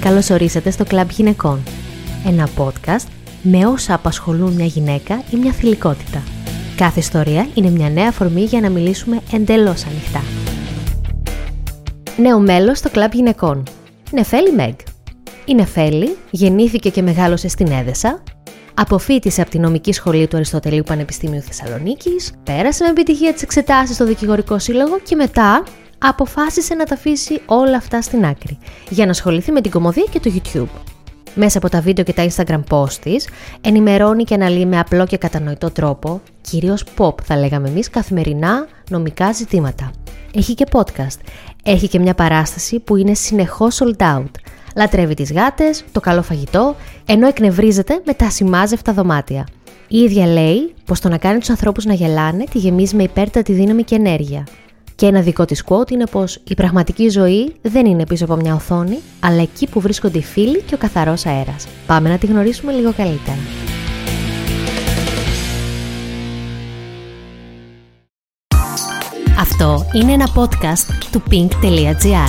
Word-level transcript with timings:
Καλώς 0.00 0.30
ορίσατε 0.30 0.70
στο 0.70 0.84
Κλαμπ 0.84 1.10
Γυναικών. 1.10 1.62
Ένα 2.26 2.48
podcast 2.56 3.06
με 3.42 3.66
όσα 3.66 3.94
απασχολούν 3.94 4.52
μια 4.52 4.64
γυναίκα 4.64 5.22
ή 5.30 5.36
μια 5.36 5.52
θηλυκότητα. 5.52 6.22
Κάθε 6.76 6.98
ιστορία 6.98 7.48
είναι 7.54 7.70
μια 7.70 7.90
νέα 7.90 8.08
αφορμή 8.08 8.40
για 8.40 8.60
να 8.60 8.70
μιλήσουμε 8.70 9.20
εντελώς 9.32 9.84
ανοιχτά. 9.84 10.22
Νέο 12.16 12.40
μέλος 12.40 12.78
στο 12.78 12.90
Κλαμπ 12.90 13.12
Γυναικών. 13.12 13.62
Νεφέλη 14.10 14.52
Μεγ. 14.52 14.74
Η 15.44 15.54
Νεφέλη 15.54 16.16
γεννήθηκε 16.30 16.90
και 16.90 17.02
μεγάλωσε 17.02 17.48
στην 17.48 17.70
Έδεσα, 17.70 18.22
Αποφύτησε 18.74 19.40
από 19.40 19.50
τη 19.50 19.58
νομική 19.58 19.92
σχολή 19.92 20.26
του 20.26 20.36
Αριστοτελείου 20.36 20.82
Πανεπιστημίου 20.86 21.40
Θεσσαλονίκης, 21.40 22.32
πέρασε 22.44 22.84
με 22.84 22.90
επιτυχία 22.90 23.32
τις 23.32 23.42
εξετάσεις 23.42 23.94
στο 23.94 24.04
Δικηγορικό 24.04 24.58
Σύλλογο 24.58 24.98
και 25.02 25.16
μετά 25.16 25.62
αποφάσισε 26.04 26.74
να 26.74 26.84
τα 26.84 26.94
αφήσει 26.94 27.40
όλα 27.46 27.76
αυτά 27.76 28.02
στην 28.02 28.24
άκρη 28.24 28.58
για 28.88 29.04
να 29.04 29.10
ασχοληθεί 29.10 29.52
με 29.52 29.60
την 29.60 29.70
κομμωδία 29.70 30.06
και 30.10 30.20
το 30.20 30.30
YouTube. 30.34 30.80
Μέσα 31.34 31.58
από 31.58 31.68
τα 31.68 31.80
βίντεο 31.80 32.04
και 32.04 32.12
τα 32.12 32.26
Instagram 32.28 32.62
posts 32.68 32.92
της, 32.92 33.28
ενημερώνει 33.60 34.24
και 34.24 34.34
αναλύει 34.34 34.66
με 34.68 34.78
απλό 34.78 35.06
και 35.06 35.16
κατανοητό 35.16 35.70
τρόπο, 35.70 36.20
κυρίως 36.40 36.84
pop 36.98 37.22
θα 37.22 37.36
λέγαμε 37.36 37.68
εμείς, 37.68 37.90
καθημερινά 37.90 38.66
νομικά 38.90 39.32
ζητήματα. 39.32 39.90
Έχει 40.34 40.54
και 40.54 40.66
podcast. 40.72 41.18
Έχει 41.62 41.88
και 41.88 41.98
μια 41.98 42.14
παράσταση 42.14 42.78
που 42.78 42.96
είναι 42.96 43.14
συνεχώς 43.14 43.80
sold 43.82 44.16
out. 44.16 44.30
Λατρεύει 44.76 45.14
τις 45.14 45.32
γάτες, 45.32 45.84
το 45.92 46.00
καλό 46.00 46.22
φαγητό, 46.22 46.76
ενώ 47.06 47.26
εκνευρίζεται 47.26 48.00
με 48.04 48.14
τα 48.14 48.30
σημάζευτα 48.30 48.92
δωμάτια. 48.92 49.46
Η 49.88 49.98
ίδια 49.98 50.26
λέει 50.26 50.74
πως 50.84 51.00
το 51.00 51.08
να 51.08 51.18
κάνει 51.18 51.38
τους 51.38 51.50
ανθρώπους 51.50 51.84
να 51.84 51.94
γελάνε 51.94 52.44
τη 52.44 52.58
γεμίζει 52.58 52.96
με 52.96 53.02
υπέρτατη 53.02 53.52
δύναμη 53.52 53.82
και 53.82 53.94
ενέργεια. 53.94 54.46
Και 55.00 55.06
ένα 55.06 55.20
δικό 55.20 55.44
της 55.44 55.64
quote 55.68 55.90
είναι 55.90 56.06
πως 56.06 56.40
η 56.44 56.54
πραγματική 56.54 57.08
ζωή 57.08 57.54
δεν 57.62 57.86
είναι 57.86 58.06
πίσω 58.06 58.24
από 58.24 58.34
μια 58.34 58.54
οθόνη, 58.54 58.98
αλλά 59.20 59.42
εκεί 59.42 59.68
που 59.68 59.80
βρίσκονται 59.80 60.18
οι 60.18 60.22
φίλοι 60.22 60.62
και 60.62 60.74
ο 60.74 60.78
καθαρός 60.78 61.26
αέρας. 61.26 61.68
Πάμε 61.86 62.08
να 62.08 62.18
τη 62.18 62.26
γνωρίσουμε 62.26 62.72
λίγο 62.72 62.92
καλύτερα. 62.92 63.36
Αυτό 69.40 69.86
είναι 69.92 70.12
ένα 70.12 70.28
podcast 70.34 71.08
του 71.12 71.22
pink.gr. 71.30 72.28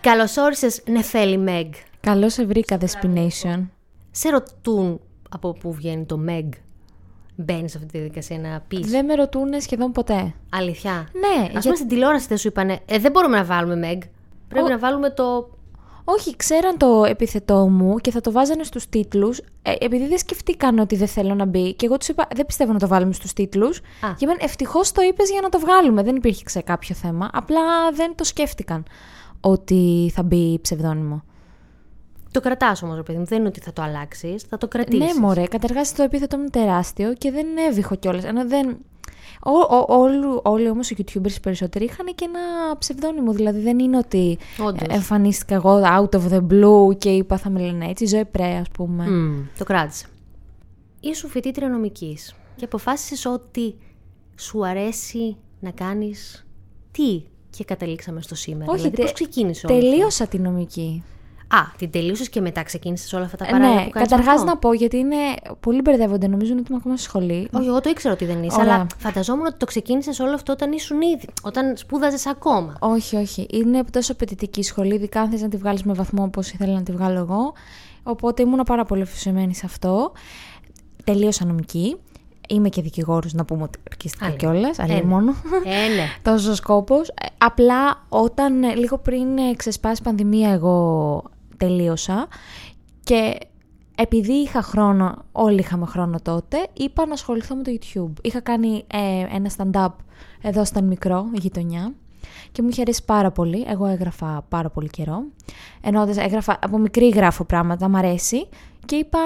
Καλώς 0.00 0.36
όρισες 0.36 0.82
Νεφέλη 0.86 1.38
Μεγ. 1.38 1.66
Καλώς 2.00 2.32
σε 2.32 2.44
βρήκα, 2.44 2.78
Destination. 2.80 3.66
Σε 4.10 4.28
ρωτούν 4.28 5.00
από 5.28 5.52
πού 5.52 5.72
βγαίνει 5.72 6.04
το 6.04 6.18
Meg. 6.28 6.48
Μπαίνεις 7.44 7.70
σε 7.70 7.76
αυτή 7.78 7.90
τη 7.92 7.98
διαδικασία 7.98 8.38
να 8.38 8.62
πεις. 8.68 8.90
Δεν 8.90 9.04
με 9.04 9.14
ρωτούν 9.14 9.60
σχεδόν 9.60 9.92
ποτέ. 9.92 10.34
Αλήθεια. 10.50 10.92
Ναι, 11.12 11.58
Α 11.58 11.60
πούμε 11.60 11.74
στην 11.74 11.88
τηλεόραση 11.88 12.26
δεν 12.26 12.38
σου 12.38 12.48
είπανε. 12.48 12.78
Ε, 12.86 12.98
δεν 12.98 13.10
μπορούμε 13.10 13.36
να 13.36 13.44
βάλουμε 13.44 13.74
Meg. 13.92 13.98
Πρέπει 14.48 14.66
Ο- 14.66 14.68
να 14.68 14.78
βάλουμε 14.78 15.10
το. 15.10 15.50
Όχι, 16.04 16.36
ξέραν 16.36 16.76
το 16.78 17.04
επιθετό 17.08 17.68
μου 17.68 17.96
και 17.96 18.10
θα 18.10 18.20
το 18.20 18.32
βάζανε 18.32 18.64
στους 18.64 18.88
τίτλους 18.88 19.38
ε, 19.62 19.72
επειδή 19.80 20.06
δεν 20.08 20.18
σκεφτήκαν 20.18 20.78
ότι 20.78 20.96
δεν 20.96 21.06
θέλω 21.08 21.34
να 21.34 21.44
μπει. 21.44 21.74
Και 21.74 21.86
εγώ 21.86 21.96
τους 21.96 22.08
είπα, 22.08 22.26
δεν 22.34 22.46
πιστεύω 22.46 22.72
να 22.72 22.78
το 22.78 22.86
βάλουμε 22.88 23.12
στους 23.12 23.32
τίτλους. 23.32 23.78
Α. 23.78 23.82
Και 24.16 24.24
είπαν, 24.24 24.36
ευτυχώς 24.40 24.92
το 24.92 25.02
είπες 25.02 25.30
για 25.30 25.40
να 25.40 25.48
το 25.48 25.58
βγάλουμε. 25.58 26.02
Δεν 26.02 26.16
υπήρχε 26.16 26.42
ξέ 26.44 26.60
κάποιο 26.60 26.94
θέμα. 26.94 27.30
Απλά 27.32 27.60
δεν 27.92 28.14
το 28.14 28.24
σκέφτηκαν 28.24 28.84
ότι 29.40 30.10
θα 30.14 30.22
μπει 30.22 30.58
ψευδόνυμο. 30.62 31.22
Το 32.32 32.40
κρατάς 32.40 32.82
όμως, 32.82 32.96
ρε 32.96 33.02
παιδί 33.02 33.18
μου. 33.18 33.24
Δεν 33.24 33.38
είναι 33.38 33.48
ότι 33.48 33.60
θα 33.60 33.72
το 33.72 33.82
αλλάξεις. 33.82 34.42
Θα 34.42 34.58
το 34.58 34.68
κρατήσεις. 34.68 35.14
Ναι, 35.14 35.20
μωρέ, 35.20 35.44
καταρχάς 35.46 35.92
το 35.94 36.02
επίθετό 36.02 36.36
μου 36.36 36.42
είναι 36.42 36.50
τεράστιο 36.52 37.14
και 37.14 37.30
δεν 37.30 37.46
έβηχο 37.68 37.94
κιόλας. 37.96 38.24
Ενώ 38.24 38.46
δεν... 38.46 38.76
Ό, 39.44 39.76
ό, 39.76 39.84
όλου- 39.88 40.40
όλοι 40.46 40.68
όμως 40.68 40.90
οι 40.90 40.96
YouTubers 40.98 41.30
οι 41.36 41.40
περισσότεροι 41.40 41.84
είχαν 41.84 42.06
και 42.14 42.24
ένα 42.24 42.76
ψευδόνυμο. 42.78 43.32
Δηλαδή 43.32 43.60
δεν 43.60 43.78
είναι 43.78 43.96
ότι 43.98 44.38
Όντως. 44.58 44.88
εμφανίστηκα 44.88 45.54
εγώ 45.54 45.80
out 45.84 46.08
of 46.18 46.28
the 46.32 46.46
blue 46.50 46.98
και 46.98 47.08
είπα 47.10 47.36
θα 47.36 47.50
με 47.50 47.60
λένε 47.60 47.86
έτσι. 47.88 48.06
Ζωή 48.06 48.24
πρέ, 48.24 48.56
ας 48.56 48.68
πούμε. 48.68 49.08
Μμμ, 49.10 49.44
το 49.58 49.64
κράτησε. 49.64 50.06
Ήσου 51.00 51.28
φοιτήτρια 51.28 51.68
νομικής 51.68 52.34
και 52.56 52.64
αποφάσισες 52.64 53.26
ότι 53.26 53.74
σου 54.36 54.66
αρέσει 54.66 55.36
να 55.60 55.70
κάνεις 55.70 56.46
τι 56.90 57.22
και 57.50 57.64
καταλήξαμε 57.64 58.20
στο 58.22 58.34
σήμερα. 58.34 58.64
Όχι, 58.70 58.76
δηλαδή, 58.78 58.96
τε- 58.96 59.04
πώς 59.04 59.12
ξεκίνησε 59.14 59.66
όλο 59.66 59.76
αυτό; 59.76 59.88
Τελείωσα 59.90 60.26
τη 60.26 60.38
νομική. 60.38 61.02
Α, 61.54 61.58
την 61.76 61.90
τελείωσες 61.90 62.28
και 62.28 62.40
μετά 62.40 62.62
ξεκίνησες 62.62 63.12
όλα 63.12 63.24
αυτά 63.24 63.36
τα 63.36 63.44
Ε, 63.44 63.50
παράλληλα 63.50 63.74
ναι, 63.80 63.84
που 63.84 63.90
κάνεις 63.90 64.08
καταρχάς 64.08 64.34
αυτό; 64.34 64.46
να 64.46 64.56
πω 64.56 64.72
γιατί 64.72 64.96
είναι. 64.96 65.16
Πολλοί 65.60 65.80
μπερδεύονται, 65.80 66.26
νομίζουν 66.26 66.58
ότι 66.58 66.66
είμαι 66.68 66.78
ακόμα 66.80 66.96
στη 66.96 67.04
σχολή. 67.04 67.48
Όχι, 67.52 67.66
εγώ 67.66 67.80
το 67.80 67.90
ήξερα 67.90 68.14
ότι 68.14 68.24
δεν 68.24 68.42
είσαι, 68.42 68.60
Ωραία. 68.60 68.74
αλλά 68.74 68.86
φανταζόμουν 68.98 69.46
ότι 69.46 69.56
το 69.56 69.66
ξεκίνησες 69.66 70.20
όλο 70.20 70.34
αυτό 70.34 70.52
όταν 70.52 70.72
ήσουν 70.72 71.00
ήδη. 71.00 71.28
Όταν 71.42 71.76
σπούδαζες 71.76 72.26
ακόμα. 72.26 72.76
Όχι, 72.80 73.16
όχι. 73.16 73.46
Είναι 73.50 73.84
τόσο 73.90 74.12
απαιτητική 74.12 74.60
η 74.60 74.62
σχολή, 74.62 74.94
ειδικά 74.94 75.20
αν 75.20 75.30
θες 75.30 75.40
να 75.40 75.48
τη 75.48 75.56
βγάλεις 75.56 75.82
με 75.82 75.92
βαθμό 75.92 76.22
όπως 76.22 76.50
ήθελα 76.50 76.72
να 76.72 76.82
τη 76.82 76.92
βγάλω 76.92 77.18
εγώ. 77.18 77.52
Οπότε 78.02 78.42
ήμουν 78.42 78.60
πάρα 78.66 78.84
πολύ 78.84 79.02
αφοσιωμένη 79.02 79.54
σε 79.54 79.66
αυτό. 79.66 80.12
Τελείωσα 81.04 81.44
νομική. 81.44 81.96
Είμαι 82.48 82.68
και 82.68 82.82
δικηγόρος, 82.82 83.32
να 83.32 83.44
πούμε 83.44 83.62
ότι 83.62 83.78
αρκίστηκα 83.90 84.26
Άλλη. 84.26 84.36
κιόλας. 84.36 84.78
Ε, 84.78 84.82
Αλλά 84.82 85.04
μόνο. 85.04 85.34
Ε, 85.64 85.94
ναι. 85.94 86.06
Τόσο 86.22 86.54
σκόπος. 86.54 87.12
Απλά 87.38 88.04
όταν 88.08 88.62
ε, 88.62 88.74
λίγο 88.74 88.98
πριν 88.98 89.38
ε, 89.38 89.54
ξεσπάσει 89.56 90.00
η 90.00 90.04
πανδημία, 90.04 90.50
εγώ 90.50 91.22
τελείωσα. 91.66 92.28
Και 93.04 93.38
επειδή 93.94 94.32
είχα 94.32 94.62
χρόνο, 94.62 95.24
όλοι 95.32 95.58
είχαμε 95.58 95.86
χρόνο 95.86 96.18
τότε, 96.22 96.66
είπα 96.72 97.06
να 97.06 97.12
ασχοληθώ 97.12 97.54
με 97.54 97.62
το 97.62 97.70
YouTube. 97.74 98.12
Είχα 98.22 98.40
κάνει 98.40 98.84
ε, 98.92 99.36
ένα 99.36 99.50
stand-up 99.56 99.94
εδώ 100.42 100.64
στον 100.64 100.84
μικρό 100.84 101.26
γειτονιά 101.32 101.92
και 102.52 102.62
μου 102.62 102.68
είχε 102.68 102.80
αρέσει 102.80 103.04
πάρα 103.04 103.30
πολύ. 103.30 103.64
Εγώ 103.68 103.86
έγραφα 103.86 104.44
πάρα 104.48 104.70
πολύ 104.70 104.88
καιρό. 104.88 105.24
Ενώ 105.80 106.06
έγραφα, 106.16 106.58
από 106.62 106.78
μικρή 106.78 107.08
γράφω 107.08 107.44
πράγματα, 107.44 107.88
μ' 107.88 107.96
αρέσει. 107.96 108.48
Και 108.84 108.96
είπα, 108.96 109.18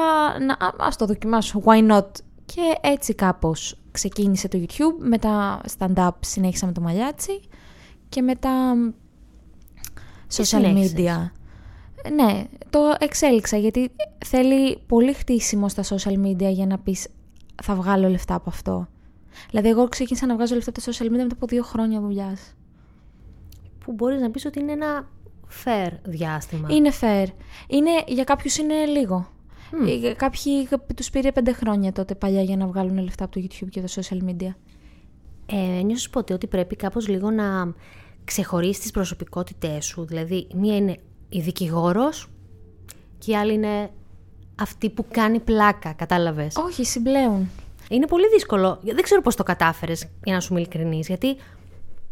να, 0.47 0.53
α, 0.53 0.75
ας 0.79 0.97
το 0.97 1.07
δοκιμάσω, 1.07 1.63
why 1.65 1.91
not; 1.91 2.07
Και 2.45 2.75
έτσι 2.81 3.15
κάπως 3.15 3.79
ξεκίνησε 3.91 4.49
το 4.49 4.59
YouTube. 4.59 4.99
Μετά 4.99 5.61
stand-up 5.79 6.11
συνέχισα 6.21 6.67
με 6.67 6.73
το 6.73 6.81
μαλλιάτσι. 6.81 7.41
Και 8.09 8.23
μετά 8.23 8.75
social 10.37 10.45
συνέχισες; 10.45 10.95
media. 10.97 11.31
Ναι, 12.15 12.45
το 12.71 12.95
εξέλιξα 12.99 13.57
γιατί 13.57 13.91
θέλει 14.25 14.79
πολύ 14.87 15.13
χτίσιμο 15.13 15.69
στα 15.69 15.83
social 15.83 16.27
media 16.27 16.53
για 16.53 16.67
να 16.67 16.79
πεις 16.79 17.09
θα 17.63 17.75
βγάλω 17.75 18.09
λεφτά 18.09 18.35
από 18.35 18.51
αυτό. 18.51 18.89
Δηλαδή 19.51 19.69
εγώ 19.69 19.89
ξεκίνησα 19.89 20.27
να 20.27 20.35
βγάζω 20.35 20.55
λεφτά 20.55 20.71
από 20.71 20.81
τα 20.81 20.93
social 20.93 21.07
media 21.07 21.23
μετά 21.23 21.35
από 21.35 21.47
δύο 21.47 21.63
χρόνια 21.63 22.01
δουλειάς. 22.01 22.55
Που 23.79 23.93
μπορείς 23.93 24.21
να 24.21 24.31
πεις 24.31 24.45
ότι 24.45 24.61
είναι 24.61 24.73
ένα 24.73 25.09
fair 25.65 25.91
διάστημα. 26.05 26.69
Είναι 26.71 26.91
fair. 27.01 27.27
Είναι, 27.69 27.91
για 28.07 28.25
κάποιους 28.25 28.57
είναι 28.57 28.85
λίγο. 28.85 29.29
Ε, 30.05 30.13
Κάποιοι 30.13 30.69
τους 30.95 31.11
πήρε 31.11 31.33
πέντε 31.33 31.53
χρόνια 31.53 31.93
τότε 31.93 32.15
παλιά 32.15 32.43
για 32.43 32.57
να 32.57 32.67
βγάλουν 32.67 32.99
λεφτά 32.99 33.25
από 33.25 33.41
το 33.41 33.41
YouTube 33.45 33.69
και 33.71 33.81
τα 33.81 33.87
social 33.87 34.31
media. 34.31 34.55
Ε, 35.47 35.83
νιώσεις 35.83 36.11
ποτέ 36.11 36.33
ότι 36.33 36.47
πρέπει 36.47 36.77
κάπως 36.77 37.09
λίγο 37.09 37.31
να 37.31 37.75
ξεχωρίσεις 38.25 38.79
τις 38.79 38.91
προσωπικότητές 38.91 39.85
σου. 39.85 40.05
Δηλαδή, 40.05 40.47
μία 40.55 40.77
είναι 40.77 40.97
η 41.29 41.41
δικηγόρος 41.41 42.29
και 43.19 43.31
η 43.31 43.37
άλλη 43.37 43.53
είναι 43.53 43.91
αυτή 44.61 44.91
που 44.91 45.05
κάνει 45.11 45.41
πλάκα, 45.41 45.93
κατάλαβες; 45.93 46.57
Όχι, 46.57 46.85
συμπλέουν. 46.85 47.51
Είναι 47.89 48.07
πολύ 48.07 48.29
δύσκολο. 48.29 48.79
Δεν 48.83 49.03
ξέρω 49.03 49.23
πώς 49.23 49.37
το 49.37 49.43
κατάφερες, 49.43 50.07
για 50.25 50.35
να 50.35 50.41
σου 50.41 50.53
είμαι 50.53 50.61
ειλικρινής, 50.61 51.07
γιατί 51.07 51.37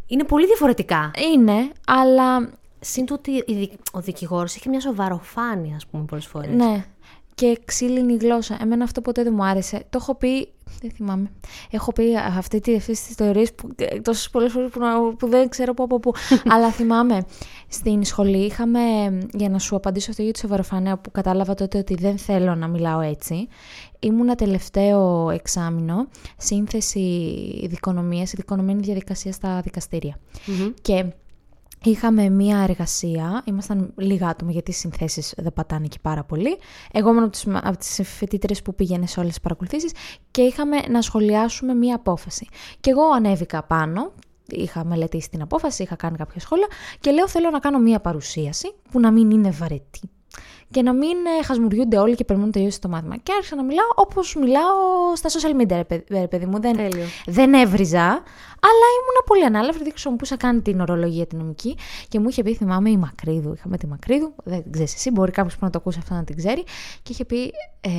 είναι 0.07 0.25
πολύ 0.25 0.47
διαφορετικά. 0.47 1.11
Είναι, 1.33 1.73
αλλά 1.87 2.51
Συν 2.87 3.07
το 3.07 3.15
ότι 3.15 3.31
η 3.31 3.55
δι- 3.55 3.73
ο 3.93 4.01
δικηγόρος 4.01 4.55
έχει 4.57 4.69
μια 4.69 4.81
σοβαροφάνεια, 4.81 5.77
ας 5.77 5.87
πούμε, 5.87 6.05
πολλές 6.05 6.27
φορές. 6.27 6.55
Ναι. 6.55 6.85
Και 7.34 7.59
ξύλινη 7.65 8.17
γλώσσα. 8.17 8.59
Εμένα 8.61 8.84
αυτό 8.84 9.00
ποτέ 9.00 9.22
δεν 9.22 9.33
μου 9.37 9.45
άρεσε. 9.45 9.77
Το 9.91 9.99
έχω 10.00 10.15
πει. 10.15 10.49
Δεν 10.81 10.91
θυμάμαι. 10.91 11.31
Έχω 11.71 11.93
πει 11.93 12.17
αυτή 12.37 12.61
τη, 12.61 12.75
αυτές 12.77 13.00
τις 13.00 13.11
ιστορίες 13.11 13.53
που, 13.55 13.69
ε, 13.77 14.00
τόσες 14.00 14.31
πολλές 14.31 14.53
φορές 14.53 14.71
που, 14.71 14.78
να- 14.81 15.15
που 15.15 15.28
δεν 15.28 15.48
ξέρω 15.48 15.72
από 15.77 16.01
πού. 16.01 16.13
Αλλά 16.54 16.71
θυμάμαι. 16.71 17.25
Στην 17.69 18.04
σχολή 18.04 18.39
είχαμε, 18.45 18.81
για 19.33 19.48
να 19.48 19.59
σου 19.59 19.77
απαντήσω 19.77 20.10
αυτό 20.10 20.22
για 20.22 20.33
της 20.33 20.41
σοβαροφανέα 20.41 20.97
που 20.98 21.10
κατάλαβα 21.10 21.54
τότε 21.54 21.78
ότι 21.78 21.95
δεν 21.95 22.19
θέλω 22.19 22.54
να 22.54 22.69
μιλάω 22.69 23.01
έτσι. 23.01 23.48
Ήμουνα 23.98 24.34
τελευταίο 24.34 25.31
εξάμεινο 25.31 26.07
σύνθεση 26.36 27.01
δικονομίας. 27.69 28.33
Η 28.33 28.36
δικονομία 28.36 28.72
είναι 28.72 28.83
η 28.83 28.86
διαδικασία 28.86 29.33
στα 29.33 29.60
δικαστήρια. 29.60 30.19
Και 30.83 31.04
Είχαμε 31.84 32.28
μία 32.28 32.59
εργασία, 32.59 33.42
ήμασταν 33.45 33.92
λίγα 33.97 34.28
άτομα 34.28 34.51
γιατί 34.51 34.71
οι 34.71 34.75
συνθέσεις 34.75 35.34
δεν 35.36 35.53
πατάνε 35.53 35.84
εκεί 35.84 36.01
πάρα 36.01 36.25
πολύ. 36.25 36.59
Εγώ 36.92 37.10
ήμουν 37.10 37.22
από 37.22 37.33
τις, 37.33 37.47
από 37.47 37.78
τις 37.78 38.01
φοιτήτρες 38.04 38.63
που 38.63 38.75
πήγαινε 38.75 39.07
σε 39.07 39.21
όλες 39.21 39.33
τις 39.33 39.41
παρακολουθήσεις 39.41 39.92
και 40.31 40.42
είχαμε 40.42 40.77
να 40.81 41.03
σχολιάσουμε 41.03 41.75
μία 41.75 41.95
απόφαση. 41.95 42.47
Και 42.81 42.91
εγώ 42.91 43.03
ανέβηκα 43.15 43.63
πάνω, 43.63 44.13
είχα 44.47 44.84
μελετήσει 44.84 45.31
την 45.31 45.42
απόφαση, 45.42 45.83
είχα 45.83 45.97
κάνει 45.97 46.16
κάποια 46.16 46.41
σχόλια 46.41 46.66
και 47.01 47.10
λέω 47.10 47.28
θέλω 47.28 47.51
να 47.51 47.59
κάνω 47.59 47.78
μία 47.78 48.01
παρουσίαση 48.01 48.75
που 48.91 49.01
να 49.01 49.10
μην 49.10 49.31
είναι 49.31 49.51
βαρετή. 49.51 50.01
Και 50.74 50.82
να 50.82 50.92
μην 50.92 51.16
ε, 51.41 51.44
χασμουριούνται 51.44 51.98
όλοι 51.98 52.15
και 52.15 52.24
περιμένουν 52.24 52.50
να 52.54 52.59
τελειώσει 52.59 52.80
το 52.80 52.88
μάθημα. 52.88 53.16
Και 53.16 53.32
άρχισα 53.36 53.56
να 53.56 53.65
μιλάω 53.65 53.86
όπως 53.94 54.34
μιλάω 54.41 54.74
στα 55.15 55.28
social 55.28 55.60
media, 55.60 55.76
ρε, 55.76 55.84
παιδι- 55.84 56.10
ρε 56.10 56.28
παιδί 56.28 56.47
μου. 56.47 56.60
Δεν, 56.60 56.76
Τέλειο. 56.76 57.04
δεν 57.26 57.54
έβριζα, 57.54 58.22
Αλλά 58.66 58.86
ήμουν 58.98 59.18
πολύ 59.26 59.44
ανάλαφρη, 59.44 59.76
γιατί 59.76 59.91
χρησιμοποιούσα 59.91 60.36
καν 60.36 60.62
την 60.62 60.80
ορολογία 60.80 61.26
την 61.26 61.38
νομική 61.38 61.76
και 62.09 62.21
μου 62.21 62.28
είχε 62.28 62.42
πει, 62.42 62.54
θυμάμαι, 62.54 62.91
η 62.91 62.97
Μακρύδου. 62.97 63.53
Είχαμε 63.53 63.76
τη 63.76 63.86
Μακρύδου, 63.86 64.34
δεν 64.44 64.62
ξέρεις 64.71 64.94
εσύ, 64.94 65.10
μπορεί 65.10 65.30
κάποιος 65.30 65.54
που 65.54 65.65
να 65.65 65.71
το 65.71 65.78
ακούσει 65.78 65.98
αυτό 66.03 66.15
να 66.15 66.24
την 66.24 66.36
ξέρει. 66.36 66.62
Και 67.03 67.12
είχε 67.12 67.24
πει, 67.24 67.53
ε, 67.80 67.91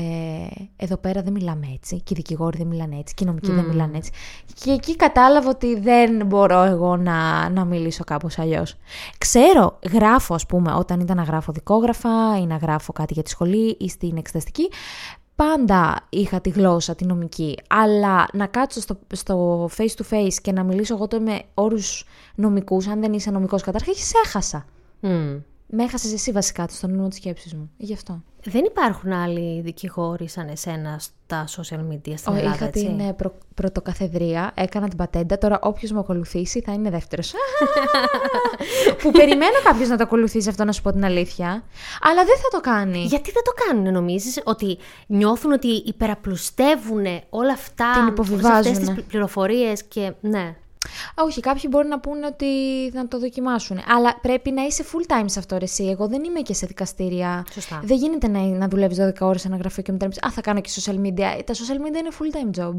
εδώ 0.76 0.98
πέρα 0.98 1.22
δεν 1.22 1.34
μιλάμε 1.34 1.68
έτσι, 1.74 1.96
και 1.96 2.14
οι 2.14 2.16
δικηγόροι 2.16 2.58
δεν 2.58 2.68
μιλάνε 2.68 2.98
έτσι, 3.00 3.14
και 3.14 3.24
οι 3.24 3.28
νομικοί 3.28 3.52
δεν 3.52 3.66
μιλάνε 3.66 3.98
έτσι. 3.98 4.12
Και 4.64 4.72
εκεί 4.72 4.96
κατάλαβα 4.96 5.50
ότι 5.50 5.80
δεν 5.80 6.26
μπορώ 6.26 6.62
εγώ 6.64 6.96
να, 6.98 7.50
να 7.50 7.66
μιλήσω 7.66 8.04
κάπως 8.04 8.40
αλλιώς. 8.40 8.76
Ξέρω, 9.18 9.80
γράφω, 9.92 10.34
ας 10.34 10.46
πούμε, 10.46 10.74
όταν 10.74 11.00
ήταν 11.00 11.18
να 11.18 11.24
γράφω 11.24 11.52
δικόγραφα 11.52 12.38
ή 12.42 12.46
να 12.46 12.58
γράφω 12.66 12.94
κάτι 12.94 13.14
για 13.14 13.24
τη 13.24 13.30
σχολή 13.30 13.78
ή 13.80 13.90
στην 13.90 14.18
εξεταστική, 14.18 14.70
πάντα 15.36 16.08
είχα 16.10 16.42
τη 16.42 16.50
γλώσσα, 16.50 16.96
τη 16.96 17.06
νομική, 17.06 17.58
αλλά 17.68 18.28
να 18.34 18.46
κάτσω 18.46 18.82
στο, 18.82 19.00
στο 19.14 19.66
face 19.78 19.96
to 19.98 20.14
face 20.14 20.34
και 20.42 20.52
να 20.52 20.64
μιλήσω 20.64 20.94
εγώ 20.94 21.08
το 21.08 21.22
με 21.22 21.42
όρους 21.54 22.06
νομικούς, 22.36 22.88
αν 22.88 23.00
δεν 23.00 23.14
είσαι 23.14 23.32
νομικός 23.32 23.62
καταρχήν, 23.62 23.94
σε 23.96 24.14
έχασα. 24.26 24.66
Mm. 25.02 25.42
Με 25.68 25.84
έχασες 25.84 26.14
εσύ 26.14 26.32
βασικά 26.32 26.66
στον 26.70 26.96
νου 26.96 27.08
της 27.08 27.18
σκέψης 27.18 27.54
μου. 27.54 27.72
Γι' 27.78 27.94
αυτό; 27.94 28.22
Δεν 28.44 28.64
υπάρχουν 28.66 29.12
άλλοι 29.12 29.62
δικηγόροι 29.62 30.28
σαν 30.30 30.48
εσένα 30.48 31.00
στα 31.00 31.46
social 31.48 31.80
media 31.92 32.14
στην 32.16 32.34
Ο, 32.34 32.36
Ελλάδα, 32.36 32.56
είχα 32.56 32.66
έτσι; 32.66 32.86
την 32.86 33.00
ε, 33.00 33.14
προ, 33.14 33.34
πρωτοκαθεδρία, 33.54 34.52
έκανα 34.56 34.88
την 34.88 34.98
πατέντα. 34.98 35.38
Τώρα 35.38 35.60
όποιος 35.62 35.92
με 35.92 36.00
ακολουθήσει 36.00 36.62
θα 36.62 36.74
είναι 36.74 36.90
δεύτερος. 36.90 37.34
που 39.02 39.12
περιμένω 39.12 39.56
κάποιος 39.64 39.90
να 39.90 39.98
το 39.98 40.04
ακολουθήσει 40.04 40.50
αυτό, 40.50 40.64
να 40.64 40.72
σου 40.72 40.82
πω 40.82 40.92
την 40.92 41.06
αλήθεια. 41.06 41.64
Αλλά 42.02 42.24
δεν 42.26 42.36
θα 42.38 42.48
το 42.52 42.60
κάνει. 42.60 43.00
Γιατί 43.04 43.32
δεν 43.32 43.44
το 43.44 43.52
κάνουν, 43.66 43.94
νομίζεις, 43.94 44.42
ότι 44.44 44.78
νιώθουν 45.08 45.52
ότι 45.52 45.68
υπεραπλουστεύουν 45.68 47.06
όλα 47.30 47.54
αυτά, 47.54 47.92
Την 47.94 48.02
όλες 48.02 48.12
υποβιβάζουν. 48.12 48.72
αυτές 48.72 48.78
τις 48.90 49.04
πληροφορίες 49.04 49.84
και 49.84 50.14
ναι. 50.22 50.56
Α, 51.16 51.24
όχι, 51.24 51.40
κάποιοι 51.40 51.64
μπορεί 51.70 51.88
να 51.88 52.00
πούνε 52.00 52.26
ότι 52.26 52.46
να 52.94 53.08
το 53.08 53.20
δοκιμάσουν. 53.20 53.80
Αλλά 53.88 54.20
πρέπει 54.22 54.52
να 54.52 54.64
είσαι 54.64 54.86
full 54.92 55.12
time 55.12 55.26
σε 55.26 55.40
αυτό, 55.40 55.58
ρε, 55.58 55.64
εσύ. 55.64 55.84
Εγώ 55.84 56.08
δεν 56.08 56.24
είμαι 56.24 56.40
και 56.40 56.54
σε 56.54 56.66
δικαστήρια. 56.66 57.46
Σωστά. 57.52 57.82
Δεν 57.84 57.98
γίνεται 57.98 58.28
να, 58.28 58.40
να 58.40 58.68
δουλεύεις 58.68 58.98
12 59.02 59.12
ώρες 59.20 59.42
σε 59.42 59.48
ένα 59.48 59.58
γραφείο 59.58 59.84
και 59.84 59.92
μετά 59.92 60.06
να 60.06 60.12
πεις, 60.12 60.24
Α, 60.24 60.32
θα 60.32 60.42
κάνω 60.42 60.62
και 60.62 60.70
social 60.76 60.96
media. 60.96 61.42
Τα 61.46 61.54
social 61.54 61.78
media 61.86 62.00
είναι 62.00 62.12
full 62.20 62.36
time 62.38 62.62
job. 62.62 62.78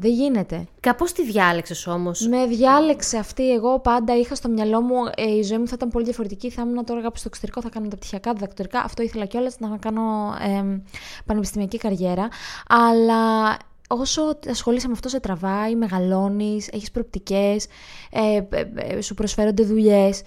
Δεν 0.00 0.12
γίνεται. 0.12 0.66
Κάπως 0.80 1.12
τη 1.12 1.24
διάλεξες 1.24 1.86
όμως. 1.86 2.26
Με 2.26 2.46
διάλεξε 2.46 3.18
αυτή. 3.18 3.52
Εγώ 3.52 3.78
πάντα 3.78 4.16
είχα 4.16 4.34
στο 4.34 4.48
μυαλό 4.48 4.80
μου 4.80 4.94
ε, 5.14 5.36
η 5.36 5.42
ζωή 5.42 5.58
μου 5.58 5.66
θα 5.66 5.72
ήταν 5.76 5.88
πολύ 5.88 6.04
διαφορετική. 6.04 6.50
Θα 6.50 6.62
ήμουν 6.62 6.84
τώρα 6.84 7.02
κάπου 7.02 7.16
στο 7.16 7.28
εξωτερικό, 7.28 7.60
θα 7.60 7.68
κάνω 7.68 7.88
τα 7.88 7.96
πτυχιακά, 7.96 8.30
τα 8.30 8.38
διδακτορικά. 8.38 8.80
Αυτό 8.80 9.02
ήθελα 9.02 9.24
κιόλας 9.24 9.58
να 9.58 9.76
κάνω 9.76 10.34
ε, 10.42 10.82
πανεπιστημιακή 11.26 11.78
καριέρα. 11.78 12.28
Αλλά 12.68 13.56
όσο 13.88 14.38
ασχολείσαι 14.48 14.86
με 14.86 14.92
αυτό, 14.92 15.08
σε 15.08 15.20
τραβάει, 15.20 15.74
μεγαλώνεις, 15.76 16.68
έχεις 16.72 16.90
προοπτικές, 16.90 17.66
ε, 18.10 18.40
ε, 18.50 18.68
ε, 18.74 19.00
σου 19.00 19.14
προσφέρονται 19.14 19.62
δουλειές. 19.62 20.22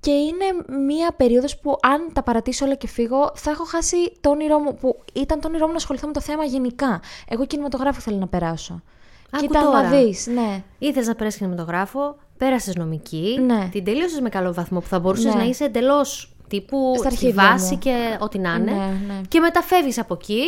Και 0.00 0.10
είναι 0.10 0.76
μία 0.86 1.12
περίοδος 1.16 1.58
που 1.58 1.76
αν 1.82 2.08
τα 2.12 2.22
παρατήσω 2.22 2.64
όλα 2.64 2.74
και 2.74 2.86
φύγω, 2.88 3.30
θα 3.34 3.50
έχω 3.50 3.64
χάσει 3.64 3.96
το 4.20 4.30
όνειρό 4.30 4.58
μου, 4.58 4.74
που 4.74 4.98
ήταν 5.12 5.40
το 5.40 5.48
όνειρό 5.48 5.64
μου 5.66 5.70
να 5.70 5.76
ασχοληθώ 5.76 6.06
με 6.06 6.12
το 6.12 6.20
θέμα 6.20 6.44
γενικά. 6.44 7.00
Εγώ 7.28 7.46
κινηματογράφο 7.46 8.00
θέλω 8.00 8.16
να 8.16 8.26
περάσω. 8.26 8.82
Άκου 9.30 9.46
Κοίτα 9.46 9.60
τώρα. 9.60 9.82
να 9.82 9.88
δεις, 9.98 10.26
ναι. 10.26 10.62
Ήθελες 10.78 11.06
να 11.08 11.14
περάσεις 11.14 11.38
κινηματογράφο, 11.38 12.16
πέρασες 12.36 12.74
νομική, 12.74 13.38
Ναι. 13.46 13.68
την 13.72 13.84
τελείωσες 13.84 14.20
με 14.20 14.28
καλό 14.28 14.52
βαθμό 14.52 14.80
που 14.80 14.86
θα 14.86 14.98
μπορούσες 15.00 15.34
Ναι. 15.34 15.40
να 15.40 15.46
είσαι 15.48 15.64
εντελώς 15.64 16.32
τύπου 16.48 16.92
Στα 16.98 17.10
στη 17.10 17.14
αρχίδια 17.26 17.48
βάση 17.50 17.72
μου. 17.72 17.78
και 17.78 18.16
ό,τι 18.20 18.38
να 18.38 18.54
είναι. 18.54 18.70
Ναι, 18.72 18.86
ναι. 19.06 19.20
Και 19.28 19.40
μεταφεύγεις 19.40 19.98
από 19.98 20.14
εκεί. 20.14 20.42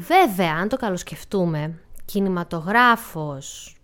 Βέβαια, 0.00 0.52
αν 0.60 0.68
το 0.68 0.76
καλοσκεφτούμε, 0.76 1.74
κινηματογράφος, 2.04 3.76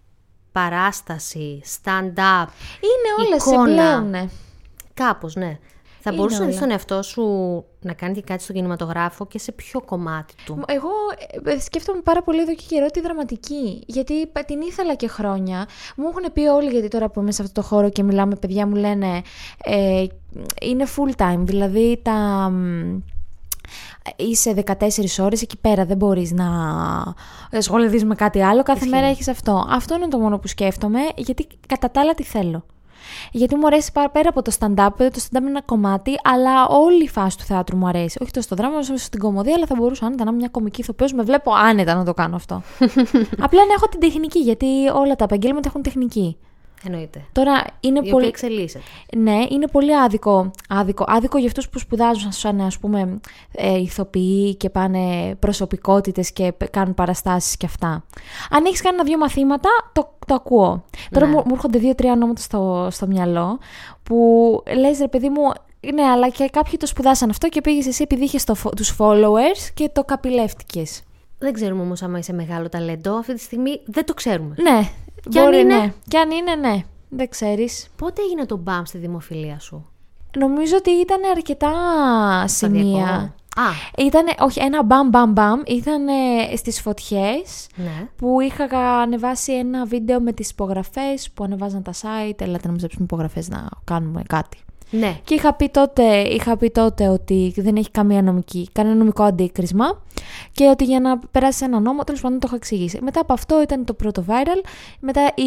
παράσταση, 0.52 1.60
stand-up, 1.64 2.46
Είναι 2.80 3.26
όλα 3.26 3.40
σε 3.40 3.50
εικόνα. 3.50 3.64
πλέον, 3.64 4.10
ναι. 4.10 4.28
Κάπως, 4.94 5.34
ναι. 5.34 5.58
Θα 6.06 6.12
Είναι 6.12 6.20
μπορούσε 6.22 6.38
να 6.40 6.44
δεις 6.46 6.54
όλα. 6.54 6.62
τον 6.62 6.70
εαυτό 6.70 7.02
σου 7.02 7.24
να 7.80 7.92
κάνει 7.92 8.14
και 8.14 8.20
κάτι 8.22 8.42
στο 8.42 8.52
κινηματογράφο 8.52 9.26
και 9.26 9.38
σε 9.38 9.52
ποιο 9.52 9.80
κομμάτι 9.80 10.34
του; 10.44 10.62
Εγώ 10.66 10.88
ε, 11.44 11.58
σκέφτομαι 11.58 12.00
πάρα 12.00 12.22
πολύ 12.22 12.40
εδώ 12.40 12.54
και 12.54 12.64
καιρό 12.68 12.86
τη 12.86 13.00
δραματική. 13.00 13.82
Γιατί 13.86 14.26
πα- 14.26 14.44
την 14.44 14.60
ήθελα 14.60 14.94
και 14.94 15.08
χρόνια. 15.08 15.66
Μου 15.96 16.08
έχουν 16.08 16.32
πει 16.32 16.40
όλοι, 16.40 16.70
γιατί 16.70 16.88
τώρα 16.88 17.08
που 17.08 17.20
είμαι 17.20 17.32
σε 17.32 17.42
αυτό 17.42 17.60
το 17.60 17.66
χώρο 17.66 17.90
και 17.90 18.02
μιλάμε, 18.02 18.34
παιδιά 18.36 18.66
μου 18.66 18.74
λένε 18.74 19.22
ε, 19.64 20.04
είναι 20.62 20.84
full 20.96 21.22
time. 21.22 21.38
Δηλαδή 21.38 22.00
τα. 22.02 22.50
Μ, 23.74 24.12
Είσαι 24.16 24.54
14 24.66 25.24
ώρες 25.24 25.42
εκεί 25.42 25.56
πέρα, 25.56 25.84
δεν 25.84 25.96
μπορείς 25.96 26.32
να 26.32 26.46
ασχοληθείς 27.52 28.04
με 28.04 28.14
κάτι 28.14 28.42
άλλο, 28.42 28.62
κάθε 28.62 28.86
μέρα 28.86 29.06
έχεις 29.06 29.28
αυτό. 29.28 29.66
Αυτό 29.70 29.94
είναι 29.94 30.08
το 30.08 30.18
μόνο 30.18 30.38
που 30.38 30.48
σκέφτομαι, 30.48 31.00
γιατί 31.16 31.46
κατά 31.68 31.90
τα 31.90 32.00
άλλα 32.00 32.14
τι 32.14 32.22
θέλω. 32.22 32.64
Γιατί 33.32 33.56
μου 33.56 33.66
αρέσει 33.66 33.92
πάρα 33.92 34.10
πέρα 34.10 34.28
από 34.28 34.42
το 34.42 34.52
stand-up, 34.58 34.88
το 34.96 35.20
stand-up 35.30 35.40
είναι 35.40 35.48
ένα 35.48 35.62
κομμάτι, 35.62 36.10
αλλά 36.22 36.66
όλη 36.66 37.02
η 37.02 37.08
φάση 37.08 37.38
του 37.38 37.44
θεάτρου 37.44 37.76
μου 37.76 37.86
αρέσει. 37.86 38.18
Όχι 38.22 38.30
τόσο 38.30 38.46
στο 38.46 38.56
δράμα, 38.56 38.78
όσο 38.78 38.96
στην 38.96 39.20
κομμωδία, 39.20 39.54
αλλά 39.56 39.66
θα 39.66 39.74
μπορούσα 39.78 40.06
άνετα 40.06 40.24
να 40.24 40.30
είμαι 40.30 40.38
μια 40.38 40.48
κομική 40.48 40.80
ηθοποιός, 40.80 41.12
με 41.12 41.22
βλέπω 41.22 41.52
άνετα 41.54 41.94
να 41.94 42.04
το 42.04 42.14
κάνω 42.14 42.36
αυτό. 42.36 42.62
Απλά 43.46 43.64
να 43.66 43.72
έχω 43.72 43.88
την 43.90 44.00
τεχνική, 44.00 44.38
γιατί 44.38 44.66
όλα 44.94 45.16
τα 45.16 45.24
επαγγέλματα 45.24 45.68
έχουν 45.68 45.82
τεχνική. 45.82 46.36
Εννοείται. 46.86 47.24
Τώρα 47.32 47.64
είναι 47.80 47.96
Η 47.96 47.98
οποία 47.98 48.12
πολύ. 48.12 48.26
εξελίσσεται. 48.26 48.84
Ναι, 49.16 49.38
είναι 49.50 49.66
πολύ 49.72 49.96
άδικο. 49.98 50.50
Άδικο, 50.68 51.04
άδικο 51.08 51.38
για 51.38 51.46
αυτούς 51.46 51.68
που 51.68 51.78
σπουδάζουν 51.78 52.32
σαν 52.32 52.60
ας 52.60 52.78
πούμε 52.78 53.20
ε, 53.52 53.78
ηθοποιοί 53.78 54.54
και 54.54 54.70
πάνε 54.70 55.34
προσωπικότητες 55.38 56.32
και 56.32 56.52
π- 56.52 56.70
κάνουν 56.70 56.94
παραστάσεις 56.94 57.56
και 57.56 57.66
αυτά. 57.66 58.04
Αν 58.50 58.64
έχεις 58.64 58.80
κάνει 58.82 58.94
ένα-δύο 58.96 59.18
μαθήματα, 59.18 59.68
το, 59.92 60.08
το 60.26 60.34
ακούω. 60.34 60.84
Τώρα 61.10 61.26
Ναι. 61.26 61.32
μου, 61.32 61.42
μου 61.46 61.52
έρχονται 61.54 61.78
δύο-τρία 61.78 62.12
ονόματα 62.12 62.40
στο, 62.42 62.88
στο 62.90 63.06
μυαλό 63.06 63.58
που 64.02 64.16
λες 64.76 64.98
ρε 64.98 65.08
παιδί 65.08 65.28
μου, 65.28 65.42
ναι, 65.94 66.02
αλλά 66.02 66.28
και 66.28 66.48
κάποιοι 66.52 66.76
το 66.78 66.86
σπουδάσαν 66.86 67.30
αυτό 67.30 67.48
και 67.48 67.60
πήγες 67.60 67.86
εσύ 67.86 68.02
επειδή 68.02 68.24
είχες 68.24 68.44
το, 68.44 68.54
φο- 68.54 68.70
τους 68.70 68.96
followers 68.98 69.68
και 69.74 69.90
το 69.92 70.04
καπηλεύτηκες. 70.04 71.02
Δεν 71.44 71.52
ξέρουμε 71.52 71.82
όμως 71.82 72.02
άμα 72.02 72.18
είσαι 72.18 72.32
μεγάλο 72.32 72.68
ταλέντο. 72.68 73.14
Αυτή 73.14 73.34
τη 73.34 73.40
στιγμή 73.40 73.80
δεν 73.84 74.04
το 74.04 74.14
ξέρουμε. 74.14 74.54
Ναι, 74.58 74.90
Κι 75.28 75.38
αν 75.38 75.44
μπορεί, 75.44 75.60
είναι; 75.60 75.76
ναι. 75.76 75.92
Και 76.08 76.18
αν 76.18 76.30
είναι, 76.30 76.54
ναι. 76.54 76.82
Δεν 77.08 77.28
ξέρεις. 77.28 77.88
Πότε 77.96 78.22
έγινε 78.22 78.46
το 78.46 78.56
μπαμ 78.56 78.84
στη 78.84 78.98
δημοφιλία 78.98 79.58
σου, 79.58 79.86
Νομίζω 80.38 80.76
ότι 80.76 80.90
ήταν 80.90 81.20
αρκετά 81.36 81.72
σημεία. 82.46 83.06
Σταδιακό. 83.06 83.32
Α, 83.56 84.04
Ήταν, 84.06 84.26
όχι, 84.38 84.60
ένα 84.62 84.82
μπαμ 84.82 85.08
μπαμ 85.08 85.32
μπαμ. 85.32 85.60
Ήταν 85.66 86.08
ε, 86.08 86.56
στις 86.56 86.80
φωτιές 86.80 87.66
ναι. 87.76 88.08
που 88.16 88.40
είχα 88.40 88.64
ανεβάσει 89.00 89.52
ένα 89.52 89.84
βίντεο 89.84 90.20
με 90.20 90.32
τις 90.32 90.50
υπογραφές 90.50 91.30
που 91.34 91.44
ανεβάζαν 91.44 91.82
τα 91.82 91.92
site. 91.92 92.40
Ελάτε 92.40 92.66
να 92.66 92.72
μαζέψουμε 92.72 93.04
υπογραφές 93.04 93.48
να 93.48 93.68
κάνουμε 93.84 94.22
κάτι. 94.28 94.58
Ναι. 94.90 95.18
Και 95.24 95.34
είχα 95.34 95.54
πει, 95.54 95.68
τότε, 95.68 96.20
είχα 96.20 96.56
πει 96.56 96.70
τότε 96.70 97.08
ότι 97.08 97.54
δεν 97.56 97.76
έχει 97.76 97.90
καμία 97.90 98.22
νομική, 98.22 98.68
κανένα 98.72 98.94
νομικό 98.94 99.22
αντίκρισμα 99.22 100.02
και 100.52 100.68
ότι 100.68 100.84
για 100.84 101.00
να 101.00 101.18
περάσει 101.18 101.64
ένα 101.64 101.80
νόμο, 101.80 102.04
τέλος 102.04 102.20
πάντων 102.20 102.38
το 102.38 102.46
έχω 102.46 102.56
εξηγήσει. 102.56 102.98
Μετά 103.02 103.20
από 103.20 103.32
αυτό 103.32 103.62
ήταν 103.62 103.84
το 103.84 103.94
πρώτο 103.94 104.24
viral. 104.28 104.66
Μετά 105.00 105.32
η, 105.34 105.42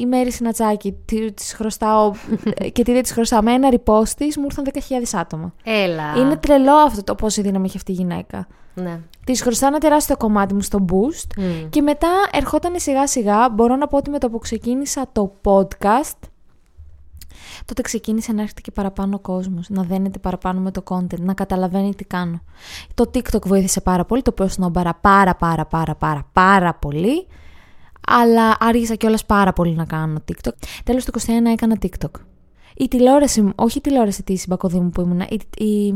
η 0.00 0.06
Μέρη 0.06 0.32
Συνατσάκη 0.32 0.96
τη 1.04 1.44
χρωστάω 1.54 2.12
και 2.72 2.82
τι 2.82 2.92
δεν 2.92 3.02
της 3.02 3.12
χρωστάω 3.12 3.42
με 3.42 3.52
ένα 3.52 3.68
repost 3.72 4.08
της, 4.08 4.36
μου 4.36 4.44
ήρθαν 4.44 4.64
10.000 4.72 4.80
άτομα. 5.12 5.54
Έλα. 5.64 6.14
Είναι 6.16 6.36
τρελό 6.36 6.72
αυτό 6.72 7.04
το 7.04 7.14
πόση 7.14 7.42
δύναμη 7.42 7.66
έχει 7.66 7.76
αυτή 7.76 7.92
η 7.92 7.94
γυναίκα. 7.94 8.46
Ναι. 8.74 9.00
Της 9.24 9.42
χρωστάω 9.42 9.68
ένα 9.68 9.78
τεράστιο 9.78 10.16
κομμάτι 10.16 10.54
μου 10.54 10.60
στο 10.60 10.84
boost 10.92 11.36
Μμ. 11.36 11.68
και 11.70 11.82
μετά 11.82 12.08
ερχόταν 12.32 12.72
σιγά 12.76 13.06
σιγά. 13.06 13.48
Μπορώ 13.48 13.76
να 13.76 13.86
πω 13.86 13.96
ότι 13.96 14.10
με 14.10 14.18
το 14.18 14.30
που 14.30 14.38
ξεκίνησα 14.38 15.06
το 15.12 15.32
podcast, 15.44 16.18
τότε 17.64 17.82
ξεκίνησε 17.82 18.32
να 18.32 18.40
έρχεται 18.42 18.60
και 18.60 18.70
παραπάνω 18.70 19.16
ο 19.16 19.18
κόσμος, 19.18 19.68
να 19.68 19.82
δένεται 19.82 20.18
παραπάνω 20.18 20.60
με 20.60 20.70
το 20.70 20.82
content, 20.88 21.20
να 21.20 21.34
καταλαβαίνει 21.34 21.94
τι 21.94 22.04
κάνω. 22.04 22.40
Το 22.94 23.10
TikTok 23.14 23.46
βοήθησε 23.46 23.80
πάρα 23.80 24.04
πολύ, 24.04 24.22
το 24.22 24.34
personal 24.38 24.72
πάρα 24.72 24.94
πάρα 24.94 25.34
πάρα 25.34 25.66
πάρα 25.66 25.94
πάρα 25.94 26.26
πάρα 26.32 26.74
πολύ, 26.74 27.26
αλλά 28.06 28.56
άργησα 28.58 28.94
κιόλας 28.94 29.24
πάρα 29.26 29.52
πολύ 29.52 29.74
να 29.74 29.84
κάνω 29.84 30.18
TikTok. 30.32 30.52
Τέλος 30.84 31.04
του 31.04 31.20
21 31.20 31.26
έκανα 31.52 31.76
TikTok. 31.82 32.10
Η 32.76 32.88
τηλεόραση 32.88 33.42
μου, 33.42 33.52
όχι 33.54 33.78
η 33.78 33.80
τηλεόραση 33.80 34.22
της 34.22 34.44
Μπακοδήμου 34.48 34.90
που 34.90 35.00
ήμουνα, 35.00 35.26
η, 35.30 35.64
η, 35.64 35.94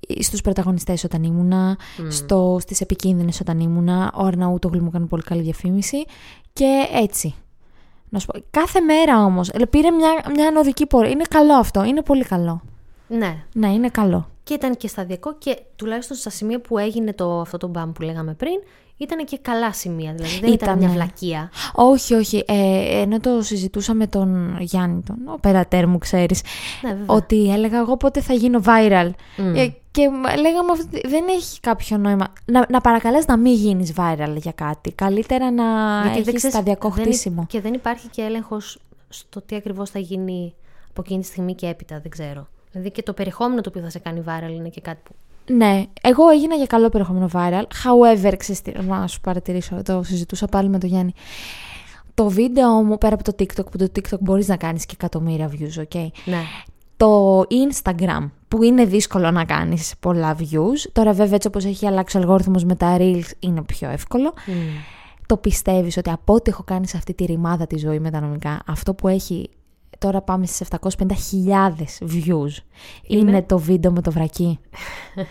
η- 0.00 0.22
στους 0.22 0.40
πρωταγωνιστές 0.40 1.04
όταν 1.04 1.22
ήμουνα, 1.22 1.78
στο, 2.10 2.56
στις 2.60 2.80
επικίνδυνες 2.80 3.40
όταν 3.40 3.60
ήμουνα, 3.60 4.12
ο 4.14 4.24
Αρναούτογλου 4.24 4.80
μου 4.82 4.88
έκανε 4.88 5.06
πολύ 5.06 5.22
καλή 5.22 5.42
διαφήμιση 5.42 6.04
και 6.52 6.86
έτσι. 6.92 7.34
Να 8.12 8.18
σου 8.18 8.26
πω, 8.26 8.40
κάθε 8.50 8.80
μέρα 8.80 9.24
όμως, 9.24 9.48
ε, 9.48 9.64
πήρε 9.66 9.90
μια, 9.90 10.24
μια 10.34 10.46
ανωδική 10.48 10.86
πορεία. 10.86 11.10
Είναι 11.10 11.24
καλό 11.30 11.54
αυτό, 11.54 11.84
είναι 11.84 12.02
πολύ 12.02 12.24
καλό. 12.24 12.62
ναι. 13.08 13.36
Ναι, 13.52 13.72
είναι 13.72 13.88
καλό. 13.88 14.28
Και 14.42 14.54
ήταν 14.54 14.76
και 14.76 14.88
σταδιακό 14.88 15.34
και 15.38 15.58
τουλάχιστον 15.76 16.16
στα 16.16 16.30
σημεία 16.30 16.60
που 16.60 16.78
έγινε 16.78 17.12
το, 17.12 17.40
αυτό 17.40 17.56
το 17.56 17.66
μπαμ 17.66 17.92
που 17.92 18.02
λέγαμε 18.02 18.34
πριν, 18.34 18.60
ήταν 19.00 19.24
και 19.24 19.38
καλά 19.42 19.72
σημεία. 19.72 20.12
Δηλαδή 20.12 20.38
δεν 20.40 20.52
ήταν, 20.52 20.68
Ήταν, 20.68 20.78
μια 20.78 20.88
ναι. 20.88 20.94
βλακεία. 20.94 21.50
Όχι, 21.72 22.14
όχι. 22.14 22.44
Ε, 22.46 23.00
ενώ 23.00 23.20
το 23.20 23.42
συζητούσα 23.42 23.94
με 23.94 24.06
τον 24.06 24.56
Γιάννη, 24.60 25.02
τον 25.06 25.16
οπερατέρ 25.26 25.86
μου, 25.86 25.98
ξέρεις, 25.98 26.42
Ναι, 26.82 26.90
βέβαια. 26.90 27.04
ότι 27.16 27.50
έλεγα 27.52 27.78
εγώ 27.78 27.96
πότε 27.96 28.20
θα 28.20 28.32
γίνω 28.34 28.60
viral. 28.64 29.10
Μμ. 29.36 29.54
Ε, 29.54 29.74
Και 29.90 30.02
λέγαμε 30.40 30.70
ότι 30.70 31.08
δεν 31.08 31.24
έχει 31.28 31.60
κάποιο 31.60 31.96
νόημα. 31.96 32.32
Να, 32.44 32.66
να 32.70 32.80
παρακαλέσει 32.80 33.24
να 33.28 33.36
μην 33.36 33.54
γίνεις 33.54 33.92
viral 33.96 34.34
για 34.36 34.52
κάτι. 34.52 34.92
Καλύτερα 34.92 35.50
να 35.50 35.64
έχεις 36.16 36.42
σταδιακό 36.42 36.90
χτίσιμο. 36.90 37.46
Και 37.48 37.60
δεν 37.60 37.72
υπάρχει 37.74 38.08
και 38.08 38.22
έλεγχος 38.22 38.78
στο 39.08 39.40
τι 39.42 39.56
ακριβώς 39.56 39.90
θα 39.90 39.98
γίνει 39.98 40.54
από 40.90 41.00
εκείνη 41.04 41.20
τη 41.20 41.26
στιγμή 41.26 41.54
και 41.54 41.66
έπειτα. 41.66 42.00
Δεν 42.00 42.10
ξέρω. 42.10 42.46
Δηλαδή 42.70 42.90
και 42.90 43.02
το 43.02 43.12
περιεχόμενο 43.12 43.60
το 43.60 43.68
οποίο 43.68 43.82
θα 43.82 43.90
σε 43.90 43.98
κάνει 43.98 44.22
viral 44.26 44.50
είναι 44.54 44.68
και 44.68 44.80
κάτι 44.80 45.00
που. 45.04 45.14
Ναι, 45.56 45.84
εγώ 46.00 46.28
έγινα 46.28 46.54
για 46.54 46.66
καλό 46.66 46.88
περιεχόμενο 46.88 47.28
viral. 47.32 47.62
However, 47.62 48.34
ξέρεις, 48.36 48.62
να 48.86 49.06
σου 49.06 49.20
παρατηρήσω, 49.20 49.82
το 49.82 50.02
συζητούσα 50.02 50.46
πάλι 50.46 50.68
με 50.68 50.78
τον 50.78 50.88
Γιάννη. 50.88 51.12
Το 52.14 52.28
βίντεο 52.28 52.82
μου 52.82 52.98
πέρα 52.98 53.14
από 53.14 53.24
το 53.24 53.32
TikTok, 53.38 53.70
που 53.70 53.78
το 53.78 53.86
TikTok 53.94 54.18
μπορείς 54.20 54.48
να 54.48 54.56
κάνεις 54.56 54.86
και 54.86 54.94
εκατομμύρια 55.00 55.50
views, 55.50 55.82
ok. 55.82 56.06
Ναι. 56.24 56.42
Το 56.96 57.40
Instagram, 57.40 58.30
που 58.48 58.62
είναι 58.62 58.84
δύσκολο 58.84 59.30
να 59.30 59.44
κάνεις 59.44 59.94
πολλά 60.00 60.36
views. 60.38 60.90
Τώρα 60.92 61.12
βέβαια 61.12 61.34
έτσι 61.34 61.48
όπως 61.48 61.64
έχει 61.64 61.86
αλλάξει 61.86 62.16
ο 62.16 62.20
αλγόριθμος 62.20 62.64
με 62.64 62.74
τα 62.74 62.96
Reels 62.98 63.30
είναι 63.38 63.62
πιο 63.62 63.90
εύκολο. 63.90 64.32
Mm. 64.46 64.50
Το 65.26 65.36
πιστεύεις 65.36 65.96
ότι 65.96 66.10
από 66.10 66.34
ό,τι 66.34 66.50
έχω 66.50 66.62
κάνει 66.62 66.88
σε 66.88 66.96
αυτή 66.96 67.14
τη 67.14 67.24
ρημάδα 67.24 67.66
τη 67.66 67.78
ζωή 67.78 67.98
με 67.98 68.10
τα 68.10 68.20
νομικά, 68.20 68.62
αυτό 68.66 68.94
που 68.94 69.08
έχει 69.08 69.50
τώρα 70.00 70.20
πάμε 70.20 70.46
στις 70.46 70.68
750.000 70.80 72.06
views. 72.12 72.62
Είναι... 73.06 73.42
το 73.42 73.58
βίντεο 73.58 73.90
με 73.92 74.00
το 74.02 74.10
βρακί. 74.10 74.58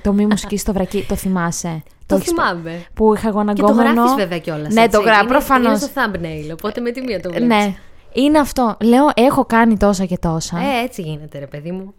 το 0.04 0.14
μη 0.14 0.26
μουσική 0.26 0.58
στο 0.58 0.74
βρακί, 0.74 1.06
το 1.08 1.16
θυμάσαι. 1.16 1.84
Το, 2.06 2.16
το 2.16 2.22
θυμάμαι. 2.22 2.86
Που 2.94 3.14
είχα 3.16 3.28
εγώ 3.28 3.46
Και 3.54 3.62
το 3.62 3.72
γράφεις 3.72 4.14
βέβαια 4.18 4.40
κιόλας. 4.40 4.74
Ναι, 4.74 4.90
το 4.90 5.00
γράφω 5.00 5.26
προφανώς. 5.26 5.68
Είναι 5.68 5.78
στο 5.78 6.02
thumbnail, 6.02 6.52
οπότε 6.54 6.82
με 6.82 6.92
τη 6.92 7.02
μία 7.02 7.22
το 7.22 7.30
βλέπεις. 7.30 7.48
Ναι. 7.48 7.76
Είναι 8.14 8.40
αυτό. 8.40 8.78
Λέω, 8.84 9.10
έχω 9.14 9.46
κάνει 9.46 9.78
τόσα 9.78 10.06
και 10.06 10.18
τόσα. 10.18 10.58
Ε, 10.58 10.84
έτσι 10.84 11.02
γίνεται 11.02 11.40
ρε 11.40 11.48
παιδί 11.48 11.72
μου. 11.72 11.94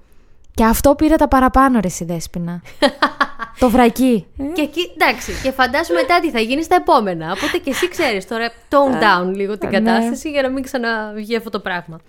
Και 0.55 0.65
αυτό 0.65 0.95
πήρε 0.95 1.17
τα 1.17 1.29
παραπάνω 1.29 1.81
ρε 1.81 1.89
Δέσποινα. 2.05 2.63
το 3.59 3.71
βρακί. 3.71 4.27
Και 4.53 4.63
εκεί, 4.63 4.91
εντάξει, 4.95 5.33
και 5.43 5.51
φαντάσου 5.51 5.93
μετά 5.93 6.21
τι 6.21 6.31
θα 6.31 6.41
γίνει 6.41 6.63
στα 6.63 6.75
επόμενα. 6.75 7.33
Οπότε 7.33 7.59
και 7.59 7.71
εσύ 7.71 7.89
ξέρεις 7.89 8.27
τώρα, 8.27 8.51
tone 8.69 8.95
down 9.03 9.35
λίγο 9.35 9.59
την 9.59 9.69
Ναι. 9.69 9.79
κατάσταση 9.79 10.31
για 10.31 10.43
να 10.43 10.49
μην 10.49 10.63
ξαναβγεί 10.63 11.37
αυτό 11.37 11.51
το 11.51 11.61
πράγμα. 11.61 12.01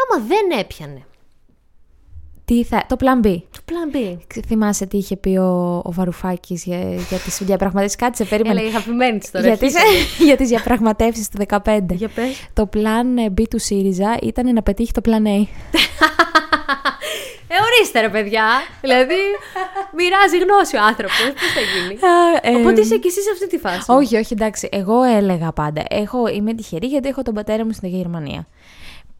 Άμα 0.00 0.26
δεν 0.26 0.58
έπιανε. 0.58 1.06
Τι 2.44 2.64
θα... 2.64 2.84
Το 2.88 2.96
plan 3.00 3.26
B. 3.26 3.36
Το 3.50 3.60
plan 3.66 3.96
B. 3.96 4.16
Θυμάσαι 4.46 4.86
τι 4.86 4.96
είχε 4.96 5.16
πει 5.16 5.36
ο, 5.36 5.82
ο 5.84 5.92
Βαρουφάκης 5.92 6.64
για, 6.64 6.94
για 6.94 7.18
τις 7.18 7.38
διαπραγματεύσεις. 7.42 7.96
Κάτσε, 7.96 8.24
περίμενε. 8.24 8.60
Έλεγε 8.60 8.76
αγαπημένη 8.76 9.18
της 9.18 9.30
τώρα. 9.30 9.46
για, 9.46 9.56
τις, 9.56 9.74
αρχίσαμε. 9.76 9.98
για 10.28 10.36
τις 10.36 10.48
διαπραγματεύσεις 10.48 11.28
του 11.28 11.38
15. 11.48 11.80
Για 11.90 12.08
πες. 12.08 12.48
Το 12.52 12.68
plan 12.72 13.40
B 13.40 13.42
του 13.50 13.58
ΣΥΡΙΖΑ 13.58 14.16
ήταν 14.22 14.54
να 14.54 14.62
πετύχει 14.62 14.92
το 14.92 15.00
plan 15.04 15.26
A. 15.26 15.46
Ε, 17.54 17.54
ορίστε 17.64 18.00
ρε 18.00 18.08
παιδιά. 18.08 18.44
δηλαδή, 18.80 19.14
μοιράζει 19.96 20.38
γνώση 20.38 20.76
ο 20.76 20.82
άνθρωπος. 20.82 21.18
Πώς 21.18 21.52
θα 21.52 21.60
γίνει; 21.60 21.98
Ε, 22.42 22.60
Οπότε 22.60 22.80
είσαι 22.80 22.96
και 22.96 23.08
εσύ 23.08 23.22
σε 23.22 23.30
αυτή 23.32 23.46
τη 23.46 23.58
φάση. 23.58 23.92
Όχι, 23.92 24.16
όχι, 24.16 24.32
εντάξει. 24.32 24.68
Εγώ 24.72 25.02
έλεγα 25.02 25.52
πάντα. 25.52 25.82
Έχω, 25.88 26.28
είμαι 26.28 26.54
τυχερή 26.54 26.86
γιατί 26.86 27.08
έχω 27.08 27.22
τον 27.22 27.34
πατέρα 27.34 27.64
μου 27.64 27.72
στην 27.72 27.88
Γερμανία. 27.88 28.46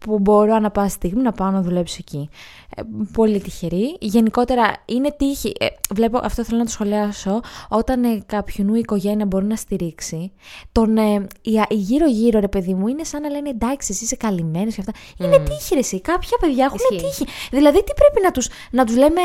Που 0.03 0.19
μπορώ 0.19 0.55
ανα 0.55 0.71
πάσα 0.71 0.89
στιγμή 0.89 1.23
να 1.23 1.33
πάω 1.33 1.51
να 1.51 1.61
δουλέψω 1.63 1.97
εκεί. 2.01 2.29
Ε, 2.77 2.83
πολύ 3.13 3.41
τυχερή. 3.41 3.97
Γενικότερα 4.01 4.73
είναι 4.85 5.15
τύχη. 5.19 5.53
Ε, 5.59 5.67
βλέπω, 5.95 6.21
αυτό 6.23 6.45
θέλω 6.45 6.59
να 6.59 6.65
το 6.65 6.71
σχολιάσω. 6.71 7.41
Όταν 7.69 8.05
ε, 8.05 8.23
κάποιον 8.27 8.69
η 8.75 8.79
οικογένεια 8.79 9.27
μπορεί 9.27 9.45
να 9.45 9.57
στηρίξει, 9.57 10.33
τον 10.73 10.97
ε, 10.97 11.27
η- 11.43 11.51
η 11.69 11.75
γύρω-γύρω 11.75 12.41
ρε 12.41 12.49
παιδί 12.49 12.75
μου 12.75 12.87
είναι 12.89 13.05
σαν 13.05 13.23
να 13.23 13.29
λένε 13.29 13.49
εντάξει, 13.49 13.89
εσύ 13.93 14.05
είσαι 14.05 14.17
καλυμμένος 14.17 14.75
και 14.75 14.81
αυτά. 14.89 14.93
Είναι 15.25 15.39
τύχη, 15.39 15.75
ρε, 15.75 15.81
εσύ. 15.81 16.01
Κάποια 16.01 16.37
παιδιά 16.41 16.65
έχουν 16.65 16.79
Ισχύει. 16.91 17.07
τύχη. 17.09 17.25
Δηλαδή, 17.51 17.85
τι 17.85 17.93
πρέπει 17.95 18.21
να 18.25 18.31
τους 18.31 18.49
να 18.71 18.85
τους 18.85 18.97
λέμε. 18.97 19.21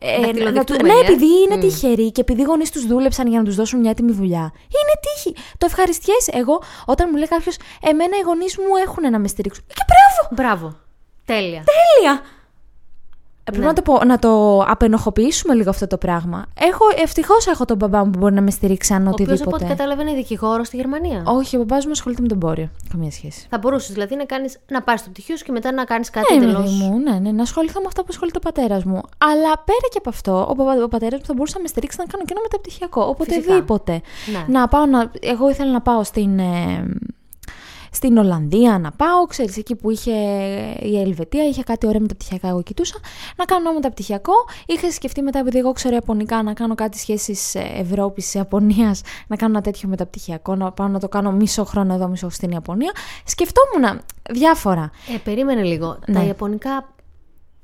Ε, 0.00 0.18
να, 0.18 0.20
Δακτυλοδεικτούμενοι, 0.22 0.88
ναι, 0.88 0.94
ε. 0.94 1.12
επειδή 1.12 1.26
είναι 1.44 1.56
Μμ. 1.56 1.60
τυχεροί 1.60 2.12
και 2.12 2.20
επειδή 2.20 2.40
οι 2.40 2.44
γονείς 2.44 2.70
τους 2.70 2.86
δούλεψαν 2.86 3.26
για 3.28 3.38
να 3.38 3.44
τους 3.44 3.54
δώσουν 3.54 3.80
μια 3.80 3.90
έτοιμη 3.90 4.12
δουλειά. 4.12 4.52
Είναι 4.78 4.94
τύχη. 5.04 5.34
Το 5.58 5.66
ευχαριστιέσαι. 5.70 6.30
Εγώ, 6.34 6.62
όταν 6.86 7.08
μου 7.10 7.16
λέει 7.16 7.28
κάποιος, 7.28 7.56
Εμένα 7.90 8.16
οι 8.16 8.20
γονείς 8.26 8.56
μου 8.58 8.74
έχουν 8.86 9.10
να 9.10 9.18
με 9.18 9.28
στηρίξουν. 9.28 9.64
Και 9.66 9.84
μπράβο! 10.30 10.34
Μπράβο. 10.60 10.76
Τέλεια. 11.24 11.64
Τέλεια! 11.64 12.20
Ε, 13.46 13.50
Πρέπει 13.50 13.66
να, 13.66 13.72
το 13.72 13.82
πω, 13.82 14.04
να 14.04 14.18
το 14.18 14.58
απενοχοποιήσουμε 14.68 15.54
λίγο 15.54 15.70
αυτό 15.70 15.86
το 15.86 15.96
πράγμα. 15.98 16.46
Έχω, 16.60 16.84
ευτυχώς 17.02 17.46
έχω 17.46 17.64
τον 17.64 17.76
μπαμπά 17.76 18.04
μου 18.04 18.10
που 18.10 18.18
μπορεί 18.18 18.34
να 18.34 18.40
με 18.40 18.50
στηρίξει 18.50 18.94
αν 18.94 19.06
Ο 19.06 19.10
οποίος 19.10 19.28
από 19.28 19.32
οτιδήποτε. 19.32 19.64
ό,τι 19.64 19.74
κατάλαβε 19.74 20.02
είναι 20.02 20.12
δικηγόρος 20.12 20.66
στη 20.66 20.76
Γερμανία. 20.76 21.22
Όχι, 21.26 21.56
ο 21.56 21.58
μπαμπά 21.58 21.76
μου 21.84 21.90
ασχολείται 21.90 22.22
με 22.22 22.28
τον 22.28 22.38
πόριο. 22.38 22.68
Καμία 22.90 23.10
σχέση. 23.10 23.46
Θα 23.50 23.58
μπορούσες 23.58 23.92
δηλαδή 23.92 24.16
να, 24.16 24.24
κάνεις, 24.24 24.58
να 24.68 24.82
πάρει 24.82 24.98
το 25.00 25.06
πτυχίο 25.10 25.36
σου 25.36 25.44
και 25.44 25.52
μετά 25.52 25.72
να 25.72 25.84
κάνεις 25.84 26.10
κάτι 26.10 26.34
Ναι, 26.38 26.44
εντελώ. 26.44 26.58
παιδί 26.62 26.74
μου, 26.74 26.98
ναι, 26.98 27.18
ναι, 27.18 27.30
να 27.32 27.42
ασχοληθώ 27.42 27.80
με 27.80 27.86
αυτά 27.86 28.00
που 28.00 28.08
ασχολείται 28.10 28.36
ο 28.38 28.40
πατέρας 28.40 28.84
μου. 28.84 29.00
Αλλά 29.18 29.52
πέρα 29.64 29.86
και 29.90 29.98
από 29.98 30.08
αυτό, 30.08 30.46
ο, 30.50 30.54
παπα, 30.54 30.82
ο 30.84 30.88
πατέρας 30.88 31.20
μου 31.20 31.26
θα 31.26 31.34
μπορούσε 31.34 31.54
να 31.56 31.62
με 31.62 31.68
στηρίξει 31.68 31.96
να 32.00 32.04
κάνω 32.06 32.24
και 32.24 32.32
ένα 32.32 32.40
μεταπτυχιακό. 32.42 33.02
Οποτεδήποτε. 33.08 34.00
Ναι. 34.32 34.44
Να 34.58 34.68
πάω 34.68 34.86
να. 34.86 35.10
Εγώ 35.20 35.50
ήθελα 35.50 35.70
να 35.72 35.80
πάω 35.80 36.04
στην. 36.04 36.38
ε, 36.38 36.84
στην 37.94 38.16
Ολλανδία 38.16 38.78
να 38.78 38.90
πάω, 38.90 39.26
ξέρεις, 39.26 39.56
εκεί 39.56 39.74
που 39.74 39.90
είχε 39.90 40.12
η 40.80 41.00
Ελβετία, 41.00 41.44
είχε 41.44 41.62
κάτι 41.62 41.86
ωραία 41.86 42.00
μεταπτυχιακά, 42.00 42.48
εγώ 42.48 42.62
κοιτούσα, 42.62 42.98
να 43.36 43.44
κάνω 43.44 43.60
ένα 43.60 43.72
μεταπτυχιακό. 43.72 44.32
Είχα 44.66 44.90
σκεφτεί 44.90 45.22
μετά, 45.22 45.38
επειδή 45.38 45.58
εγώ 45.58 45.72
ξέρω 45.72 45.94
Ιαπωνικά, 45.94 46.42
να 46.42 46.52
κάνω 46.52 46.74
κάτι 46.74 46.98
σχέσεις 46.98 47.54
ε, 47.54 47.72
Ευρώπης, 47.76 48.34
Ιαπωνίας, 48.34 49.00
να 49.26 49.36
κάνω 49.36 49.52
ένα 49.52 49.62
τέτοιο 49.62 49.88
μεταπτυχιακό, 49.88 50.54
να 50.54 50.72
πάω 50.72 50.88
να 50.88 51.00
το 51.00 51.08
κάνω 51.08 51.32
μισό 51.32 51.64
χρόνο 51.64 51.94
εδώ, 51.94 52.08
μισό 52.08 52.28
στην 52.28 52.50
Ιαπωνία. 52.50 52.92
Σκεφτόμουν 53.24 54.00
διάφορα. 54.30 54.90
Ε, 55.14 55.18
περίμενε 55.24 55.62
λίγο. 55.62 55.98
Τα 56.06 56.12
Ναι. 56.12 56.24
Ιαπωνικά 56.24 56.93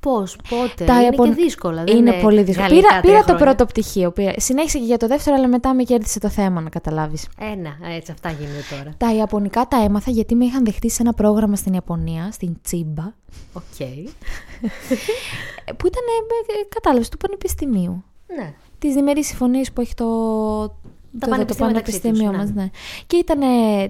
πώς, 0.01 0.37
πότε. 0.49 0.85
Τα 0.85 0.95
είναι 0.95 1.05
Ιαπων- 1.05 1.29
και 1.35 1.43
δύσκολα. 1.43 1.85
Δεν 1.85 1.97
είναι 1.97 2.13
πολύ 2.23 2.43
δύσκολο. 2.43 2.67
γαλλικά 2.69 2.89
Πήρα, 2.89 3.01
τρία 3.01 3.13
πήρα 3.13 3.19
το 3.19 3.25
χρόνια. 3.25 3.45
πρώτο 3.45 3.65
πτυχίο. 3.67 4.11
Πήρα. 4.11 4.33
Συνέχισα 4.37 4.79
και 4.79 4.85
για 4.85 4.97
το 4.97 5.07
δεύτερο, 5.07 5.37
αλλά 5.37 5.49
μετά 5.49 5.75
με 5.75 5.83
κέρδισε 5.83 6.19
το 6.19 6.29
θέμα, 6.29 6.61
να 6.61 6.69
καταλάβεις. 6.69 7.29
Ε, 7.39 7.55
να, 7.55 7.89
έτσι, 7.95 8.13
αυτά 8.13 8.31
γίνονται 8.31 8.65
τώρα. 8.71 8.95
Τα 8.97 9.15
Ιαπωνικά 9.15 9.67
τα 9.69 9.77
έμαθα 9.83 10.11
γιατί 10.11 10.35
με 10.35 10.45
είχαν 10.45 10.65
δεχτεί 10.65 10.91
σε 10.91 11.03
ένα 11.03 11.13
πρόγραμμα 11.13 11.57
στην 11.57 11.73
Ιαπωνία, 11.75 12.29
στην 12.33 12.57
Τσίμπα, 12.63 13.05
Οκ. 13.53 13.81
ε, 13.81 14.03
που 15.77 15.87
ήταν, 15.87 16.03
ε, 16.49 16.65
κατάλαβες, 16.69 17.09
του 17.09 17.17
Πανεπιστημίου. 17.17 18.05
Ναι. 18.37 18.53
Τη 18.79 18.93
διμερή 18.93 19.25
συμφωνία 19.25 19.65
που 19.75 19.81
έχει 19.81 19.95
το. 19.95 20.07
Τα 21.19 21.27
το, 21.27 21.31
πανεπιστήμια 21.31 21.67
το 21.69 21.75
μεταξύ 21.75 22.01
πανεπιστήμιο 22.01 22.31
τους, 22.31 22.39
μας, 22.39 22.55
ναι. 22.55 22.63
ναι. 22.63 22.71
Και 23.07 23.17
ήταν 23.17 23.41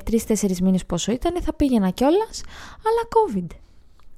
τρει-τέσσερι 0.04 0.54
μήνες 0.62 0.84
πόσο 0.86 1.12
ήταν, 1.12 1.42
θα 1.42 1.54
πήγαινα 1.54 1.90
κιόλας, 1.90 2.42
αλλά 2.86 3.02
COVID. 3.16 3.46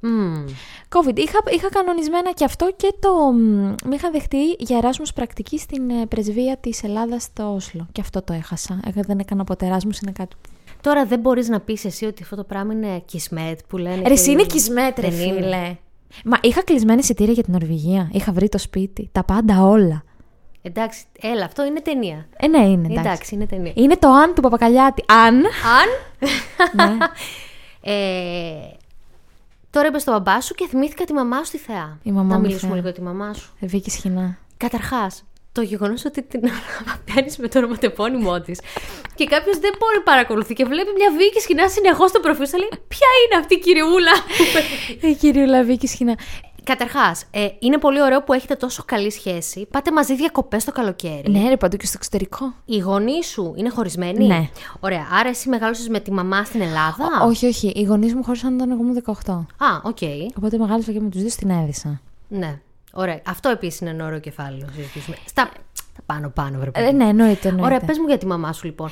Μμμ. 0.05 0.45
COVID. 0.89 1.17
Είχα, 1.19 1.39
είχα 1.55 1.69
κανονισμένα 1.69 2.33
και 2.33 2.45
αυτό 2.45 2.73
και 2.77 2.95
το. 3.01 3.33
μ, 3.33 3.75
Με 3.85 3.95
είχαν 3.95 4.13
δεχτεί 4.13 4.51
για 4.59 4.77
Εράσμους 4.77 5.13
πρακτική 5.13 5.59
στην 5.59 5.91
ε, 5.91 6.07
πρεσβεία 6.07 6.57
της 6.57 6.83
Ελλάδας 6.83 7.23
στο 7.23 7.55
Όσλο. 7.55 7.87
Και 7.93 8.01
αυτό 8.01 8.23
το 8.23 8.33
έχασα. 8.33 8.81
Εγώ 8.87 9.01
δεν 9.07 9.19
έκανα 9.19 9.45
ποτέ 9.45 9.67
Εράσμους, 9.67 9.99
είναι 9.99 10.13
κάτι 10.13 10.35
που. 10.43 10.51
Τώρα 10.81 11.05
δεν 11.07 11.19
μπορείς 11.21 11.49
να 11.49 11.61
πεις 11.61 11.85
εσύ 11.85 12.05
ότι 12.05 12.23
αυτό 12.23 12.37
το 12.37 12.45
πράγμα 12.45 12.73
είναι 12.73 13.03
κισμέτ 13.05 13.59
που 13.69 13.77
λένε. 13.77 13.95
Ρε, 13.97 14.03
και 14.03 14.13
εσύ 14.13 14.31
είναι 14.31 14.43
οι- 14.43 14.47
κισμέτ, 14.47 14.99
ρε 14.99 15.09
δεν 15.11 15.29
είναι. 15.29 15.41
φίλε. 15.43 15.77
Μα 16.25 16.39
είχα 16.43 16.63
κλεισμένα 16.65 16.99
εισιτήρια 16.99 17.33
για 17.33 17.43
την 17.43 17.53
Νορβηγία. 17.53 18.09
Είχα 18.13 18.33
βρει 18.33 18.49
το 18.49 18.59
σπίτι. 18.59 19.09
Τα 19.13 19.25
πάντα 19.25 19.63
όλα. 19.63 20.03
Εντάξει, 20.63 21.05
έλα, 21.21 21.45
αυτό 21.45 21.65
είναι 21.65 21.81
ταινία. 21.81 22.27
Ε, 22.37 22.47
ναι, 22.47 22.59
είναι 22.59 22.87
εντάξει. 22.87 22.99
Εντάξει, 23.09 23.35
είναι 23.35 23.47
ταινία. 23.47 23.73
Είναι 23.75 23.97
το 23.97 24.09
αν 24.09 24.35
του 24.35 24.41
Παπακαλιάτη. 24.41 25.05
Αν. 25.09 25.37
Αν. 25.37 25.89
ναι. 26.77 26.97
ε, 27.93 27.95
τώρα 29.73 29.89
είπες 29.89 30.03
στον 30.03 30.15
μπαμπά 30.15 30.41
σου 30.41 30.55
και 30.55 30.67
θυμήθηκα 30.69 31.05
τη 31.05 31.13
μαμά 31.13 31.37
σου 31.39 31.45
στη 31.45 31.59
Θεά. 31.59 31.99
Η 32.03 32.11
μαμά 32.13 32.29
να 32.29 32.35
μου 32.35 32.41
μιλήσουμε 32.41 32.67
Θεά. 32.73 32.77
λίγο 32.77 32.89
για 32.89 32.97
τη 32.97 33.03
μαμά 33.03 33.33
σου. 33.33 33.53
Ε, 33.61 33.67
Βίκη 33.67 33.91
Σχοινά. 33.91 34.39
Καταρχάς, 34.57 35.25
το 35.53 35.63
γεγονός 35.63 36.05
ότι 36.05 36.23
την 36.23 36.41
πιάνει 37.05 37.33
με 37.39 37.49
το 37.49 37.59
ονοματεπώνυμό 37.59 38.41
της 38.41 38.61
και 39.15 39.25
κάποιος 39.25 39.59
δεν 39.59 39.73
μπορεί 39.79 39.97
να 39.97 40.03
παρακολουθεί 40.03 40.55
και 40.55 40.65
βλέπει 40.65 40.91
μια 40.97 41.11
βίκη 41.19 41.41
σκηνά 41.41 41.69
συνεχώς 41.69 42.11
στο 42.11 42.21
προφίλ 42.21 42.47
σου, 42.47 42.57
λέει 42.57 42.69
Ποια 42.89 43.09
είναι 43.23 43.41
αυτή 43.41 43.55
η 43.55 43.59
κυριούλα; 43.59 44.13
Η 45.11 45.15
κυρίουλα 45.15 45.65
Βίκη 45.65 45.87
Σχοινά. 45.87 46.19
Καταρχάς, 46.65 47.25
ε, 47.31 47.49
είναι 47.59 47.79
πολύ 47.79 48.03
ωραίο 48.03 48.23
που 48.23 48.33
έχετε 48.33 48.55
τόσο 48.55 48.83
καλή 48.87 49.11
σχέση. 49.11 49.67
Πάτε 49.71 49.93
μαζί 49.93 50.15
διακοπές 50.15 50.65
το 50.65 50.73
καλοκαίρι. 50.73 51.31
Ναι, 51.31 51.49
ρε, 51.49 51.57
παντού 51.57 51.77
και 51.77 51.87
στο 51.87 51.95
εξωτερικό. 51.99 52.55
Οι 52.65 52.79
γονείς 52.79 53.27
σου 53.27 53.55
είναι 53.57 53.69
χωρισμένοι; 53.69 54.27
Ναι. 54.27 54.49
Ωραία. 54.81 55.07
Άρα 55.13 55.29
εσύ 55.29 55.49
μεγάλωσες 55.49 55.89
με 55.89 56.01
τη 56.01 56.13
μαμά 56.13 56.45
στην 56.45 56.61
Ελλάδα; 56.61 57.25
Όχι, 57.27 57.47
όχι. 57.47 57.69
Οι 57.69 57.83
γονείς 57.83 58.15
μου 58.15 58.23
χώρισαν 58.23 58.55
όταν 58.55 58.71
εγώ 58.71 58.81
ήμουν 58.83 59.03
18. 59.27 59.33
Α, 59.57 59.81
οκ. 59.83 59.99
Οπότε 60.37 60.59
μεγάλωσα 60.59 60.93
και 60.93 61.01
με 61.01 61.09
τους 61.09 61.21
δύο 61.21 61.31
στην 61.31 61.51
Έδεσσα. 61.51 62.01
Ναι. 62.29 62.61
Ωραία. 62.93 63.21
Αυτό 63.27 63.49
επίσης 63.49 63.81
είναι 63.81 63.91
ένα 63.91 64.05
ωραίο 64.07 64.19
κεφάλαιο. 64.21 64.67
να 64.67 64.73
συζητήσουμε. 64.73 65.17
Στα, 65.27 65.51
στα 65.73 66.03
πάνω-πάνω, 66.07 66.59
βρε 66.59 66.71
παιδί. 66.71 66.87
Ε, 66.87 66.93
ναι, 66.93 67.05
εννοείται. 67.05 67.49
εννοείται. 67.49 67.67
Ωραία, 67.75 67.81
πες 67.87 67.99
μου 67.99 68.07
για 68.07 68.19
τη 68.19 68.27
μαμά 68.27 68.53
σου 68.53 68.67
λοιπόν. 68.67 68.89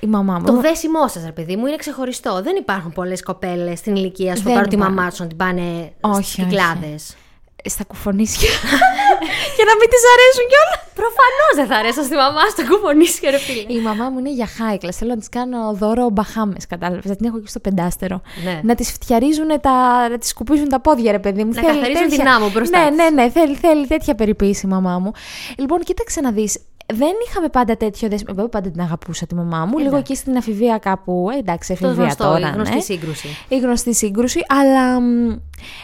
Η 0.00 0.06
μαμά 0.06 0.38
μου. 0.38 0.44
Το 0.44 0.60
δέσιμό 0.60 1.08
σας, 1.08 1.24
ρε 1.24 1.32
παιδί 1.32 1.56
μου, 1.56 1.66
είναι 1.66 1.76
ξεχωριστό. 1.76 2.40
Δεν 2.42 2.56
υπάρχουν 2.56 2.92
πολλές 2.92 3.22
κοπέλες 3.22 3.78
στην 3.78 3.96
ηλικία 3.96 4.36
σου 4.36 4.42
που 4.42 4.46
Δεν 4.46 4.54
πάρουν 4.54 4.68
τη 4.68 4.74
υπάρχουν. 4.76 4.96
μαμά 4.96 5.10
τους 5.10 5.18
να 5.18 5.26
την 5.26 5.36
πάνε 5.36 5.92
Όχι, 6.00 6.22
στις 6.24 6.38
όχι. 6.38 6.42
κυκλάδες. 6.42 7.16
στα 7.64 7.84
κουφονίσια. 7.84 8.48
και 9.56 9.64
να 9.68 9.74
μην 9.78 9.88
τη 9.92 9.98
αρέσουν 10.14 10.44
κιόλας. 10.50 10.80
Προφανώς 10.94 11.52
δεν 11.54 11.66
θα 11.66 11.76
αρέσω 11.76 12.02
στη 12.02 12.14
μαμά 12.14 12.40
στο 12.50 12.62
κουφονίσια, 12.68 13.30
ρε 13.30 13.38
φίλε. 13.38 13.64
Η 13.78 13.80
μαμά 13.80 14.10
μου 14.10 14.18
είναι 14.18 14.32
για 14.32 14.46
high 14.58 14.84
class. 14.84 14.92
Θέλω 14.92 15.10
να 15.10 15.16
της 15.18 15.28
κάνω 15.28 15.72
δώρο 15.72 16.10
μπαχάμες, 16.10 16.66
κατάλαβες. 16.66 17.16
την 17.16 17.26
έχω 17.26 17.36
εκεί 17.36 17.48
στο 17.48 17.60
πεντάστερο. 17.60 18.20
Ναι. 18.44 18.60
Να 18.64 18.74
τη 18.74 18.84
φτιαρίζουν 18.84 19.48
τα. 19.60 20.08
να 20.08 20.18
τη 20.18 20.26
σκουπίζουν 20.26 20.68
τα 20.68 20.80
πόδια, 20.80 21.12
ρε 21.12 21.18
παιδί 21.18 21.44
μου. 21.44 21.52
Να 21.54 21.62
καθαρίζουν 21.62 22.08
την 22.08 22.28
άμμο 22.28 22.50
μπροστά. 22.50 22.78
Ναι, 22.78 22.90
ναι, 22.90 23.10
ναι. 23.10 23.30
Θέλει, 23.30 23.54
θέλει 23.54 23.86
τέτοια 23.86 24.14
περιποίηση 24.14 24.66
η 24.66 24.68
μαμά 24.68 24.98
μου. 24.98 25.12
Λοιπόν, 25.58 25.78
κοίταξε 25.80 26.20
να 26.20 26.30
δεις 26.30 26.58
δεν 26.94 27.12
είχαμε 27.28 27.48
πάντα 27.48 27.76
τέτοιο 27.76 28.08
δέσμο. 28.08 28.34
Εγώ 28.38 28.48
πάντα 28.48 28.70
την 28.70 28.80
αγαπούσα 28.80 29.26
τη 29.26 29.34
μαμά 29.34 29.64
μου. 29.64 29.78
Λίγο 29.78 29.96
εκεί 29.96 30.14
στην 30.14 30.36
αφηβεία 30.36 30.78
κάπου. 30.78 31.28
Ε, 31.34 31.38
εντάξει, 31.38 31.72
εφηβεία 31.72 31.92
γνωστό, 31.94 32.24
τώρα. 32.24 32.48
Η 32.48 32.52
γνωστή 32.52 32.74
ναι. 32.74 32.80
σύγκρουση. 32.80 33.28
Η 33.48 33.58
γνωστή 33.58 33.94
σύγκρουση. 33.94 34.40
Αλλά 34.48 34.96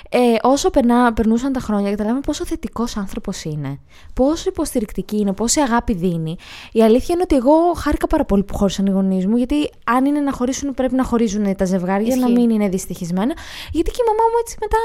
ε, 0.09 0.19
όσο 0.43 0.71
περνά, 0.71 1.13
περνούσαν 1.13 1.53
τα 1.53 1.61
χρόνια, 1.61 1.91
καταλάβαμε 1.91 2.21
πόσο 2.21 2.47
θετικός 2.47 2.97
άνθρωπος 2.97 3.45
είναι. 3.45 3.81
Πόσο 4.15 4.49
υποστηρικτική 4.49 5.17
είναι, 5.17 5.33
πόση 5.33 5.61
αγάπη 5.61 5.95
δίνει. 5.95 6.37
Η 6.73 6.83
αλήθεια 6.83 7.15
είναι 7.15 7.23
ότι 7.23 7.37
εγώ 7.37 7.73
χάρηκα 7.77 8.07
πάρα 8.07 8.25
πολύ 8.25 8.43
που 8.43 8.57
χώρισαν 8.57 8.87
οι 8.87 8.91
γονείς 8.91 9.27
μου. 9.27 9.37
Γιατί 9.37 9.71
αν 9.85 10.05
είναι 10.05 10.21
να 10.21 10.33
χωρίσουν, 10.33 10.75
πρέπει 10.75 10.95
να 10.95 11.05
χωρίζουν 11.05 11.57
τα 11.57 11.65
ζευγάρια, 11.65 12.07
Ισχύει. 12.07 12.21
να 12.21 12.29
μην 12.29 12.51
είναι 12.51 12.69
δυστυχισμένα. 12.69 13.35
Γιατί 13.73 13.91
και 13.91 14.01
η 14.01 14.07
μαμά 14.09 14.23
μου 14.31 14.39
έτσι 14.41 14.57
μετά 14.61 14.79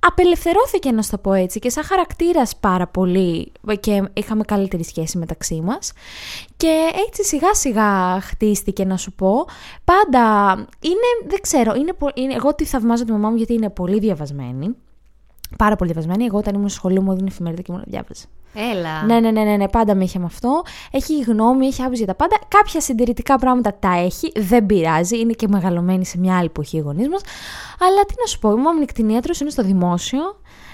απελευθερώθηκε 0.00 0.92
να 0.92 1.02
το 1.10 1.18
πω 1.18 1.32
έτσι 1.32 1.58
και 1.58 1.70
σαν 1.70 1.84
χαρακτήρας 1.84 2.56
πάρα 2.56 2.86
πολύ 2.86 3.52
και 3.80 4.02
είχαμε 4.12 4.42
καλύτερη 4.42 4.84
σχέση 4.84 5.18
μεταξύ 5.18 5.60
μας. 5.60 5.92
Και 6.56 6.90
έτσι 7.08 7.24
σιγά 7.24 7.54
σιγά 7.54 8.20
χτίστηκε 8.20 8.84
να 8.84 8.96
σου 8.96 9.12
πω. 9.12 9.46
Πάντα 9.84 10.54
είναι, 10.80 11.28
δεν 11.28 11.40
ξέρω, 11.40 11.74
είναι, 11.74 11.92
είναι, 12.14 12.34
εγώ 12.34 12.54
τη 12.54 12.64
θαυμάζω 12.64 13.04
τη 13.04 13.12
μαμά 13.12 13.30
μου 13.30 13.36
γιατί 13.36 13.52
είναι 13.52 13.70
πολύ 13.70 13.98
διαβασμένη 13.98 14.76
πάρα 15.56 15.76
πολύ 15.76 15.92
διαβασμένη, 15.92 16.24
εγώ 16.24 16.38
όταν 16.38 16.54
ήμουν 16.54 16.68
στο 16.68 16.78
σχολείο 16.78 17.02
μου 17.02 17.12
έδινε 17.12 17.28
εφημερίδα 17.28 17.62
και 17.62 17.72
μου 17.72 17.82
διάβαζε 17.86 18.24
Έλα. 18.54 19.04
Ναι, 19.06 19.20
ναι, 19.20 19.30
ναι, 19.30 19.42
ναι, 19.42 19.56
ναι, 19.56 19.68
πάντα 19.68 19.94
με 19.94 20.04
είχε 20.04 20.18
με 20.18 20.24
αυτό. 20.24 20.62
Έχει 20.90 21.20
γνώμη, 21.20 21.66
έχει 21.66 21.80
άποψη 21.82 21.98
για 22.04 22.06
τα 22.06 22.14
πάντα. 22.14 22.38
Κάποια 22.48 22.80
συντηρητικά 22.80 23.38
πράγματα 23.38 23.74
τα 23.78 23.92
έχει, 24.04 24.32
δεν 24.36 24.66
πειράζει. 24.66 25.18
Είναι 25.18 25.32
και 25.32 25.48
μεγαλωμένη 25.48 26.06
σε 26.06 26.18
μια 26.18 26.36
άλλη 26.36 26.46
εποχή 26.46 26.76
οι 26.76 26.80
γονείς 26.80 27.08
μας. 27.08 27.20
Αλλά 27.80 28.04
τι 28.04 28.14
να 28.20 28.26
σου 28.26 28.38
πω, 28.38 28.50
η 28.50 28.54
μου 28.54 28.84
κτηνίατρο 28.86 29.34
είναι 29.40 29.50
στο 29.50 29.62
δημόσιο. 29.62 30.20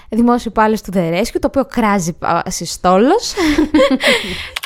Δημόσιο 0.09 0.51
πάλι 0.51 0.79
του 0.79 0.91
Δερέσκου, 0.91 1.39
το 1.39 1.47
οποίο 1.47 1.65
κράζει 1.65 2.17
συστόλος. 2.47 3.33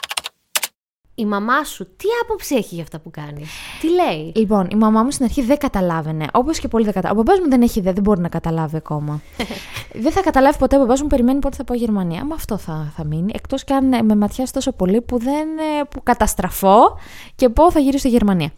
η 1.19 1.25
μαμά 1.25 1.63
σου 1.63 1.83
τι 1.83 2.05
άποψη 2.23 2.55
έχει 2.55 2.75
για 2.75 2.83
αυτά 2.83 2.99
που 2.99 3.11
κάνει, 3.11 3.43
τι 3.81 3.87
λέει; 3.89 4.31
Λοιπόν, 4.35 4.67
η 4.71 4.75
μαμά 4.75 5.03
μου 5.03 5.11
στην 5.11 5.25
αρχή 5.25 5.41
δεν 5.41 5.57
καταλάβαινε. 5.57 6.25
Όπως 6.33 6.59
και 6.59 6.67
πολύ 6.67 6.83
δεν 6.83 6.93
καταλάβαινε. 6.93 7.21
Ο 7.21 7.23
μπαμπά 7.23 7.43
μου 7.43 7.49
δεν 7.49 7.61
έχει 7.61 7.79
ιδέα, 7.79 7.93
δεν 7.93 8.03
μπορεί 8.03 8.21
να 8.21 8.29
καταλάβει 8.29 8.75
ακόμα. 8.75 9.21
δεν 10.03 10.11
θα 10.11 10.21
καταλάβει 10.21 10.57
ποτέ. 10.57 10.75
Ο 10.75 10.79
μπαμπά 10.79 10.93
μου 11.01 11.07
περιμένει 11.07 11.39
πότε 11.39 11.55
θα 11.55 11.63
πάω 11.63 11.77
Γερμανία. 11.77 12.25
Μα 12.25 12.35
αυτό 12.35 12.57
θα, 12.57 12.93
θα 12.95 13.03
μείνει. 13.03 13.31
Εκτός 13.35 13.63
κι 13.63 13.73
αν 13.73 13.93
ε, 13.93 14.01
με 14.01 14.15
ματιάσει 14.15 14.53
τόσο 14.53 14.71
πολύ 14.71 15.01
που 15.01 15.17
δεν 15.17 15.47
ε, 15.57 15.83
που 15.89 16.03
καταστραφώ 16.03 16.97
και 17.35 17.49
πω 17.49 17.71
θα 17.71 17.79
γυρίσω 17.79 17.97
στη 17.97 18.09
Γερμανία. 18.09 18.51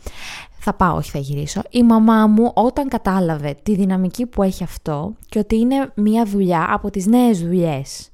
Θα 0.64 0.74
πάω, 0.74 0.96
όχι 0.96 1.12
θα 1.12 1.18
γυρίσω. 1.18 1.62
Η 1.70 1.84
μαμά 1.84 2.28
μου 2.28 2.52
όταν 2.54 2.88
κατάλαβε 2.88 3.56
τη 3.64 3.76
δυναμική 3.76 4.26
που 4.26 4.44
έχει 4.44 4.64
αυτό 4.64 5.14
και 5.30 5.40
ότι 5.40 5.56
είναι 5.56 5.92
μια 5.96 6.26
δουλειά 6.26 6.68
από 6.70 6.90
τις 6.90 7.06
νέες 7.06 7.42
δουλειές 7.42 8.11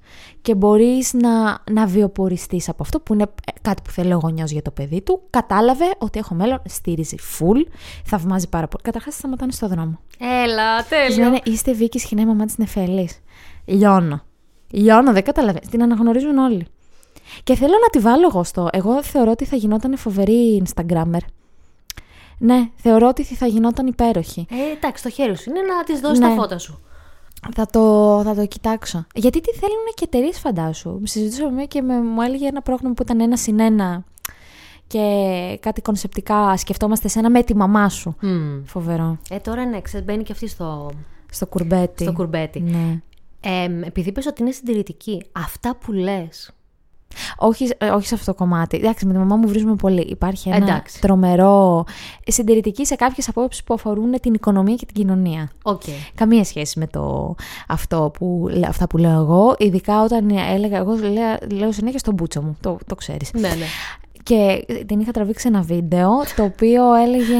και 0.47 0.55
μπορείς 0.55 1.13
να, 1.13 1.59
να 1.71 1.85
βιοποριστείς 1.85 2.69
από 2.69 2.83
αυτό 2.83 2.99
που 2.99 3.13
είναι 3.13 3.25
κάτι 3.61 3.81
που 3.81 3.91
θέλει 3.91 4.13
ο 4.13 4.19
γονιός 4.21 4.51
για 4.51 4.61
το 4.61 4.71
παιδί 4.71 5.01
του, 5.01 5.21
κατάλαβε 5.29 5.85
ότι 5.97 6.19
έχω 6.19 6.35
μέλλον, 6.35 6.61
στήριζε 6.65 7.15
full, 7.15 7.71
θαυμάζει 8.05 8.49
πάρα 8.49 8.67
πολύ. 8.67 8.83
Καταρχάς 8.83 9.13
σταματάνε 9.13 9.51
στο 9.51 9.67
δρόμο. 9.67 9.99
Έλα, 10.43 10.83
τέλειο. 10.83 11.23
Λένε, 11.23 11.39
είστε 11.43 11.73
Βίκης 11.73 12.01
σχοινά 12.01 12.21
η 12.21 12.25
μαμά 12.25 12.45
της 12.45 12.57
Νεφέλης. 12.57 13.19
Λιώνω. 13.65 14.21
Λιώνω, 14.71 15.13
δεν 15.13 15.23
καταλαβαίνεις. 15.23 15.69
Την 15.69 15.83
αναγνωρίζουν 15.83 16.37
όλοι. 16.37 16.67
Και 17.43 17.55
θέλω 17.55 17.73
να 17.81 17.89
τη 17.89 17.99
βάλω 17.99 18.27
εγώ 18.27 18.43
στο. 18.43 18.67
Εγώ 18.71 19.03
θεωρώ 19.03 19.31
ότι 19.31 19.45
θα 19.45 19.55
γινόταν 19.55 19.97
φοβερή 19.97 20.63
Instagrammer. 20.65 21.23
Ναι, 22.37 22.69
θεωρώ 22.75 23.07
ότι 23.07 23.23
θα 23.23 23.45
γινόταν 23.47 23.87
υπέροχη. 23.87 24.45
Ε, 24.49 24.75
εντάξει, 24.75 25.03
το 25.03 25.09
χέρι 25.09 25.37
σου 25.37 25.49
είναι 25.49 25.61
να 25.61 25.83
της 25.83 25.99
δώσεις 25.99 26.19
ναι. 26.19 26.27
τα 26.27 26.33
φώτα 26.33 26.57
σου. 26.57 26.81
Θα 27.55 27.65
το, 27.65 28.21
θα 28.23 28.35
το 28.35 28.45
κοιτάξω. 28.45 29.05
Γιατί 29.15 29.41
τι 29.41 29.53
θέλουν 29.53 29.85
και 29.95 30.03
εταιρείες, 30.03 30.39
φαντάσου. 30.39 30.99
Συζητούσαμε 31.03 31.63
και 31.63 31.81
με, 31.81 32.01
μου 32.01 32.21
έλεγε 32.21 32.47
ένα 32.47 32.61
πρόγραμμα 32.61 32.93
που 32.93 33.01
ήταν 33.01 33.19
ένα 33.19 33.37
συν 33.37 33.59
ένα 33.59 34.03
και 34.87 35.57
κάτι 35.61 35.81
κονσεπτικά 35.81 36.57
σκεφτόμαστε 36.57 37.07
σένα 37.07 37.29
με 37.29 37.43
τη 37.43 37.55
μαμά 37.55 37.89
σου. 37.89 38.15
Mm. 38.21 38.61
Φοβερό. 38.65 39.17
Ε, 39.29 39.37
τώρα 39.37 39.65
ναι, 39.65 39.79
μπαίνει 40.03 40.23
και 40.23 40.31
αυτή 40.31 40.47
στο, 40.47 40.91
στο 41.31 41.47
κουρμπέτι. 41.47 42.03
Στο 42.03 42.13
κουρμπέτι. 42.13 42.59
Ναι. 42.59 43.01
Ε, 43.41 43.63
επειδή 43.85 44.09
είπες 44.09 44.25
ότι 44.25 44.41
είναι 44.41 44.51
συντηρητική, 44.51 45.23
αυτά 45.31 45.75
που 45.75 45.91
λες 45.91 46.51
όχι, 47.37 47.69
ε, 47.77 47.89
όχι 47.89 48.07
σε 48.07 48.15
αυτό 48.15 48.31
το 48.31 48.37
κομμάτι. 48.37 48.77
Εντάξει, 48.77 49.05
με 49.05 49.13
τη 49.13 49.19
μαμά 49.19 49.35
μου 49.35 49.47
βρίζουμε 49.47 49.75
πολύ. 49.75 50.01
Υπάρχει 50.01 50.49
ένα 50.49 50.65
Εντάξει. 50.65 51.01
τρομερό 51.01 51.85
συντηρητική 52.27 52.85
σε 52.85 52.95
κάποιες 52.95 53.27
απόψεις 53.27 53.63
που 53.63 53.73
αφορούν 53.73 54.19
την 54.21 54.33
οικονομία 54.33 54.75
και 54.75 54.85
την 54.85 54.95
κοινωνία. 54.95 55.49
Okay. 55.63 56.11
Καμία 56.15 56.43
σχέση 56.43 56.79
με 56.79 56.87
το 56.87 57.35
αυτό 57.67 58.11
που, 58.17 58.49
αυτά 58.67 58.87
που 58.87 58.97
λέω 58.97 59.19
εγώ. 59.19 59.55
Ειδικά 59.57 60.03
όταν 60.03 60.29
έλεγα. 60.29 60.77
Εγώ 60.77 60.93
λέω, 60.95 61.37
λέω 61.51 61.71
συνέχεια 61.71 61.99
στον 61.99 62.13
μπούτσο 62.13 62.41
μου. 62.41 62.57
Το, 62.61 62.77
το 62.85 62.95
ξέρεις. 62.95 63.31
Ναι, 63.33 63.47
ναι. 63.47 63.65
Και 64.27 64.65
την 64.85 64.99
είχα 64.99 65.11
τραβήξει 65.11 65.47
ένα 65.47 65.61
βίντεο 65.61 66.09
το 66.35 66.43
οποίο 66.43 66.93
έλεγε 66.93 67.35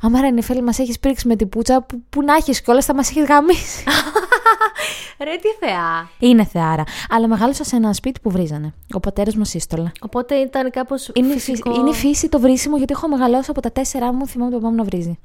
Άμα 0.00 0.20
ρε 0.20 0.30
Νεφέλη 0.30 0.62
μας 0.62 0.78
έχεις 0.78 0.98
πρίξει 0.98 1.28
με 1.28 1.36
την 1.36 1.48
πουτσα 1.48 1.82
που, 1.82 2.02
που 2.10 2.22
να 2.22 2.34
έχεις 2.34 2.60
κιόλας 2.60 2.84
θα 2.84 2.94
μας 2.94 3.10
έχεις 3.10 3.24
γαμίσει 3.24 3.84
Ρε 5.24 5.36
τι 5.36 5.66
θεά. 5.66 6.08
Είναι 6.18 6.44
θεάρα. 6.44 6.84
Αλλά 7.08 7.28
μεγάλωσα 7.28 7.64
σε 7.64 7.76
ένα 7.76 7.92
σπίτι 7.92 8.20
που 8.20 8.30
βρίζανε. 8.30 8.74
Ο 8.92 9.00
πατέρας 9.00 9.36
μας 9.36 9.48
σύστολα 9.48 9.92
Οπότε 10.00 10.34
ήταν 10.34 10.70
κάπως 10.70 11.10
είναι, 11.12 11.38
φυσικό. 11.38 11.74
Είναι 11.74 11.92
φύση 11.92 12.28
το 12.28 12.40
βρίσιμο 12.40 12.76
γιατί 12.76 12.92
έχω 12.92 13.08
μεγαλώσει 13.08 13.50
από 13.50 13.60
τα 13.60 13.72
τέσσερα 13.72 14.12
μου 14.12 14.26
Θυμάμαι 14.26 14.50
το 14.50 14.56
παπά 14.56 14.70
μου 14.70 14.76
να 14.76 14.84
βρίζει. 14.84 15.18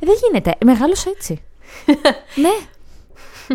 Ε, 0.00 0.06
Δεν 0.06 0.14
γίνεται, 0.22 0.54
μεγάλωσα 0.64 1.10
έτσι. 1.16 1.42
Ναι. 2.44 2.54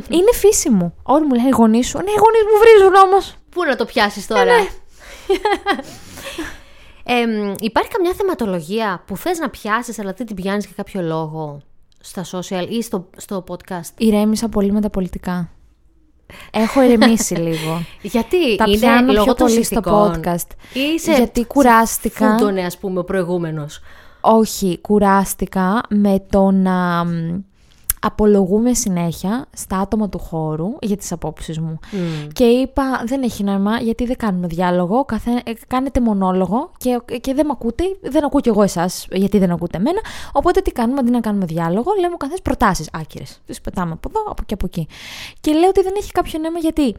Είναι 0.10 0.34
φύση 0.34 0.70
μου 0.70 0.94
Όλοι 1.04 1.26
μου 1.26 1.34
λένε 1.34 1.48
οι 1.48 1.52
γονείς 1.52 1.88
σου. 1.88 1.98
Ναι 1.98 2.12
οι 2.12 2.20
γονείς 2.20 2.44
μου 2.52 2.60
βρίζουν 2.60 2.96
όμως. 2.96 3.36
Πού 3.50 3.64
να 3.64 3.76
το 3.76 3.86
πιάσεις 3.86 4.28
τώρα; 4.28 4.52
Ε, 4.52 4.56
ναι. 4.56 4.68
Ε, 7.10 7.54
υπάρχει 7.60 7.90
καμιά 7.90 8.14
θεματολογία 8.14 9.04
που 9.08 9.18
θες 9.18 9.40
να 9.40 9.50
πιάσεις 9.50 10.00
αλλά 10.00 10.14
δεν 10.14 10.26
την 10.26 10.36
πιάνεις 10.36 10.66
για 10.66 10.74
κάποιο 10.76 11.02
λόγο 11.02 11.62
στα 12.00 12.26
social 12.32 12.68
ή 12.70 12.82
στο, 12.82 13.10
στο 13.18 13.44
podcast; 13.48 13.92
Ηρέμησα 13.98 14.50
πολύ 14.50 14.72
με 14.72 14.82
τα 14.82 14.90
πολιτικά. 14.90 15.50
Έχω 16.52 16.82
ηρεμήσει 16.82 17.36
λίγο. 17.48 17.86
Γιατί 18.02 18.56
τα 18.56 18.64
είναι 18.68 18.78
πιάνω 18.78 19.12
λόγω 19.12 19.24
πιο 19.24 19.34
πολύ 19.34 19.64
στο 19.64 19.82
podcast. 19.84 20.50
Ή 20.74 21.12
Γιατί 21.16 21.46
κουράστηκα. 21.46 22.32
Φούτωνε 22.32 22.66
ας 22.66 22.78
πούμε 22.78 23.00
ο 23.00 23.04
προηγούμενος. 23.04 23.80
Όχι, 24.22 24.80
κουράστηκα 24.82 25.82
με 25.90 26.26
το 26.30 26.52
να 26.52 27.06
απολογούμε 28.08 28.74
συνέχεια 28.74 29.46
στα 29.54 29.78
άτομα 29.78 30.10
του 30.10 30.20
χώρου 30.20 30.68
για 30.82 30.98
τις 30.98 31.12
απόψεις 31.12 31.60
μου. 31.60 31.80
Και 32.34 32.44
είπα 32.44 33.04
δεν 33.06 33.24
έχει 33.24 33.44
νόημα 33.44 33.78
γιατί 33.78 34.06
δεν 34.06 34.16
κάνουμε 34.16 34.48
διάλογο, 34.48 35.06
καθέ, 35.06 35.32
ε, 35.46 35.52
κάνετε 35.68 36.00
μονόλογο 36.00 36.72
και, 36.78 37.02
και 37.22 37.34
δεν 37.34 37.46
με 37.46 37.52
ακούτε, 37.56 37.84
δεν 38.02 38.26
ακούω 38.26 38.40
κι 38.40 38.50
εγώ 38.50 38.62
εσάς 38.62 39.08
γιατί 39.12 39.40
δεν 39.40 39.52
ακούτε 39.52 39.78
εμένα, 39.78 40.00
οπότε 40.32 40.62
τι 40.62 40.72
κάνουμε 40.72 41.00
αντί 41.00 41.12
να 41.12 41.20
κάνουμε 41.20 41.46
διάλογο, 41.46 41.92
λέμε 42.00 42.14
ο 42.14 42.18
καθένας 42.18 42.42
προτάσεις 42.42 42.90
άκυρες. 42.94 43.42
Τις 43.46 43.62
πετάμε 43.62 43.92
από 43.92 44.10
εδώ, 44.10 44.32
από 44.32 44.44
και 44.46 44.54
από 44.54 44.66
εκεί. 44.66 44.88
Και 45.42 45.52
λέω 45.52 45.70
ότι 45.70 45.82
δεν 45.82 45.94
έχει 45.98 46.12
κάποιο 46.12 46.40
νόημα 46.40 46.60
γιατί 46.60 46.96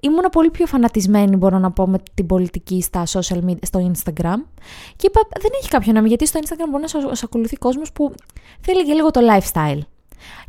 ήμουν 0.00 0.24
πολύ 0.32 0.50
πιο 0.50 0.66
φανατισμένη, 0.66 1.36
μπορώ 1.36 1.58
να 1.58 1.70
πω, 1.70 1.86
με 1.86 1.98
την 2.14 2.26
πολιτική 2.26 2.82
στα 2.82 3.02
social 3.06 3.44
media, 3.48 3.56
στο 3.62 3.92
Instagram. 3.92 4.38
Και 4.96 5.06
είπα, 5.06 5.20
δεν 5.40 5.50
έχει 5.60 5.68
κάποιο 5.68 5.92
νόημα, 5.92 6.08
γιατί 6.08 6.26
στο 6.26 6.40
Instagram 6.42 6.68
μπορεί 6.70 6.82
να 6.82 6.88
σας 6.88 7.22
ακολουθεί 7.22 7.56
κόσμος 7.56 7.92
που 7.92 8.14
θέλει 8.60 8.84
και 8.84 8.92
λίγο 8.92 9.10
το 9.10 9.20
lifestyle 9.20 9.80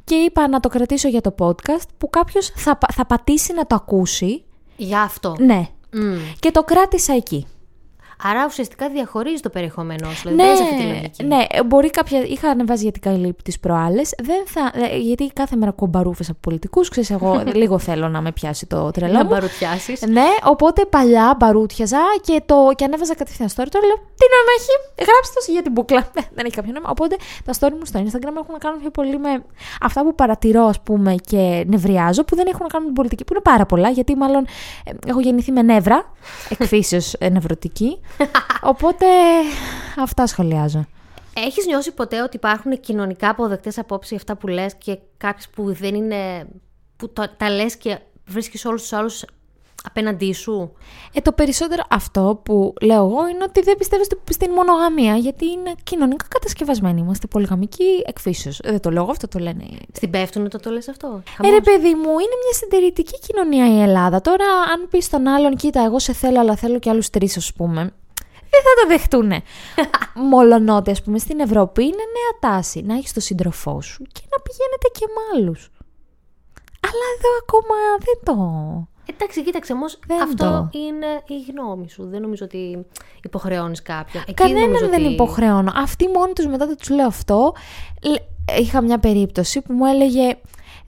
και 0.06 0.16
είπα 0.16 0.48
να 0.48 0.60
το 0.60 0.70
κρατήσω 0.70 1.08
για 1.08 1.22
το 1.22 1.36
podcast 1.40 1.88
που 1.98 2.10
κάποιος 2.10 2.52
θα, 2.56 2.78
θα 2.94 3.06
πατήσει 3.06 3.54
να 3.54 3.66
το 3.66 3.76
ακούσει. 3.76 4.44
Για 4.76 5.02
αυτό. 5.02 5.36
Ναι. 5.40 5.70
Και 6.40 6.52
το 6.52 6.64
κράτησα 6.64 7.14
εκεί. 7.14 7.48
Άρα 8.24 8.46
ουσιαστικά 8.46 8.90
διαχωρίζει 8.90 9.42
το 9.42 9.50
περιεχόμενό 9.50 10.10
σου. 10.10 10.30
Δηλαδή 10.30 10.44
ναι, 10.44 10.52
αυτή 10.52 10.76
τη 10.76 10.84
λογική. 10.84 11.24
Ναι, 11.24 11.64
μπορεί 11.66 11.90
κάποια. 11.90 12.20
Είχα 12.20 12.50
ανεβάσει 12.50 12.84
για 12.84 12.92
την 12.92 13.02
καλύπη 13.02 13.44
τις 13.44 13.60
προάλλες. 13.60 14.14
Θα... 14.46 14.72
Ε, 14.92 14.98
γιατί 14.98 15.32
κάθε 15.34 15.56
μέρα 15.56 15.72
κομπαρούφες 15.72 16.30
από 16.30 16.40
πολιτικούς. 16.42 16.90
Ξέρεις, 16.90 17.10
εγώ 17.10 17.44
λίγο 17.62 17.80
θέλω 17.80 18.08
να 18.10 18.22
με 18.22 18.32
πιάσει 18.32 18.66
το 18.66 18.92
τρελό. 18.92 19.14
Να 19.14 19.24
μπαρουτιάσει. 19.24 19.98
Ναι, 20.10 20.28
οπότε 20.44 20.86
παλιά 20.86 21.36
μπαρούτιαζα 21.40 22.02
και, 22.22 22.42
το... 22.46 22.72
και 22.76 22.84
ανέβαζα 22.84 23.16
κατευθείαν 23.16 23.50
story. 23.50 23.68
Τώρα 23.70 23.86
λέω 23.86 23.96
τι 23.96 24.26
νόημα 24.34 24.52
έχει. 24.58 25.06
Γράψτε 25.10 25.40
το 25.46 25.52
για 25.52 25.62
την 25.62 25.72
μπουκλα. 25.72 26.00
Ε, 26.00 26.22
δεν 26.36 26.46
έχει 26.46 26.56
κάποιο 26.56 26.72
νόημα. 26.72 26.90
Οπότε 26.90 27.16
τα 27.46 27.54
story 27.60 27.74
μου 27.80 27.86
στο 27.86 28.00
Instagram 28.00 28.36
έχουν 28.42 28.52
να 28.52 28.58
κάνουν 28.58 28.80
πιο 28.80 28.90
πολύ 28.90 29.18
με 29.20 29.44
αυτά 29.82 30.04
που 30.04 30.16
παρατηρώ, 30.16 30.66
ας 30.66 30.82
πούμε, 30.82 31.16
και 31.26 31.64
νευριάζω, 31.68 32.24
που 32.24 32.36
δεν 32.36 32.48
έχουν 32.48 32.62
να 32.62 32.68
κάνουν 32.68 32.88
με 32.88 32.94
την 32.94 33.02
πολιτική. 33.02 33.24
Που 33.24 33.34
είναι 33.34 33.42
πάρα 33.42 33.66
πολλά, 33.66 33.90
γιατί 33.90 34.16
μάλλον 34.16 34.46
ε, 34.84 34.92
έχω 35.08 35.20
γεννηθεί 35.20 35.52
με 35.52 35.62
νεύρα, 35.62 36.14
εκφύσεως 36.50 37.16
νευρωτική. 37.32 38.00
Οπότε 38.72 39.06
αυτά 39.98 40.28
σχολιάζω. 40.28 40.86
Έχεις 41.34 41.66
νιώσει 41.66 41.92
ποτέ 41.92 42.22
ότι 42.22 42.36
υπάρχουν 42.36 42.80
κοινωνικά 42.80 43.30
αποδεκτές 43.30 43.78
απόψεις 43.78 44.18
αυτά 44.18 44.36
που 44.36 44.48
λες 44.48 44.76
και 44.76 45.00
κάποιες 45.18 45.50
που 45.50 45.74
δεν 45.74 45.96
είναι 45.96 46.48
που 46.98 47.10
τα, 47.10 47.36
τα 47.38 47.50
λες 47.50 47.78
και 47.78 48.00
βρίσκεις 48.28 48.66
όλους 48.66 48.82
τους 48.82 48.94
άλλους 48.94 49.26
απέναντί 49.86 50.34
σου; 50.34 50.72
Ε, 51.14 51.22
το 51.22 51.32
περισσότερο 51.32 51.84
αυτό 51.90 52.42
που 52.44 52.74
λέω 52.82 53.06
εγώ 53.06 53.28
είναι 53.28 53.44
ότι 53.44 53.62
δεν 53.62 53.78
πιστεύω 53.78 54.04
στην 54.30 54.52
μονογαμία, 54.52 55.16
γιατί 55.16 55.46
είναι 55.46 55.74
κοινωνικά 55.84 56.26
κατασκευασμένοι. 56.30 57.00
Είμαστε 57.02 57.28
πολυγαμικοί 57.28 58.04
εκφύσεως. 58.06 58.60
Δεν 58.64 58.80
το 58.80 58.90
λέω 58.92 59.02
εγώ, 59.02 59.12
αυτό 59.12 59.28
το 59.28 59.40
λένε. 59.40 59.66
Στην 59.94 60.10
πέφτουν 60.10 60.50
το 60.50 60.60
το 60.60 60.70
λες 60.70 60.88
αυτό; 60.88 61.24
Ε, 61.44 61.50
ρε 61.50 61.62
παιδί 61.62 61.94
μου, 61.94 62.10
είναι 62.10 62.38
μια 62.44 62.54
συντηρητική 62.54 63.20
κοινωνία 63.20 63.78
η 63.78 63.82
Ελλάδα. 63.82 64.22
Τώρα, 64.22 64.46
αν 64.74 64.88
πεις 64.90 65.06
στον 65.06 65.28
άλλον, 65.28 65.56
κοίτα, 65.56 65.84
εγώ 65.84 66.00
σε 66.00 66.14
θέλω, 66.14 66.40
αλλά 66.40 66.56
θέλω 66.56 66.80
και 66.80 66.90
άλλους 66.90 67.10
τρεις, 67.10 67.38
ας 67.38 67.54
πούμε. 67.54 67.94
Δεν 68.56 68.64
θα 68.64 68.82
το 68.82 68.88
δεχτούν. 68.88 69.32
Μολονότι, 70.30 70.92
ας 70.92 71.02
πούμε, 71.02 71.18
στην 71.20 71.40
Ευρώπη 71.40 71.84
είναι 71.84 71.96
νέα 71.96 72.52
τάση 72.52 72.82
να 72.82 72.94
έχεις 72.94 73.14
τον 73.14 73.22
σύντροφό 73.22 73.82
σου 73.82 74.04
και 74.12 74.22
να 74.32 74.42
πηγαίνετε 74.42 74.88
και 74.94 75.06
με 75.16 75.22
άλλους. 75.34 75.70
Αλλά 76.88 77.06
εδώ 77.18 77.30
ακόμα 77.44 77.78
δεν 78.06 78.18
το. 78.26 78.36
Εντάξει, 79.06 79.44
κοίταξε 79.44 79.74
όμως. 79.74 80.00
Αυτό 80.24 80.70
είναι 80.72 81.08
η 81.28 81.52
γνώμη 81.52 81.90
σου. 81.90 82.08
Δεν 82.10 82.22
νομίζω 82.22 82.46
ότι 82.46 82.86
υποχρεώνεις 83.24 83.82
κάποιον. 83.82 84.24
Κανέναν 84.34 84.90
δεν 84.90 85.04
υποχρεώνω. 85.04 85.72
Αυτοί 85.76 86.08
μόνοι 86.08 86.34
τους 86.34 86.48
μετά 86.48 86.68
δεν 86.68 86.78
τους 86.78 86.90
λέω 86.90 87.08
αυτό. 87.08 87.54
Είχα 88.60 88.82
μια 88.82 89.00
περίπτωση 89.00 89.62
που 89.62 89.74
μου 89.74 89.86
έλεγε 89.86 90.38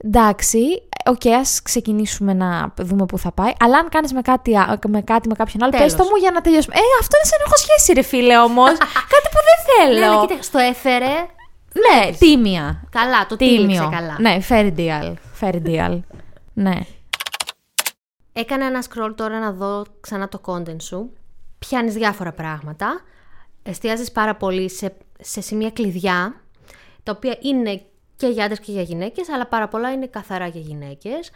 εντάξει, 0.04 0.58
OK, 1.04 1.20
okay, 1.24 1.28
ας 1.28 1.62
ξεκινήσουμε 1.62 2.32
να 2.34 2.72
δούμε 2.76 3.06
πού 3.06 3.18
θα 3.18 3.32
πάει, 3.32 3.52
αλλά 3.60 3.78
αν 3.78 3.88
κάνεις 3.88 4.12
με 4.12 4.20
κάτι 4.20 4.52
με, 4.88 5.00
κάτι, 5.02 5.28
με 5.28 5.34
κάποιον 5.34 5.62
άλλο, 5.62 5.72
πες 5.78 5.94
το 5.94 6.04
μου 6.04 6.16
για 6.20 6.30
να 6.30 6.40
τελειώσουμε. 6.40 6.74
Ε, 6.74 6.80
αυτό 7.00 7.16
είναι 7.16 7.28
σαν 7.30 7.38
έχω 7.46 7.56
σχέση 7.56 7.92
ρε 7.92 8.02
φίλε 8.02 8.38
όμως, 8.38 8.70
κάτι 9.14 9.28
που 9.32 9.40
δεν 9.48 9.58
θέλω. 9.76 9.98
Ναι, 9.98 10.06
αλλά 10.06 10.20
κοίταξε, 10.26 10.50
το 10.50 10.58
έφερε... 10.58 11.26
Ναι, 11.72 12.12
τίμια. 12.18 12.82
Καλά, 12.90 13.26
το 13.26 13.36
τίμιο. 13.36 13.88
καλά. 13.92 14.16
Ναι, 14.18 14.38
fair 14.48 14.72
deal, 14.76 15.12
fair 15.40 15.54
deal. 15.66 15.98
ναι. 16.66 16.76
Έκανα 18.40 18.64
ένα 18.66 18.84
scroll 18.88 19.12
τώρα 19.16 19.38
να 19.38 19.52
δω 19.52 19.84
ξανά 20.00 20.28
το 20.28 20.40
content 20.44 20.82
σου. 20.82 21.12
Πιάνεις 21.58 21.94
διάφορα 21.94 22.32
πράγματα. 22.32 23.00
Εστιάζεις 23.62 24.12
πάρα 24.12 24.36
πολύ 24.36 24.70
σε, 24.70 24.96
σε 25.20 25.40
σημεία 25.40 25.70
κλειδιά, 25.70 26.40
τα 27.02 27.12
οποία 27.16 27.38
είναι 27.40 27.82
και 28.16 28.26
για 28.26 28.44
άντρες 28.44 28.60
και 28.60 28.72
για 28.72 28.82
γυναίκες, 28.82 29.28
αλλά 29.28 29.46
πάρα 29.46 29.68
πολλά 29.68 29.92
είναι 29.92 30.06
καθαρά 30.06 30.46
για 30.46 30.60
γυναίκες. 30.60 31.30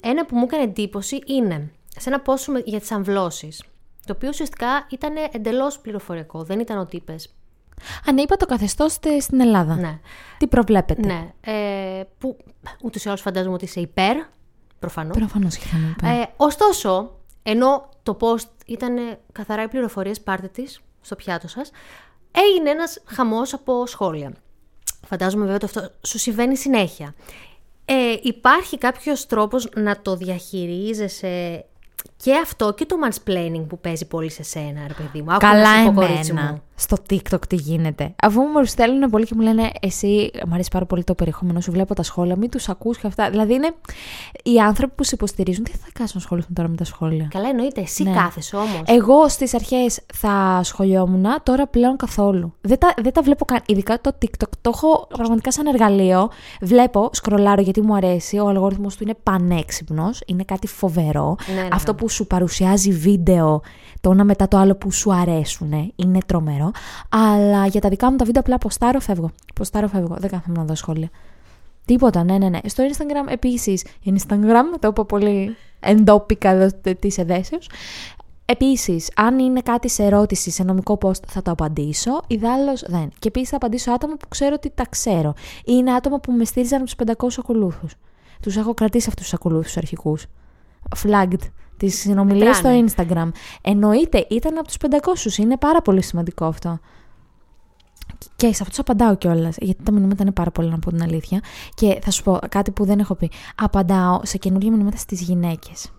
ένα 0.00 0.26
που 0.26 0.36
μου 0.36 0.44
έκανε 0.44 0.62
εντύπωση 0.62 1.18
είναι 1.26 1.70
σε 1.96 2.08
ένα 2.08 2.22
post 2.26 2.38
σου 2.38 2.62
για 2.64 2.80
τις 2.80 2.92
αμβλώσεις, 2.92 3.62
το 4.06 4.12
οποίο 4.16 4.28
ουσιαστικά 4.28 4.86
ήταν 4.90 5.14
εντελώς 5.32 5.78
πληροφοριακό, 5.78 6.42
δεν 6.42 6.60
ήταν 6.60 6.78
ότι 6.78 6.96
είπες 6.96 7.34
Αν 8.06 8.16
είπα 8.16 8.36
το 8.36 8.46
καθεστώς 8.46 8.92
στην 9.20 9.40
Ελλάδα. 9.40 9.76
Ναι. 9.76 9.98
Τι 10.38 10.46
προβλέπετε; 10.46 11.06
Ναι. 11.06 11.32
Ε, 11.40 12.02
που 12.18 12.36
ούτως 12.82 13.04
ή 13.04 13.08
άλλως 13.08 13.20
φαντάζομαι 13.20 13.54
ότι 13.54 13.64
είσαι 13.64 13.80
υπέρ 13.80 14.16
Προφανώς. 14.78 15.16
Προφανώς 15.16 15.56
και 15.56 15.66
θα 16.00 16.08
ε, 16.08 16.32
Ωστόσο, 16.36 17.16
ενώ 17.42 17.88
το 18.02 18.16
post 18.20 18.48
ήταν 18.66 19.18
καθαρά 19.32 19.62
οι 19.62 19.68
πληροφορίες, 19.68 20.20
πάρτε 20.20 20.48
τη 20.48 20.64
στο 21.00 21.16
πιάτο 21.16 21.48
σας, 21.48 21.70
έγινε 22.30 22.70
ένας 22.70 23.00
χαμός 23.04 23.52
από 23.52 23.86
σχόλια. 23.86 24.32
Φαντάζομαι 25.06 25.42
βέβαια 25.42 25.56
ότι 25.56 25.64
αυτό 25.64 25.90
σου 26.02 26.18
συμβαίνει 26.18 26.56
συνέχεια. 26.56 27.14
Ε, 27.84 28.16
υπάρχει 28.22 28.78
κάποιος 28.78 29.26
τρόπος 29.26 29.68
να 29.74 30.00
το 30.00 30.16
διαχειρίζεσαι 30.16 31.64
και 32.16 32.36
αυτό 32.36 32.74
και 32.74 32.86
το 32.86 32.96
mansplaining 33.04 33.64
που 33.68 33.78
παίζει 33.78 34.06
πολύ 34.06 34.30
σε 34.30 34.42
σένα, 34.42 34.86
ρε 34.86 34.94
παιδί 34.94 35.22
μου; 35.22 35.36
Καλά 35.38 35.74
εμένα. 35.74 36.42
Μου. 36.42 36.62
Στο 36.80 36.96
TikTok 37.10 37.46
τι 37.48 37.56
γίνεται. 37.56 38.14
Αφού 38.22 38.40
μου 38.40 38.64
στέλνουν 38.64 39.10
πολύ 39.10 39.26
και 39.26 39.34
μου 39.34 39.40
λένε 39.40 39.70
Εσύ, 39.80 40.30
μου 40.46 40.54
αρέσει 40.54 40.68
πάρα 40.72 40.86
πολύ 40.86 41.04
το 41.04 41.14
περιεχόμενο 41.14 41.60
σου, 41.60 41.70
βλέπω 41.70 41.94
τα 41.94 42.02
σχόλια, 42.02 42.36
μην 42.36 42.50
τους 42.50 42.68
ακούς 42.68 42.98
και 42.98 43.06
αυτά. 43.06 43.30
Δηλαδή 43.30 43.54
είναι 43.54 43.74
οι 44.42 44.58
άνθρωποι 44.58 44.92
που 44.94 45.04
σε 45.04 45.14
υποστηρίζουν, 45.14 45.64
τι 45.64 45.70
θα 45.70 45.86
κάνουν 45.92 46.12
να 46.14 46.20
ασχοληθούν 46.20 46.54
τώρα 46.54 46.68
με 46.68 46.76
τα 46.76 46.84
σχόλια; 46.84 47.28
Καλά, 47.30 47.48
εννοείται. 47.48 47.80
Εσύ 47.80 48.02
ναι. 48.02 48.12
κάθεσαι 48.12 48.56
όμως. 48.56 48.82
Εγώ 48.86 49.28
στις 49.28 49.54
αρχές 49.54 50.00
θα 50.14 50.60
σχολιόμουν, 50.62 51.24
τώρα 51.42 51.66
πλέον 51.66 51.96
καθόλου. 51.96 52.54
Δεν 52.60 52.78
τα, 52.78 52.94
δεν 53.02 53.12
τα 53.12 53.22
βλέπω 53.22 53.44
καν. 53.44 53.60
Ειδικά 53.66 54.00
το 54.00 54.10
TikTok 54.22 54.48
το 54.60 54.70
έχω 54.74 55.06
πραγματικά 55.08 55.52
σαν 55.52 55.66
εργαλείο. 55.66 56.30
Βλέπω, 56.60 57.10
σκρολάρω 57.12 57.62
γιατί 57.62 57.80
μου 57.80 57.94
αρέσει. 57.94 58.38
Ο 58.38 58.48
αλγόριθμος 58.48 58.96
του 58.96 59.02
είναι 59.02 59.14
πανέξυπνος. 59.22 60.20
Είναι 60.26 60.44
κάτι 60.44 60.66
φοβερό. 60.66 61.36
Ναι, 61.54 61.62
ναι, 61.62 61.68
Αυτό 61.72 61.94
που 61.94 62.08
σου 62.08 62.26
παρουσιάζει 62.26 62.92
βίντεο 62.92 63.60
το 64.00 64.10
ένα 64.10 64.24
μετά 64.24 64.48
το 64.48 64.56
άλλο 64.56 64.74
που 64.74 64.92
σου 64.92 65.14
αρέσουν. 65.14 65.92
Είναι 65.96 66.18
τρομερό. 66.26 66.67
Αλλά 67.08 67.66
για 67.66 67.80
τα 67.80 67.88
δικά 67.88 68.10
μου 68.10 68.16
τα 68.16 68.24
βίντεο 68.24 68.40
απλά 68.40 68.58
ποστάρω, 68.58 69.00
φεύγω. 69.00 69.30
Ποστάρω, 69.54 69.88
φεύγω. 69.88 70.16
Δεν 70.18 70.30
κάθομαι 70.30 70.58
να 70.58 70.64
δω 70.64 70.74
σχόλια. 70.74 71.08
Τίποτα, 71.84 72.24
ναι, 72.24 72.38
ναι, 72.38 72.48
ναι. 72.48 72.58
Στο 72.64 72.84
Instagram 72.84 73.30
επίσης. 73.32 73.84
Instagram, 74.04 74.78
το 74.80 74.88
είπα 74.88 75.04
πολύ 75.04 75.56
εντόπικα 75.80 76.50
εδώ 76.50 76.68
τη 76.98 77.14
εδέσεω. 77.16 77.58
Επίσης, 78.44 79.10
αν 79.16 79.38
είναι 79.38 79.60
κάτι 79.60 79.88
σε 79.88 80.02
ερώτηση, 80.02 80.50
σε 80.50 80.62
νομικό 80.62 80.98
post, 81.02 81.22
θα 81.26 81.42
το 81.42 81.50
απαντήσω. 81.50 82.20
Ιδάλω 82.26 82.72
δεν. 82.86 83.08
Και 83.18 83.28
επίσης 83.28 83.48
θα 83.48 83.56
απαντήσω 83.56 83.90
άτομα 83.90 84.14
που 84.14 84.28
ξέρω 84.28 84.54
ότι 84.54 84.72
τα 84.74 84.86
ξέρω. 84.90 85.34
Ή 85.58 85.62
είναι 85.64 85.92
άτομα 85.92 86.20
που 86.20 86.32
με 86.32 86.44
στήριζαν 86.44 86.84
τους 86.84 86.94
500 86.94 87.38
ακολούθους. 87.38 87.94
Τους 88.42 88.56
έχω 88.56 88.74
κρατήσει 88.74 89.08
αυτούς 89.08 89.24
τους 89.24 89.34
ακολούθους 89.34 89.76
αρχικούς. 89.76 90.26
Flagged 91.02 91.42
τις 91.78 91.98
συνομιλίες 91.98 92.56
στο 92.56 92.84
Instagram. 92.86 93.30
Εννοείται, 93.60 94.26
ήταν 94.30 94.58
από 94.58 94.66
τους 94.66 94.76
500. 94.76 95.38
Είναι 95.38 95.56
πάρα 95.56 95.82
πολύ 95.82 96.02
σημαντικό 96.02 96.44
αυτό. 96.44 96.78
Και 98.36 98.52
σε 98.52 98.62
αυτού 98.62 98.80
απαντάω 98.80 99.16
κιόλας, 99.16 99.56
γιατί 99.58 99.82
τα 99.82 99.92
μηνύματα 99.92 100.22
είναι 100.22 100.32
πάρα 100.32 100.50
πολλά, 100.50 100.70
να 100.70 100.78
πω 100.78 100.90
την 100.90 101.02
αλήθεια. 101.02 101.40
Και 101.74 101.98
θα 102.02 102.10
σου 102.10 102.22
πω 102.22 102.38
κάτι 102.48 102.70
που 102.70 102.84
δεν 102.84 102.98
έχω 102.98 103.14
πει. 103.14 103.30
Απαντάω 103.54 104.20
σε 104.22 104.38
καινούργια 104.38 104.70
μηνύματα 104.70 104.96
στις 104.96 105.20
γυναίκες. 105.20 105.92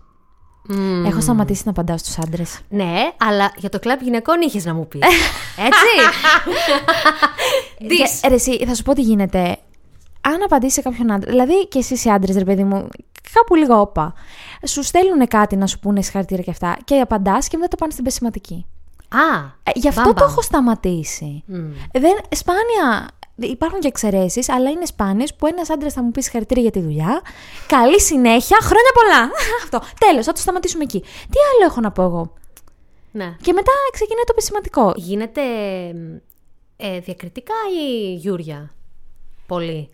Mm. 0.68 1.06
Έχω 1.06 1.20
σταματήσει 1.20 1.62
να 1.64 1.70
απαντάω 1.70 1.98
στους 1.98 2.18
άντρες. 2.18 2.60
Ναι, 2.68 2.94
αλλά 3.16 3.52
για 3.56 3.68
το 3.68 3.78
κλαμπ 3.78 4.00
γυναικών 4.02 4.40
είχες 4.40 4.64
να 4.64 4.74
μου 4.74 4.88
πεις. 4.88 5.00
Έτσι. 5.66 5.90
και, 7.78 8.28
ρε, 8.28 8.34
εσύ, 8.34 8.66
θα 8.66 8.74
σου 8.74 8.82
πω 8.82 8.92
τι 8.92 9.02
γίνεται. 9.02 9.58
Αν 10.20 10.42
απαντήσει 10.42 10.74
σε 10.74 10.80
κάποιον 10.80 11.12
άντρα, 11.12 11.30
δηλαδή 11.30 11.68
και 11.68 11.78
εσείς 11.78 12.04
οι 12.04 12.08
άντρες, 12.10 12.36
ρε 12.36 12.44
παιδί 12.44 12.64
μου, 12.64 12.88
κάπου 13.32 13.54
λίγο 13.54 13.80
όπα. 13.80 14.14
Σου 14.66 14.82
στέλνουν 14.82 15.26
κάτι 15.26 15.56
να 15.56 15.66
σου 15.66 15.78
πούνε 15.78 16.02
συγχαρητήρια 16.02 16.44
και 16.44 16.50
αυτά 16.50 16.76
και 16.84 17.00
απαντάς 17.00 17.48
και 17.48 17.56
μετά 17.56 17.68
το 17.68 17.76
πάνε 17.76 17.92
στην 17.92 18.04
πεσηματική. 18.04 18.66
Α, 19.08 19.36
ε, 19.62 19.70
γι' 19.74 19.88
αυτό 19.88 20.14
το 20.14 20.24
έχω 20.24 20.42
σταματήσει. 20.42 21.44
Mm. 21.48 21.72
Δεν, 21.92 22.12
σπάνια 22.30 23.08
Υπάρχουν 23.42 23.80
και 23.80 23.88
εξαιρέσεις, 23.88 24.48
αλλά 24.48 24.70
είναι 24.70 24.84
σπάνιες 24.84 25.34
που 25.34 25.46
ένας 25.46 25.70
άντρας 25.70 25.92
θα 25.92 26.02
μου 26.02 26.10
πει 26.10 26.20
συγχαρητήρια 26.20 26.62
για 26.62 26.72
τη 26.72 26.80
δουλειά. 26.80 27.20
Καλή 27.66 28.00
συνέχεια, 28.00 28.58
χρόνια 28.60 28.92
πολλά. 28.94 29.30
Αυτό. 29.62 29.80
Τέλος, 29.98 30.24
θα 30.24 30.32
το 30.32 30.40
σταματήσουμε 30.40 30.82
εκεί. 30.82 31.00
Τι 31.00 31.38
άλλο 31.54 31.70
έχω 31.70 31.80
να 31.80 31.90
πω 31.90 32.02
εγώ; 32.02 32.32
Ναι. 33.10 33.36
Και 33.42 33.52
μετά 33.52 33.72
ξεκινάει 33.92 34.24
το 34.24 34.32
πεσηματικό. 34.34 34.92
Γίνεται 34.96 35.42
ε, 36.76 36.98
διακριτικά 36.98 37.54
ή 37.82 38.14
γιούρια; 38.14 38.74
Πολύ. 39.46 39.88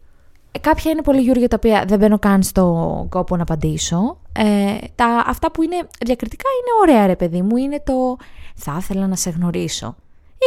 Κάποια 0.61 0.91
είναι 0.91 1.03
πολύ 1.03 1.21
γιούργια 1.21 1.49
τα 1.49 1.57
οποία 1.57 1.85
δεν 1.87 1.99
μπαίνω 1.99 2.19
καν 2.19 2.43
στο 2.43 3.07
κόπο 3.11 3.37
να 3.37 3.43
απαντήσω. 3.43 4.19
Ε, 4.33 4.77
τα, 4.95 5.25
αυτά 5.27 5.51
που 5.51 5.63
είναι 5.63 5.77
διακριτικά 6.05 6.49
είναι 6.49 6.93
ωραία 6.93 7.07
ρε 7.07 7.17
παιδί 7.17 7.43
μου. 7.43 7.57
Είναι 7.57 7.83
το 7.85 8.17
θα 8.55 8.77
ήθελα 8.79 9.07
να 9.07 9.17
σε 9.17 9.31
γνωρίσω. 9.31 9.97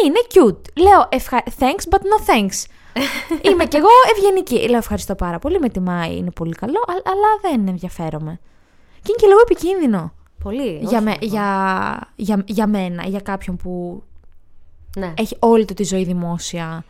Είναι 0.06 0.20
cute. 0.34 0.82
Λέω 0.82 1.08
ευχα... 1.10 1.44
thanks 1.60 1.94
but 1.94 2.00
no 2.00 2.34
thanks. 2.34 2.66
Είμαι 3.52 3.66
κι 3.66 3.78
εγώ 3.78 3.88
ευγενική. 4.16 4.70
Λέω 4.70 4.78
ευχαριστώ 4.78 5.16
πάρα 5.16 5.40
πολύ, 5.40 5.60
με 5.60 5.70
τιμάει, 5.70 6.18
είναι 6.18 6.32
πολύ 6.32 6.54
καλό, 6.54 6.84
αλλά 6.88 7.28
δεν 7.42 7.68
ενδιαφέρομαι. 7.68 8.40
Και 9.02 9.08
είναι 9.08 9.18
και 9.18 9.28
λίγο 9.28 9.40
επικίνδυνο. 9.42 10.14
Πολύ. 10.44 10.80
Για, 10.82 11.02
με, 11.02 11.16
για, 11.20 12.12
για, 12.16 12.44
για 12.48 12.68
μένα, 12.68 13.04
για 13.04 13.20
κάποιον 13.20 13.56
που 13.56 14.04
ναι. 14.98 15.14
έχει 15.18 15.36
όλη 15.40 15.66
του 15.66 15.74
τη 15.74 15.84
ζωή 15.84 16.04
δημόσια. 16.04 16.84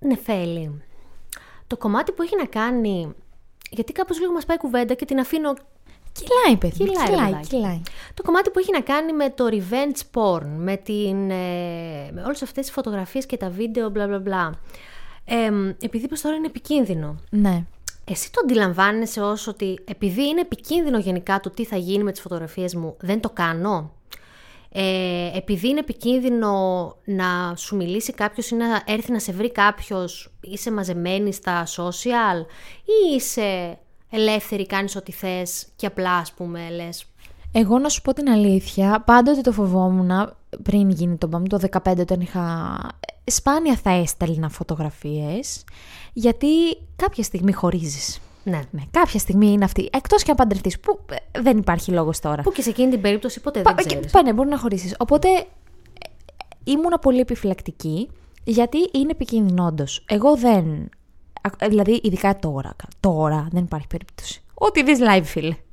Ναι, 0.00 0.16
θέλει 0.16 0.82
το 1.66 1.76
κομμάτι 1.76 2.12
που 2.12 2.22
έχει 2.22 2.36
να 2.36 2.44
κάνει. 2.44 3.14
Γιατί 3.70 3.92
κάπως 3.92 4.20
λίγο 4.20 4.32
μας 4.32 4.44
πάει 4.44 4.56
κουβέντα 4.56 4.94
και 4.94 5.04
την 5.04 5.18
αφήνω. 5.18 5.54
Κυλάει, 6.12 6.56
παιδί. 6.56 6.84
Κυλάει, 6.84 7.08
κυλάει, 7.08 7.40
κυλάει. 7.46 7.80
Το 8.14 8.22
κομμάτι 8.22 8.50
που 8.50 8.58
έχει 8.58 8.72
να 8.72 8.80
κάνει 8.80 9.12
με 9.12 9.30
το 9.30 9.46
revenge 9.50 10.00
porn, 10.14 10.46
με, 10.56 10.76
την, 10.76 11.30
ε, 11.30 12.10
με 12.12 12.22
όλες 12.24 12.42
αυτές 12.42 12.64
τις 12.64 12.70
φωτογραφίες 12.70 13.26
και 13.26 13.36
τα 13.36 13.50
βίντεο, 13.50 13.88
μπλα 13.88 14.06
μπλα 14.06 14.18
μπλα. 14.18 14.54
Ε, 15.24 15.50
επειδή 15.80 16.08
πως 16.08 16.20
τώρα 16.20 16.36
είναι 16.36 16.46
επικίνδυνο. 16.46 17.16
Ναι. 17.30 17.64
Εσύ 18.04 18.32
το 18.32 18.40
αντιλαμβάνεσαι 18.44 19.20
ως 19.20 19.46
ότι 19.46 19.78
επειδή 19.84 20.28
είναι 20.28 20.40
επικίνδυνο 20.40 20.98
γενικά 20.98 21.40
το 21.40 21.50
τι 21.50 21.64
θα 21.64 21.76
γίνει 21.76 22.04
με 22.04 22.12
τις 22.12 22.20
φωτογραφίες 22.20 22.74
μου, 22.74 22.96
δεν 23.00 23.20
το 23.20 23.30
κάνω; 23.30 23.92
Ε, 24.76 25.30
επειδή 25.36 25.68
είναι 25.68 25.78
επικίνδυνο 25.78 26.52
να 27.04 27.56
σου 27.56 27.76
μιλήσει 27.76 28.12
κάποιος 28.12 28.50
ή 28.50 28.54
να 28.54 28.82
έρθει 28.86 29.12
να 29.12 29.18
σε 29.18 29.32
βρει 29.32 29.52
κάποιος, 29.52 30.32
είσαι 30.40 30.70
μαζεμένη 30.70 31.32
στα 31.32 31.66
social 31.66 32.46
ή 32.84 33.14
είσαι 33.14 33.78
ελεύθερη, 34.10 34.66
κάνεις 34.66 34.96
ό,τι 34.96 35.12
θες 35.12 35.66
και 35.76 35.86
απλά 35.86 36.12
ας 36.16 36.32
πούμε 36.32 36.70
λες. 36.70 37.04
Εγώ 37.52 37.78
να 37.78 37.88
σου 37.88 38.02
πω 38.02 38.12
την 38.12 38.28
αλήθεια, 38.28 39.02
πάντοτε 39.06 39.40
το 39.40 39.52
φοβόμουν 39.52 40.10
πριν 40.62 40.90
γίνει 40.90 41.16
το 41.16 41.26
μπαμ, 41.26 41.42
το 41.42 41.60
15 41.84 42.06
τον 42.06 42.20
είχα... 42.20 42.76
Σπάνια 43.24 43.76
θα 43.76 43.90
έστελνα 43.90 44.48
φωτογραφίες, 44.48 45.64
γιατί 46.12 46.46
κάποια 46.96 47.22
στιγμή 47.22 47.52
χωρίζεις. 47.52 48.20
Ναι. 48.44 48.60
Ναι, 48.70 48.82
κάποια 48.90 49.18
στιγμή 49.18 49.46
είναι 49.52 49.64
αυτή. 49.64 49.88
Εκτός 49.92 50.22
και 50.22 50.30
αν 50.30 50.36
παντρευτείς, 50.36 50.80
που 50.80 51.00
ε, 51.34 51.40
δεν 51.40 51.58
υπάρχει 51.58 51.90
λόγος 51.90 52.18
τώρα. 52.20 52.42
Που 52.42 52.52
και 52.52 52.62
σε 52.62 52.68
εκείνη 52.70 52.90
την 52.90 53.00
περίπτωση 53.00 53.40
ποτέ 53.40 53.62
Πα- 53.62 53.74
δεν 53.74 53.84
και- 53.86 53.94
ξέρεις. 53.94 54.12
πάνε, 54.12 54.32
μπορεί 54.32 54.48
να 54.48 54.58
χωρίσει. 54.58 54.94
Οπότε 54.98 55.28
ε, 55.28 55.44
ήμουνα 56.64 56.98
πολύ 56.98 57.20
επιφυλακτική, 57.20 58.10
γιατί 58.44 58.78
είναι 58.92 59.10
επικίνδυνο 59.10 59.66
όντω. 59.66 59.84
Εγώ 60.06 60.36
δεν. 60.36 60.88
α- 61.42 61.68
Δηλαδή, 61.68 62.00
ειδικά 62.02 62.38
τώρα. 62.38 62.76
Τώρα 63.00 63.48
δεν 63.52 63.62
υπάρχει 63.64 63.86
περίπτωση. 63.86 64.42
Ό,τι 64.54 64.82
δεις 64.82 64.98
live, 65.02 65.22
φίλε. 65.24 65.56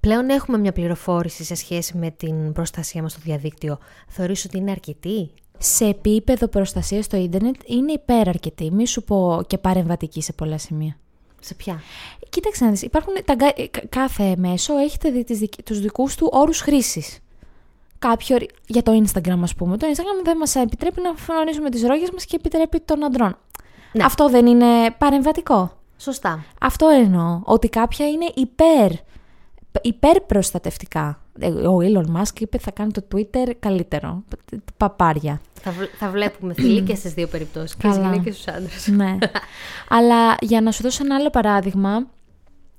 Πλέον 0.00 0.28
έχουμε 0.28 0.58
μια 0.58 0.72
πληροφόρηση 0.72 1.44
σε 1.44 1.54
σχέση 1.54 1.96
με 1.96 2.10
την 2.10 2.52
προστασία 2.52 3.02
μας 3.02 3.12
στο 3.12 3.20
διαδίκτυο. 3.24 3.78
Θεωρείς 4.08 4.44
ότι 4.44 4.56
είναι 4.58 4.70
αρκετή; 4.70 5.30
Σε 5.62 5.84
επίπεδο 5.84 6.48
προστασίας 6.48 7.04
στο 7.04 7.16
ίντερνετ 7.16 7.54
είναι 7.66 7.92
υπεραρκετή. 7.92 8.70
Μη 8.72 8.86
σου 8.86 9.02
πω 9.04 9.42
και 9.46 9.58
παρεμβατική 9.58 10.22
σε 10.22 10.32
πολλά 10.32 10.58
σημεία. 10.58 10.96
Σε 11.40 11.54
ποια; 11.54 11.80
Κοίταξε 12.28 12.64
να 12.64 12.70
δεις, 12.70 12.82
υπάρχουν 12.82 13.14
τα, 13.24 13.36
κα- 13.36 13.52
ε, 13.56 13.66
κα- 13.66 13.86
κάθε 13.88 14.34
μέσο 14.36 14.76
έχει 14.76 14.96
δει 15.12 15.24
τις, 15.24 15.38
δικ- 15.38 15.62
τους 15.62 15.80
δικούς 15.80 16.14
του 16.14 16.28
όρους 16.32 16.60
χρήσης. 16.60 17.18
Κάποιο, 17.98 18.36
για 18.66 18.82
το 18.82 19.02
Instagram 19.04 19.38
ας 19.42 19.54
πούμε. 19.54 19.76
Το 19.76 19.86
Instagram 19.94 20.24
δεν 20.24 20.36
μας 20.36 20.54
επιτρέπει 20.54 21.00
να 21.02 21.14
φωνήσουμε 21.14 21.70
τις 21.70 21.82
ρόγες 21.82 22.10
μας 22.10 22.24
και 22.24 22.36
επιτρέπει 22.36 22.80
των 22.80 23.04
αντρών. 23.04 23.36
Ναι. 23.92 24.04
Αυτό 24.04 24.28
δεν 24.28 24.46
είναι 24.46 24.66
παρεμβατικό. 24.98 25.72
Σωστά. 25.96 26.44
Αυτό 26.60 26.88
εννοώ. 26.88 27.40
Ότι 27.44 27.68
κάποια 27.68 28.08
είναι 28.08 28.26
υπέρ, 28.34 28.90
υπερπροστατευτικά. 29.80 31.08
Ε, 31.08 31.29
Ο 31.46 31.78
Elon 31.82 32.16
Musk 32.20 32.40
είπε 32.40 32.58
θα 32.58 32.70
κάνει 32.70 32.90
το 32.92 33.02
Twitter 33.14 33.52
καλύτερο. 33.58 34.24
Παπάρια. 34.76 35.40
Θα, 35.62 35.70
βλ- 35.70 35.90
θα 35.98 36.10
βλέπουμε 36.10 36.54
θηλή 36.54 36.80
και 36.80 36.94
στις 36.94 37.12
δύο 37.12 37.26
περιπτώσεις. 37.26 37.74
Και 37.76 37.80
στις 37.86 37.96
Καλά. 37.96 38.10
γυναίκες 38.12 38.24
και 38.36 38.40
στους 38.42 38.54
άντρες. 38.54 38.86
ναι. 38.88 39.18
Αλλά 39.88 40.34
για 40.40 40.60
να 40.60 40.70
σου 40.72 40.82
δώσω 40.82 41.04
ένα 41.04 41.14
άλλο 41.14 41.30
παράδειγμα, 41.30 42.06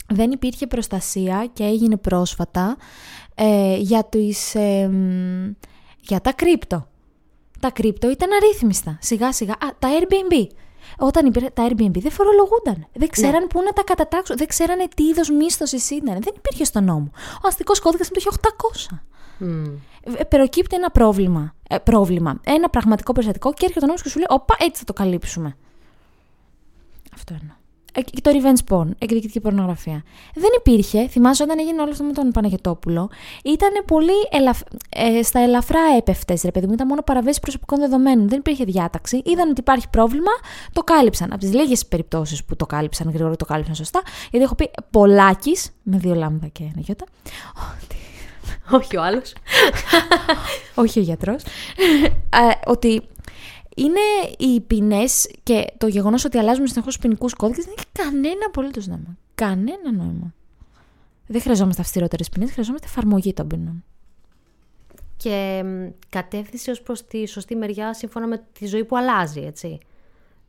δεν 0.07 0.31
υπήρχε 0.31 0.67
προστασία 0.67 1.49
και 1.53 1.63
έγινε 1.63 1.97
πρόσφατα 1.97 2.77
ε, 3.35 3.75
για, 3.77 4.03
τις, 4.05 4.55
ε, 4.55 4.87
μ, 4.87 5.51
για 5.99 6.21
τα 6.21 6.33
κρύπτο. 6.33 6.87
Τα 7.59 7.71
κρύπτο 7.71 8.09
ήταν 8.11 8.29
αρρύθμιστα. 8.31 8.97
Σιγά 9.01 9.33
σιγά. 9.33 9.53
Α, 9.53 9.57
τα 9.79 9.87
Airbnb. 9.99 10.47
Όταν 11.03 11.25
υπήρχε 11.25 11.49
τα 11.49 11.67
Airbnb 11.69 11.99
δεν 11.99 12.11
φορολογούνταν. 12.11 12.87
Δεν 12.93 13.09
ξέραν 13.09 13.47
πού 13.47 13.61
να 13.61 13.71
τα 13.71 13.83
κατατάξουν. 13.83 14.37
Δεν 14.37 14.47
ξέρανε 14.47 14.87
τι 14.95 15.03
είδος 15.03 15.29
μίσθωσης 15.29 15.89
ήταν. 15.89 16.21
Δεν 16.21 16.33
υπήρχε 16.37 16.63
στον 16.63 16.83
νόμο. 16.83 17.11
Ο 17.15 17.47
αστικός 17.47 17.79
κώδικας 17.79 18.07
είναι 18.07 18.19
το 18.19 18.37
1800. 18.91 18.97
Μμ. 19.37 19.63
Ε, 20.03 20.23
προκύπτει 20.23 20.75
ένα 20.75 20.91
πρόβλημα, 20.91 21.55
ε, 21.69 21.77
πρόβλημα, 21.77 22.39
ένα 22.43 22.69
πραγματικό 22.69 23.11
περιστατικό 23.11 23.53
και 23.53 23.65
έρχεται 23.65 23.85
ο 23.85 23.87
νόμος 23.87 24.01
και 24.01 24.09
σου 24.09 24.17
λέει 24.17 24.27
«Οπα, 24.29 24.55
έτσι 24.59 24.79
θα 24.79 24.83
το 24.83 24.93
καλύψουμε». 24.93 25.57
Αυτό 27.13 27.35
εννοώ. 27.41 27.55
Ε, 27.93 28.01
και 28.01 28.21
το 28.21 28.31
revenge 28.33 28.73
porn, 28.75 28.87
εκδικητική 28.97 29.39
πορνογραφία. 29.39 30.03
Δεν 30.33 30.49
υπήρχε, 30.57 31.07
θυμάσαι 31.07 31.43
όταν 31.43 31.59
έγινε 31.59 31.81
όλο 31.81 31.91
αυτό 31.91 32.03
με 32.03 32.13
τον 32.13 32.31
Παναγιωτόπουλο, 32.31 33.09
ήταν 33.43 33.69
πολύ 33.85 34.11
ελαφ... 34.31 34.59
ε, 34.89 35.23
στα 35.23 35.39
ελαφρά 35.39 35.79
έπεφτες, 35.97 36.41
ρε 36.43 36.51
παιδί 36.51 36.67
μου, 36.67 36.73
ήταν 36.73 36.87
μόνο 36.87 37.01
παραβίαση 37.01 37.39
προσωπικών 37.39 37.79
δεδομένων. 37.79 38.29
Δεν 38.29 38.39
υπήρχε 38.39 38.63
διάταξη. 38.63 39.21
Είδαν 39.25 39.49
ότι 39.49 39.59
υπάρχει 39.59 39.89
πρόβλημα, 39.89 40.31
το 40.73 40.81
κάλυψαν. 40.81 41.31
Από 41.31 41.39
τις 41.39 41.53
λίγες 41.53 41.85
περιπτώσεις 41.85 42.43
που 42.43 42.55
το 42.55 42.65
κάλυψαν 42.65 43.09
γρήγορα, 43.09 43.35
το 43.35 43.45
κάλυψαν 43.45 43.75
σωστά, 43.75 44.01
γιατί 44.31 44.45
έχω 44.45 44.55
πει 44.55 44.71
πολλάκι, 44.91 45.57
με 45.83 45.97
δύο 45.97 46.13
λάμδα 46.13 46.47
και 46.47 46.63
ένα 46.63 46.73
γιώτα, 46.77 47.05
Όχι 48.71 48.97
ο 48.97 49.03
άλλος. 49.03 49.33
όχι 50.75 50.99
ο 50.99 51.01
γιατρός, 51.01 51.43
ότι 52.65 53.01
είναι 53.75 53.99
οι 54.37 54.59
ποινές 54.61 55.31
και 55.43 55.73
το 55.77 55.87
γεγονός 55.87 56.25
ότι 56.25 56.37
αλλάζουμε 56.37 56.67
συνεχώς 56.67 56.95
του 56.95 57.01
ποινικούς 57.01 57.33
κώδικες 57.33 57.65
δεν 57.65 57.73
έχει 57.77 57.87
κανένα 57.91 58.45
απολύτως 58.47 58.87
νόημα. 58.87 59.17
Κανένα 59.35 59.91
νόημα. 59.91 60.33
Δεν 61.27 61.41
χρειαζόμαστε 61.41 61.81
αυστηρότερες 61.81 62.29
ποινές, 62.29 62.51
χρειαζόμαστε 62.51 62.87
εφαρμογή 62.87 63.33
των 63.33 63.47
ποινών. 63.47 63.83
και 65.17 65.63
μ, 65.65 65.87
κατεύθυνση 66.09 66.71
ως 66.71 66.81
προς 66.81 67.07
τη 67.07 67.27
σωστή 67.27 67.55
μεριά 67.55 67.93
σύμφωνα 67.93 68.27
με 68.27 68.43
τη 68.59 68.65
ζωή 68.65 68.85
που 68.85 68.97
αλλάζει, 68.97 69.41
έτσι. 69.41 69.79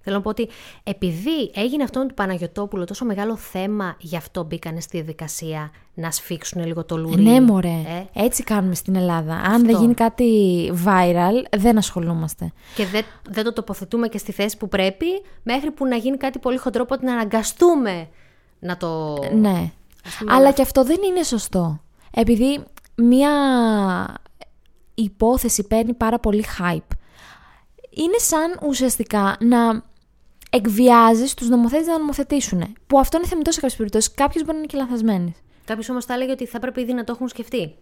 Θέλω 0.03 0.17
να 0.17 0.23
πω 0.23 0.29
ότι 0.29 0.49
επειδή 0.83 1.51
έγινε 1.55 1.83
αυτό 1.83 1.99
με 1.99 2.07
του 2.07 2.15
Παναγιωτόπουλου 2.15 2.85
τόσο 2.85 3.05
μεγάλο 3.05 3.37
θέμα, 3.37 3.97
γι' 3.99 4.17
αυτό 4.17 4.45
μπήκανε 4.45 4.81
στη 4.81 4.97
διαδικασία 4.97 5.71
να 5.95 6.11
σφίξουν 6.11 6.65
λίγο 6.67 6.85
το 6.85 6.97
λουρί. 6.97 7.23
ναι, 7.23 7.41
μωρέ. 7.41 7.69
ε. 7.69 8.25
Έτσι 8.25 8.43
κάνουμε 8.43 8.75
στην 8.75 8.97
Ελλάδα. 8.97 9.35
Αν 9.35 9.53
Αυτό. 9.53 9.67
δεν 9.67 9.81
γίνει 9.81 9.95
κάτι 9.95 10.29
viral, 10.85 11.59
δεν 11.59 11.79
ασχολούμαστε. 11.79 12.53
Και 12.75 12.87
δεν, 12.87 13.05
δεν 13.31 13.45
το 13.45 13.53
τοποθετούμε 13.53 14.09
και 14.09 14.19
στη 14.19 14.33
θέση 14.33 14.57
που 14.57 14.69
πρέπει, 14.69 15.07
μέχρι 15.43 15.71
που 15.71 15.87
να 15.87 15.97
γίνει 15.97 16.17
κάτι 16.17 16.39
πολύ 16.39 16.57
χοντρό, 16.57 16.83
οπότε 16.83 17.07
να 17.07 17.13
αναγκαστούμε 17.13 18.09
να 18.59 18.77
το... 18.77 19.19
Ναι. 19.35 19.73
Ας 20.07 20.17
πούμε, 20.19 20.33
Αλλά 20.35 20.53
και 20.53 20.63
αυτό 20.63 20.85
δεν 20.85 20.99
είναι 21.11 21.23
σωστό. 21.23 21.81
Επειδή 22.15 22.65
μία 22.95 23.31
υπόθεση 24.95 25.67
παίρνει 25.67 25.95
πάρα 25.95 26.19
πολύ 26.19 26.45
hype. 26.59 26.97
Είναι 27.91 28.19
σαν 28.19 28.59
ουσιαστικά 28.69 29.37
να 29.41 29.83
εκβιάζεις 30.55 31.35
τους 31.35 31.49
νομοθέτες 31.49 31.87
να 31.87 31.99
νομοθετήσουν. 31.99 32.75
Που 32.87 32.99
αυτό 32.99 33.17
είναι 33.17 33.27
θεμητό 33.27 33.51
σε 33.53 33.61
κάποιες 33.61 33.77
περιπτώσεις. 33.79 34.15
Κάποιε 34.15 34.41
μπορεί 34.41 34.53
να 34.53 34.59
είναι 34.59 34.67
και 34.67 34.77
λαθασμένε. 34.77 35.33
Κάποιος 35.65 35.89
όμως 35.89 36.05
θα 36.05 36.15
έλεγε 36.15 36.31
ότι 36.31 36.47
θα 36.47 36.57
έπρεπε 36.57 36.81
ήδη 36.81 36.93
να 36.93 37.05
το 37.05 37.13
έχουν 37.13 37.29
σκεφτεί. 37.29 37.75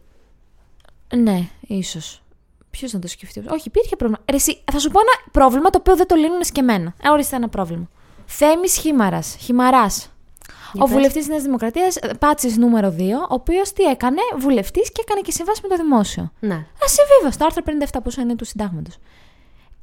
Ναι, 1.17 1.49
ίσως. 1.61 2.23
Ποιος 2.71 2.93
να 2.93 2.99
το 2.99 3.09
σκεφτεί. 3.09 3.43
Όχι, 3.49 3.69
υπήρχε 3.69 3.97
πρόβλημα. 3.97 4.23
Ρε, 4.31 4.37
εσύ, 4.37 4.63
θα 4.73 4.79
σου 4.79 4.91
πω 4.91 5.01
ένα 5.01 5.31
πρόβλημα 5.33 5.71
το 5.71 5.79
οποίο 5.81 5.97
δεν 5.97 6.07
το 6.07 6.15
λύνουν 6.15 6.41
και 6.41 6.61
εμένα. 6.61 6.95
Ε, 7.03 7.09
ορίστε 7.09 7.37
ένα 7.37 7.49
πρόβλημα. 7.49 7.89
Θέμης 8.27 8.77
Χήμαρας. 8.77 9.37
Χυμαράς. 9.41 10.11
Για 10.73 10.83
Ο 10.83 10.85
πες. 10.85 10.95
βουλευτής 10.95 11.19
της 11.21 11.29
Νέας 11.29 11.43
Δημοκρατίας, 11.43 11.99
Πάτσης 12.19 12.57
νούμερο 12.57 12.91
2, 12.91 13.21
ο 13.31 13.35
οποίος 13.35 13.73
τι 13.73 13.83
έκανε, 13.83 14.21
βουλευτής 14.39 14.93
και 14.93 15.01
έκανε 15.01 15.21
και 15.21 15.31
συμβάσεις 15.31 15.63
με 15.63 15.69
το 15.69 15.77
δημόσιο. 15.77 16.33
Ναι. 16.41 16.67
Ασυμβίβαστο, 16.85 17.45
άρθρο 17.45 17.63
57 17.63 18.01
πόσο 18.03 18.21
είναι 18.21 18.35
του 18.35 18.45
συντάγματος. 18.45 18.99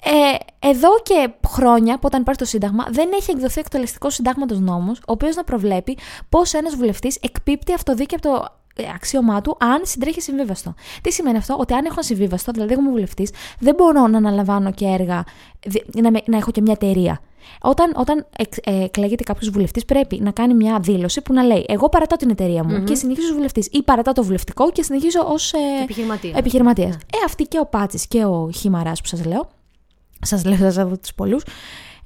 Ε, 0.03 0.67
εδώ 0.67 0.89
και 1.03 1.29
χρόνια, 1.47 1.95
από 1.95 2.07
όταν 2.07 2.21
υπάρχει 2.21 2.39
το 2.39 2.45
Σύνταγμα, 2.45 2.85
δεν 2.91 3.09
έχει 3.13 3.31
εκδοθεί 3.31 3.59
εκτελεστικό 3.59 4.09
συντάγματος 4.09 4.59
νόμος, 4.59 4.97
ο 4.97 5.01
οποίος 5.05 5.35
να 5.35 5.43
προβλέπει 5.43 5.97
πώς 6.29 6.53
ένας 6.53 6.75
βουλευτής 6.75 7.15
εκπίπτει 7.21 7.73
αυτοδίκη 7.73 8.15
από 8.15 8.23
το 8.29 8.45
ε, 8.75 8.83
αξίωμά 8.95 9.41
του 9.41 9.57
αν 9.59 9.81
συντρέχει 9.83 10.21
συμβίβαστο. 10.21 10.73
Τι 11.01 11.11
σημαίνει 11.11 11.37
αυτό, 11.37 11.55
ότι 11.59 11.73
αν 11.73 11.85
έχω 11.85 12.01
συμβίβαστο, 12.03 12.51
δηλαδή 12.51 12.73
εγώ 12.73 12.81
είμαι 12.81 12.91
βουλευτής, 12.91 13.31
δεν 13.59 13.75
μπορώ 13.75 14.07
να 14.07 14.17
αναλαμβάνω 14.17 14.71
και 14.71 14.85
έργα, 14.85 15.23
δι- 15.67 16.01
να, 16.01 16.11
με- 16.11 16.21
να 16.25 16.37
έχω 16.37 16.51
και 16.51 16.61
μια 16.61 16.73
εταιρεία. 16.81 17.19
Όταν, 17.61 17.93
όταν 17.95 18.25
εξ- 18.37 18.59
ε, 18.67 18.83
εκλέγεται 18.83 19.23
κάποιος 19.23 19.49
βουλευτής, 19.49 19.85
πρέπει 19.85 20.19
να 20.21 20.31
κάνει 20.31 20.53
μια 20.53 20.79
δήλωση 20.79 21.21
που 21.21 21.33
να 21.33 21.43
λέει: 21.43 21.65
Εγώ 21.67 21.89
παρατάω 21.89 22.17
την 22.17 22.29
εταιρεία 22.29 22.63
μου 22.63 22.83
και 22.83 22.95
συνεχίζω 22.95 23.27
ως 23.27 23.33
βουλευτής, 23.33 23.67
ή 23.71 23.83
παρατάω 23.83 24.13
το 24.13 24.23
βουλευτικό 24.23 24.71
και 24.71 24.83
συνεχίζω 24.83 25.19
ως 25.27 25.53
Επιχειρηματίας. 25.83 26.37
επιχειρηματίας. 26.37 26.93
Ε, 26.95 27.17
αυτή 27.25 27.43
και 27.43 27.59
ο 27.59 27.65
Πάτσης 27.65 28.07
και 28.07 28.25
ο 28.25 28.49
Χιμαράς 28.55 29.01
που 29.01 29.07
σας 29.07 29.25
λέω. 29.25 29.49
Σας 30.21 30.45
λέω, 30.45 30.57
σας 30.57 30.75
λέω 30.75 30.97
τους 30.97 31.13
πολλούς. 31.15 31.43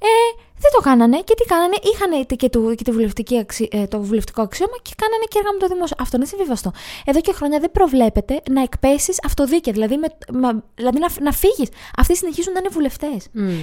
Ε, 0.04 0.42
δεν 0.58 0.70
το 0.76 0.80
κάνανε 0.80 1.16
και 1.16 1.34
τι 1.34 1.44
κάνανε, 1.44 1.74
είχαν 1.92 2.26
και, 2.36 2.48
το, 2.48 2.74
και 2.74 2.84
τη 2.84 2.90
βουλευτική 2.90 3.38
αξι, 3.38 3.68
ε, 3.72 3.86
το 3.86 4.00
βουλευτικό 4.02 4.42
αξίωμα 4.42 4.72
και 4.82 4.90
κάνανε 5.02 5.24
και 5.28 5.38
έργα 5.38 5.52
με 5.52 5.58
το 5.58 5.66
δημόσιο. 5.66 5.96
Αυτό 6.00 6.16
είναι 6.16 6.26
συμβιβαστό. 6.26 6.72
Εδώ 7.04 7.20
και 7.20 7.32
χρόνια 7.32 7.58
δεν 7.60 7.70
προβλέπεται 7.70 8.42
να 8.50 8.62
εκπέσεις 8.62 9.16
αυτοδίκαια, 9.26 9.72
δηλαδή, 9.72 9.96
με, 9.96 10.06
μα- 10.40 10.62
δηλαδή 10.74 10.98
να, 10.98 11.08
να 11.20 11.32
φύγεις. 11.32 11.68
Αυτοί 11.96 12.16
συνεχίζουν 12.16 12.52
να 12.52 12.58
είναι 12.58 12.68
βουλευτές. 12.72 13.20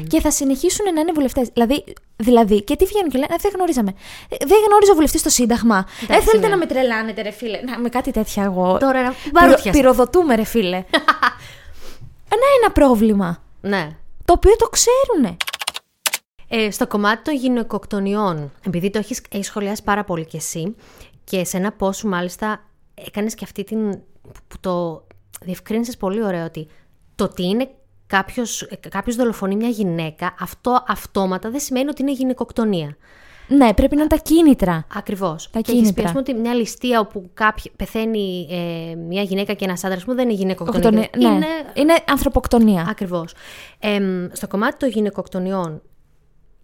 Και 0.07 0.21
θα 0.21 0.31
συνεχίσουν 0.31 0.93
να 0.93 0.99
είναι 1.01 1.11
βουλευτές. 1.11 1.47
Δηλαδή, 1.53 1.83
δηλαδή, 2.15 2.63
και 2.63 2.75
τι 2.75 2.85
βγαίνουν 2.85 3.09
και 3.09 3.17
λένε, 3.17 3.33
«Ε, 3.33 3.41
δεν 3.41 3.51
γνωρίζαμε. 3.55 3.91
Ε, 4.29 4.35
Δεν 4.45 4.57
γνώριζε 4.67 4.91
ο 4.91 4.95
βουλευτής 4.95 5.19
στο 5.19 5.29
Σύνταγμα. 5.29 5.85
Δεν 5.99 6.07
Εντάξει, 6.09 6.25
θέλετε 6.29 6.47
ναι. 6.47 6.53
να 6.53 6.59
με 6.59 6.65
τρελάνετε, 6.65 7.21
ρε 7.21 7.31
φίλε. 7.31 7.59
Να, 7.61 7.79
με 7.79 7.89
κάτι 7.89 8.11
τέτοια 8.11 8.43
εγώ. 8.43 8.77
Τώρα 8.77 9.01
να 9.01 9.09
Πυρο- 9.11 9.33
παρούτιασε. 9.33 9.69
πυροδοτούμε, 9.69 10.35
ρε 10.35 10.43
φίλε. 10.43 10.77
ένα 12.35 12.45
ένα 12.61 12.71
πρόβλημα. 12.73 13.43
Ναι. 13.61 13.89
Το 14.29 14.35
οποίο 14.35 14.55
το 14.55 14.69
ξέρουνε. 14.69 15.37
Ε, 16.47 16.71
στο 16.71 16.87
κομμάτι 16.87 17.23
των 17.23 17.35
γυναικοκτονιών, 17.35 18.51
επειδή 18.65 18.89
το 18.89 18.97
έχεις, 18.97 19.21
έχεις 19.31 19.45
σχολιάσει 19.45 19.83
πάρα 19.83 20.03
πολύ 20.03 20.25
κι 20.25 20.35
εσύ 20.35 20.75
και 21.23 21.45
σε 21.45 21.57
ένα 21.57 21.75
post 21.79 21.95
σου 21.95 22.07
μάλιστα 22.07 22.65
έκανες 22.93 23.35
και 23.35 23.43
αυτή 23.43 23.63
την... 23.63 23.91
που 24.47 24.57
το 24.59 25.03
διευκρίνησες 25.41 25.97
πολύ 25.97 26.23
ωραίο 26.23 26.45
ότι 26.45 26.67
το 27.15 27.23
ότι 27.23 27.43
είναι 27.43 27.69
κάποιος, 28.07 28.61
ε, 28.61 28.75
κάποιος 28.89 29.15
δολοφονεί 29.15 29.55
μια 29.55 29.69
γυναίκα, 29.69 30.35
αυτό 30.39 30.83
αυτόματα 30.87 31.49
δεν 31.49 31.59
σημαίνει 31.59 31.89
ότι 31.89 32.01
είναι 32.01 32.11
γυναικοκτονία. 32.11 32.97
Ναι, 33.49 33.73
πρέπει 33.73 33.95
να 33.95 34.01
είναι 34.01 34.09
τα 34.09 34.17
κίνητρα. 34.17 34.85
Ακριβώς. 34.95 35.49
Τα 35.51 35.59
και 35.59 35.71
έχεις 35.71 35.81
πει, 35.81 35.93
κίνητρα. 35.93 36.03
ας 36.03 36.09
πούμε, 36.11 36.23
ότι 36.27 36.33
μια 36.33 36.53
ληστεία 36.53 36.99
όπου 36.99 37.29
κάποιοι, 37.33 37.71
πεθαίνει 37.75 38.47
ε, 38.51 38.95
μια 38.95 39.21
γυναίκα 39.21 39.53
και 39.53 39.65
ένας 39.65 39.83
άντρας 39.83 40.03
που 40.03 40.13
δεν 40.15 40.29
είναι 40.29 40.37
γυναικοκτονία. 40.37 40.99
Οκτονία- 40.99 41.31
ναι. 41.31 41.35
Είναι 41.35 41.45
είναι 41.73 41.93
ανθρωποκτονία. 42.09 42.85
Ακριβώς. 42.89 43.33
στο 44.31 44.47
κομμάτι 44.47 44.77
των 44.77 44.89
γυναικοκτονιών, 44.89 45.81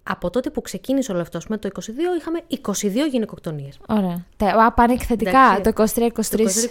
από 0.08 0.30
τότε 0.30 0.50
που 0.50 0.62
ξεκίνησε 0.62 1.12
όλο 1.12 1.21
αυτό, 1.21 1.39
με 1.50 1.58
το 1.58 1.67
22 1.67 1.82
είχαμε 2.19 2.39
22 2.50 3.06
γυναικοκτονίες. 3.12 3.78
Ωραία. 3.88 4.26
Τε- 4.38 4.54
Α, 4.54 4.74
πάνε 4.74 4.93
εκθετικά. 4.93 5.39
Εντάξει. 5.58 5.62
Το 5.62 5.69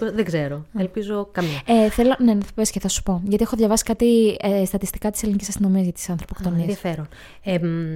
23-23. 0.08 0.12
Δεν 0.14 0.24
ξέρω. 0.24 0.64
Ελπίζω 0.78 1.28
καμία. 1.32 1.60
Ε, 1.66 1.88
θέλω, 1.90 2.14
ναι, 2.18 2.32
θα 2.32 2.50
πες 2.54 2.70
και 2.70 2.80
θα 2.80 2.88
σου 2.88 3.02
πω. 3.02 3.20
Γιατί 3.24 3.42
έχω 3.42 3.56
διαβάσει 3.56 3.84
κάτι 3.84 4.36
ε, 4.40 4.64
στατιστικά 4.64 5.10
της 5.10 5.22
ελληνικής 5.22 5.48
αστυνομίας 5.48 5.82
για 5.84 5.92
τις 5.92 6.08
Α, 6.08 6.12
ανθρωποκτονίες. 6.12 6.60
ενδιαφέρον. 6.60 7.08
Ε, 7.42 7.58
μ, 7.58 7.94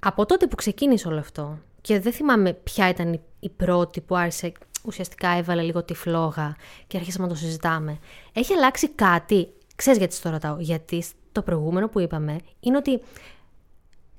από 0.00 0.26
τότε 0.26 0.46
που 0.46 0.54
ξεκίνησε 0.56 1.08
όλο 1.08 1.18
αυτό 1.18 1.58
και 1.80 2.00
δεν 2.00 2.12
θυμάμαι 2.12 2.52
ποια 2.52 2.88
ήταν 2.88 3.12
η- 3.12 3.20
η 3.40 3.48
πρώτη 3.48 4.00
που 4.00 4.16
άρχισε, 4.16 4.52
ουσιαστικά 4.84 5.28
έβαλε 5.28 5.62
λίγο 5.62 5.82
τη 5.84 5.94
φλόγα 5.94 6.56
και 6.86 6.96
άρχισαμε 6.96 7.26
να 7.26 7.32
το 7.32 7.38
συζητάμε. 7.38 7.98
Έχει 8.32 8.52
αλλάξει 8.52 8.88
κάτι, 8.88 9.48
ξέρεις 9.76 9.98
γιατί 9.98 10.14
στο 10.14 10.30
ρωτάω, 10.30 10.56
γιατί 10.58 11.04
το 11.32 11.42
προηγούμενο 11.42 11.88
που 11.88 12.00
είπαμε 12.00 12.36
είναι 12.60 12.76
ότι 12.76 13.00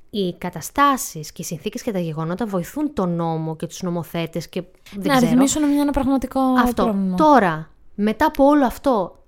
οι 0.10 0.34
καταστάσεις 0.34 1.32
και 1.32 1.42
οι 1.42 1.46
συνθήκες 1.46 1.82
και 1.82 1.92
τα 1.92 2.00
γεγονότα 2.00 2.46
βοηθούν 2.46 2.94
τον 2.94 3.16
νόμο 3.16 3.56
και 3.56 3.68
τους 3.68 3.82
νομοθέτες 3.82 4.50
και 4.50 4.64
δεν 4.96 5.08
να 5.08 5.16
ξέρω. 5.16 5.32
ρυθμίσουν 5.32 5.70
μια- 5.70 5.82
ένα 5.82 5.92
πραγματικό 5.92 6.40
Αυτό. 6.40 6.84
πρόβλημα. 6.84 7.16
Τώρα, 7.16 7.70
μετά 7.96 8.26
από 8.26 8.46
όλο 8.46 8.66
αυτό, 8.66 9.24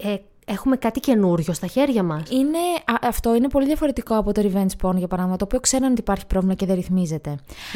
ε, 0.00 0.08
ε, 0.12 0.18
έχουμε 0.48 0.76
κάτι 0.76 1.00
καινούριο 1.00 1.52
στα 1.52 1.66
χέρια 1.66 2.02
μας. 2.02 2.30
Είναι, 2.30 2.58
α, 2.84 2.94
αυτό 3.02 3.34
είναι 3.34 3.48
πολύ 3.48 3.66
διαφορετικό 3.66 4.16
από 4.16 4.32
το 4.32 4.42
revenge 4.44 4.86
porn, 4.86 4.94
για 4.96 5.08
παράδειγμα, 5.08 5.36
το 5.36 5.44
οποίο 5.44 5.60
ξέρουν 5.60 5.90
ότι 5.90 6.00
υπάρχει 6.00 6.26
πρόβλημα 6.26 6.54
και 6.54 6.66
δεν 6.66 6.74
ρυθμίζεται. 6.74 7.30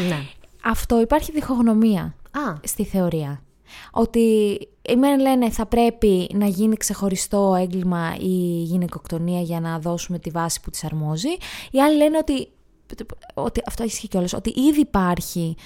Ναι. 0.08 0.18
Αυτό 0.64 1.00
υπάρχει 1.00 1.32
διχογνωμία 1.32 2.14
Α, 2.30 2.56
στη 2.64 2.84
θεωρία. 2.84 3.42
Ότι 3.90 4.20
οι 4.82 4.96
μεν 4.96 5.20
λένε 5.20 5.50
θα 5.50 5.66
πρέπει 5.66 6.30
να 6.34 6.46
γίνει 6.46 6.76
ξεχωριστό 6.76 7.56
έγκλημα 7.60 8.14
η 8.20 8.62
γυναικοκτονία 8.62 9.40
για 9.40 9.60
να 9.60 9.78
δώσουμε 9.78 10.18
τη 10.18 10.30
βάση 10.30 10.60
που 10.60 10.70
της 10.70 10.84
αρμόζει. 10.84 11.36
Οι 11.70 11.80
άλλοι 11.80 11.96
λένε 11.96 12.18
ότι, 12.18 12.48
ότι 13.34 13.62
αυτό 13.66 13.84
ισχύει 13.84 14.08
κιόλας, 14.08 14.32
ότι 14.32 14.50
ήδη 14.50 14.80
υπάρχει 14.80 15.56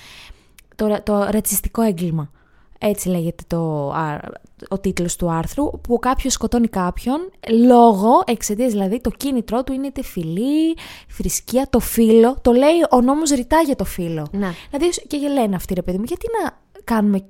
το, 0.74 1.00
το 1.02 1.18
ρατσιστικό 1.30 1.82
έγκλημα. 1.82 2.30
Έτσι 2.78 3.08
λέγεται 3.08 3.44
το, 3.46 3.90
α, 3.92 4.20
ο 4.68 4.78
τίτλος 4.78 5.16
του 5.16 5.30
άρθρου, 5.30 5.70
που 5.80 5.98
κάποιος 5.98 6.32
σκοτώνει 6.32 6.68
κάποιον 6.68 7.30
λόγω, 7.66 8.22
εξαιτίας 8.26 8.72
δηλαδή, 8.72 9.00
το 9.00 9.10
κίνητρό 9.10 9.64
του 9.64 9.72
είναι 9.72 9.86
είτε 9.86 10.02
φιλή, 10.02 10.76
θρησκεία, 11.08 11.66
το 11.70 11.80
φύλλο. 11.80 12.36
Το 12.42 12.52
λέει 12.52 12.82
ο 12.90 13.00
νόμος 13.00 13.30
ρητά 13.30 13.60
για 13.60 13.76
το 13.76 13.84
φύλλο. 13.84 14.26
ναι. 14.32 14.50
Δηλαδή 14.70 15.00
και 15.06 15.16
λένε 15.16 15.56
αυτοί 15.56 15.74
ρε 15.74 15.82
παιδί 15.82 15.98
μου, 15.98 16.04
γιατί 16.06 16.26
να 16.42 16.58
κάνουμε 16.84 17.24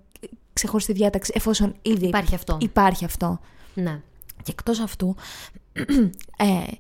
ξεχωριστή 0.53 0.93
διάταξη 0.93 1.33
εφόσον 1.35 1.75
ήδη 1.83 2.07
Υπάρχει 2.07 2.35
αυτό. 2.35 2.57
υπάρχει 2.61 3.05
αυτό. 3.05 3.39
Ναι. 3.75 4.01
Και 4.43 4.51
εκτός 4.51 4.81
αυτού, 4.81 5.15
ε, 6.37 6.73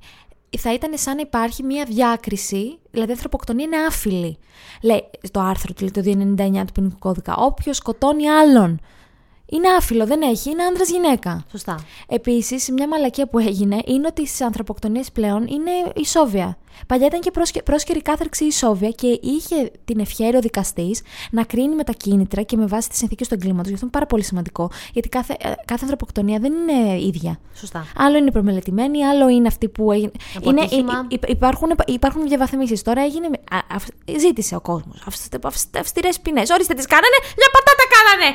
θα 0.59 0.72
ήταν 0.72 0.90
σαν 0.94 1.14
να 1.14 1.20
υπάρχει 1.20 1.62
μια 1.62 1.85
διάκριση, 1.85 2.78
δηλαδή 2.90 3.11
η 3.11 3.12
ανθρωποκτονία 3.12 3.64
είναι 3.64 3.76
άφιλη. 3.76 4.38
Λέει 4.82 5.11
στο 5.22 5.40
άρθρο 5.40 5.72
του, 5.74 5.80
λέει 5.80 5.90
το 5.90 6.35
299 6.61 6.64
του 6.66 6.72
ποινικού 6.72 6.98
κώδικα, 6.98 7.37
όποιος 7.37 7.76
σκοτώνει 7.76 8.28
άλλον. 8.28 8.80
Είναι 9.46 9.68
άφιλο, 9.68 10.06
δεν 10.06 10.22
έχει, 10.22 10.50
είναι 10.50 10.62
άντρα 10.62 10.85
γυναίκα. 10.85 11.44
Σωστά. 11.50 11.85
Επίσης, 12.09 12.70
μια 12.70 12.88
μαλακία 12.88 13.26
που 13.28 13.38
έγινε 13.38 13.82
είναι 13.87 14.06
ότι 14.06 14.26
στις 14.26 14.40
ανθρωποκτονίες 14.40 15.12
πλέον 15.12 15.46
είναι 15.46 15.70
ισόβια. 15.94 16.59
Παλιά 16.86 17.06
ήταν 17.06 17.20
και 17.20 17.30
πρόσκε- 17.30 17.62
πρόσκαιρη 17.62 18.02
κάθαρξη 18.02 18.44
ισόβια 18.44 18.90
και 18.90 19.18
είχε 19.22 19.70
την 19.84 19.98
ευχαίρεια 20.00 20.38
ο 20.38 20.40
δικαστής 20.40 21.02
να 21.30 21.44
κρίνει 21.44 21.74
με 21.74 21.84
τα 21.84 21.92
κίνητρα 21.92 22.42
και 22.42 22.56
με 22.56 22.66
βάση 22.66 22.88
τις 22.88 22.98
συνθήκες 22.98 23.28
του 23.28 23.34
εγκλήματος. 23.34 23.66
Γι' 23.66 23.72
αυτό 23.74 23.84
είναι 23.86 23.94
πάρα 23.94 24.06
πολύ 24.06 24.22
σημαντικό. 24.24 24.70
Γιατί 24.92 25.08
κάθε, 25.08 25.32
ε, 25.32 25.48
κάθε 25.64 25.80
ανθρωποκτονία 25.82 26.38
δεν 26.38 26.52
είναι 26.52 27.00
ίδια. 27.00 27.38
Σωστά. 27.54 27.86
Άλλο 27.96 28.16
είναι 28.16 28.30
προμελετημένη, 28.30 29.04
άλλο 29.04 29.28
είναι 29.28 29.46
αυτή 29.48 29.68
που 29.68 29.92
έγινε. 29.92 30.10
Από 30.36 30.50
Είναι, 30.50 30.60
ατύχημα. 30.60 31.06
υ- 31.08 31.12
υ- 31.22 31.28
υπάρχουν, 31.30 31.70
υπάρχουν 31.86 32.28
διαβαθμίσεις. 32.28 32.82
Τώρα 32.82 33.02
έγινε. 33.02 33.26
α, 33.26 33.58
αυ- 33.74 34.18
ζήτησε 34.18 34.54
ο 34.56 34.60
κόσμος 34.60 35.04
αυστηρές 35.78 36.20
ποινές. 36.20 36.50
Ορίστε 36.50 36.74
τις 36.74 36.86
κάνανε, 36.86 37.16
μια 37.36 37.48
πατάτα 37.54 37.84
κάνανε. 37.96 38.28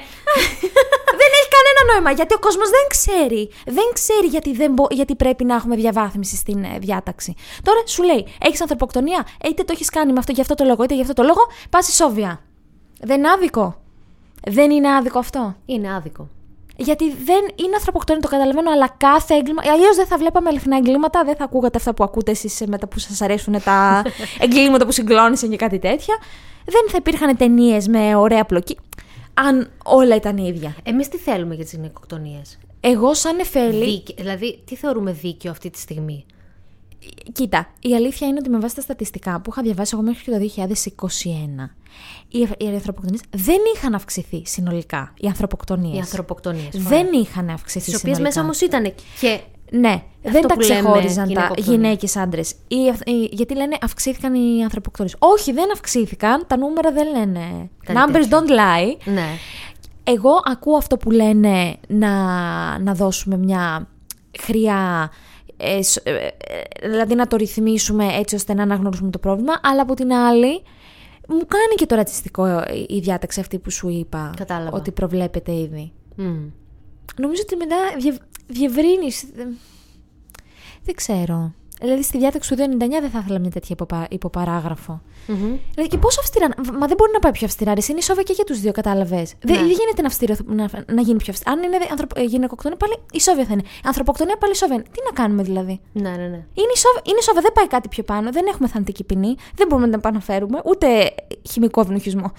δεν 1.21 1.29
έχει 1.39 1.49
κανένα 1.57 1.81
νόημα. 1.93 2.11
Γιατί 2.11 2.33
ο 2.33 2.39
κόσμος 2.39 2.69
δεν 2.69 2.85
ξέρει. 2.95 3.49
Δεν 3.65 3.87
ξέρει 3.93 4.27
γιατί, 4.27 4.53
δεν 4.53 4.71
μπο- 4.73 4.87
γιατί 4.91 5.15
πρέπει 5.15 5.43
να 5.43 5.55
έχουμε 5.55 5.75
διαβάθμιση 5.75 6.35
στην 6.35 6.63
ε, 6.63 6.77
διάταξη. 6.79 7.33
Τώρα 7.63 7.81
σου 7.87 8.03
λέει, 8.03 8.27
έχεις 8.41 8.61
ανθρωποκτονία, 8.61 9.25
είτε 9.49 9.63
το 9.63 9.71
έχεις 9.73 9.89
κάνει 9.89 10.11
με 10.13 10.19
αυτό 10.19 10.31
για 10.31 10.41
αυτό 10.41 10.55
το 10.55 10.63
λόγο, 10.63 10.83
είτε 10.83 10.93
για 10.93 11.03
αυτό 11.03 11.13
το 11.13 11.23
λόγο, 11.23 11.41
πας 11.69 11.87
ισόβια. 11.87 12.41
Δεν 13.01 13.17
είναι 13.17 13.29
άδικο. 13.29 13.81
Δεν 14.47 14.71
είναι 14.71 14.95
άδικο 14.95 15.19
αυτό. 15.19 15.55
Είναι 15.65 15.93
άδικο. 15.93 16.27
Γιατί 16.77 17.11
δεν 17.11 17.41
είναι 17.55 17.75
ανθρωποκτόνη, 17.75 18.19
το 18.19 18.27
καταλαβαίνω, 18.27 18.71
αλλά 18.71 18.89
κάθε 18.97 19.33
έγκλημα. 19.33 19.61
Αλλιώς 19.73 19.95
δεν 19.95 20.05
θα 20.05 20.17
βλέπαμε 20.17 20.49
αληθινά 20.49 20.77
εγκλήματα, 20.77 21.23
δεν 21.23 21.35
θα 21.35 21.43
ακούγατε 21.43 21.77
αυτά 21.77 21.93
που 21.93 22.03
ακούτε 22.03 22.31
εσείς 22.31 22.63
μετά 22.67 22.87
που 22.87 22.99
σας 22.99 23.21
αρέσουν 23.21 23.63
τα 23.63 24.01
εγκλήματα 24.45 24.85
που 24.85 24.91
συγκλώνησαν 24.91 25.49
και 25.49 25.55
κάτι 25.55 25.79
τέτοια. 25.79 26.15
Δεν 26.65 26.81
θα 26.89 26.97
υπήρχαν 26.97 27.37
ταινίες 27.37 27.87
με 27.87 28.15
ωραία 28.15 28.45
πλοκή. 28.45 28.77
Αν 29.33 29.69
όλα 29.83 30.15
ήταν 30.15 30.37
ίδια. 30.37 30.75
Εμείς 30.83 31.09
τι 31.09 31.17
θέλουμε 31.17 31.55
για 31.55 31.63
τις 31.63 31.73
γυναικοκτονίες; 31.73 32.57
Εγώ, 32.79 33.13
σαν 33.13 33.39
εφέλη. 33.39 33.85
Δίκαι- 33.85 34.17
δηλαδή, 34.17 34.61
τι 34.65 34.75
θεωρούμε 34.75 35.11
δίκαιο 35.11 35.51
αυτή 35.51 35.69
τη 35.69 35.79
στιγμή; 35.79 36.25
Κοίτα, 37.33 37.67
η 37.81 37.95
αλήθεια 37.95 38.27
είναι 38.27 38.37
ότι 38.39 38.49
με 38.49 38.59
βάση 38.59 38.75
τα 38.75 38.81
στατιστικά 38.81 39.41
που 39.41 39.49
είχα 39.51 39.61
διαβάσει 39.61 39.91
εγώ 39.93 40.03
μέχρι 40.03 40.23
και 40.23 40.31
το 40.31 40.37
2021, 40.39 41.69
οι, 42.27 42.39
οι 42.57 42.67
ανθρωποκτονίες 42.67 43.21
δεν 43.29 43.57
είχαν 43.75 43.93
αυξηθεί 43.93 44.41
συνολικά. 44.45 45.13
Οι 45.17 45.27
ανθρωποκτονίες. 45.27 45.95
Οι 45.95 45.99
ανθρωποκτονίες. 45.99 46.69
Δεν 46.73 47.07
είχαν 47.13 47.49
αυξηθεί 47.49 47.91
Τις 47.91 47.99
οποίες 47.99 48.15
συνολικά. 48.15 48.21
μέσα 48.27 48.41
όμως 48.41 48.61
ήταν 48.61 48.93
και 49.19 49.39
Ναι, 49.71 50.03
δεν 50.21 50.41
τα 50.47 50.53
που 50.53 50.59
λέμε 50.59 50.73
ξεχώριζαν 50.73 51.23
τα 51.23 51.29
γυναικοκτονία. 51.29 51.73
γυναίκες 51.73 52.15
άντρες. 52.15 52.53
Γιατί 53.31 53.55
λένε 53.55 53.77
αυξήθηκαν 53.81 54.33
οι 54.33 54.63
ανθρωποκτονίες. 54.63 55.15
Όχι, 55.19 55.51
δεν 55.51 55.71
αυξήθηκαν. 55.71 56.43
Τα 56.47 56.57
νούμερα 56.57 56.91
δεν 56.91 57.07
λένε. 57.17 57.69
Κάτι 57.85 57.99
Numbers 57.99 58.11
τέτοιο. 58.13 58.37
don't 58.39 58.49
lie. 58.49 58.97
ναι. 59.13 59.27
Εγώ 60.03 60.29
ακούω 60.43 60.75
αυτό 60.77 60.97
που 60.97 61.11
λένε 61.11 61.75
να, 61.87 62.09
να 62.79 62.93
δώσουμε 62.93 63.37
μια 63.37 63.87
χρειά. 64.39 65.11
Ε, 65.61 65.81
σ- 65.81 66.07
ε, 66.07 66.11
ε, 66.81 66.87
δηλαδή 66.89 67.15
να 67.15 67.27
το 67.27 67.35
ρυθμίσουμε 67.35 68.05
έτσι 68.15 68.35
ώστε 68.35 68.53
να 68.53 68.63
αναγνωρίσουμε 68.63 69.09
το 69.11 69.19
πρόβλημα, 69.19 69.53
αλλά 69.63 69.81
από 69.81 69.93
την 69.93 70.13
άλλη 70.13 70.61
μου 71.27 71.45
κάνει 71.47 71.75
και 71.75 71.85
το 71.85 71.95
ρατσιστικό 71.95 72.45
ε, 72.45 72.85
η 72.87 72.99
διάταξη 72.99 73.39
αυτή 73.39 73.59
που 73.59 73.71
σου 73.71 73.89
είπα 73.89 74.33
Κατάλαβα. 74.37 74.77
ότι 74.77 74.91
προβλέπεται 74.91 75.51
ήδη. 75.55 75.91
Μμ. 76.15 76.45
Νομίζω 77.17 77.41
ότι 77.45 77.55
μετά 77.55 77.75
διευ... 77.99 78.15
διευρύνεις... 78.47 79.25
Δεν 80.83 80.95
ξέρω. 80.95 81.53
Δηλαδή 81.81 82.03
στη 82.03 82.17
διάταξη 82.17 82.55
του 82.55 82.61
299 82.61 82.65
δεν 83.01 83.09
θα 83.09 83.19
ήθελα 83.23 83.39
μια 83.39 83.49
τέτοια 83.49 83.69
υποπα... 83.69 84.07
υποπαράγραφο. 84.09 85.01
Μμμ. 85.27 85.37
Δηλαδή 85.73 85.89
και 85.89 85.97
πόσο 85.97 86.19
αυστηρά. 86.19 86.47
Μα 86.79 86.87
δεν 86.87 86.95
μπορεί 86.97 87.11
να 87.13 87.19
πάει 87.19 87.31
πιο 87.31 87.45
αυστηρά. 87.45 87.73
Ρε, 87.73 87.81
είναι 87.89 87.97
ισόβια 87.99 88.23
και 88.23 88.33
για 88.33 88.43
τους 88.43 88.59
δύο, 88.59 88.71
κατάλαβες. 88.71 89.33
Δεν, 89.41 89.55
Ναι. 89.55 89.61
δεν 89.61 89.67
γίνεται 89.71 90.01
να, 90.01 90.07
αυστηρό, 90.07 90.35
να, 90.45 90.69
να 90.93 91.01
γίνει 91.01 91.17
πιο 91.17 91.31
αυστηρά. 91.33 91.51
Αν 91.51 91.63
είναι 91.63 91.77
ανθρωπ... 91.91 92.17
ε, 92.17 92.23
γυναικοκτονία, 92.23 92.77
πάλι 92.77 92.93
ισόβια 93.11 93.45
θα 93.45 93.53
είναι. 93.53 93.63
Ανθρωποκτονία, 93.83 94.37
πάλι 94.37 94.51
ισόβια. 94.53 94.75
είναι. 94.75 94.83
Τι 94.83 94.99
να 95.05 95.11
κάνουμε 95.11 95.43
δηλαδή; 95.43 95.79
Ναι, 95.91 96.09
ναι, 96.09 96.15
ναι. 96.15 96.45
Είναι 96.53 96.71
ισόβια, 96.73 97.01
είναι 97.03 97.17
ισόβια, 97.19 97.41
δεν 97.41 97.51
πάει 97.53 97.67
κάτι 97.67 97.87
πιο 97.87 98.03
πάνω. 98.03 98.31
Δεν 98.31 98.45
έχουμε 98.49 98.67
θανατική 98.67 99.03
ποινή. 99.03 99.35
Δεν 99.55 99.67
μπορούμε 99.67 99.87
να 99.87 99.91
τα 99.91 99.97
επαναφέρουμε. 100.07 100.61
Ούτε 100.65 100.87
χημικό 101.51 101.81
ευνοχισμό. 101.81 102.31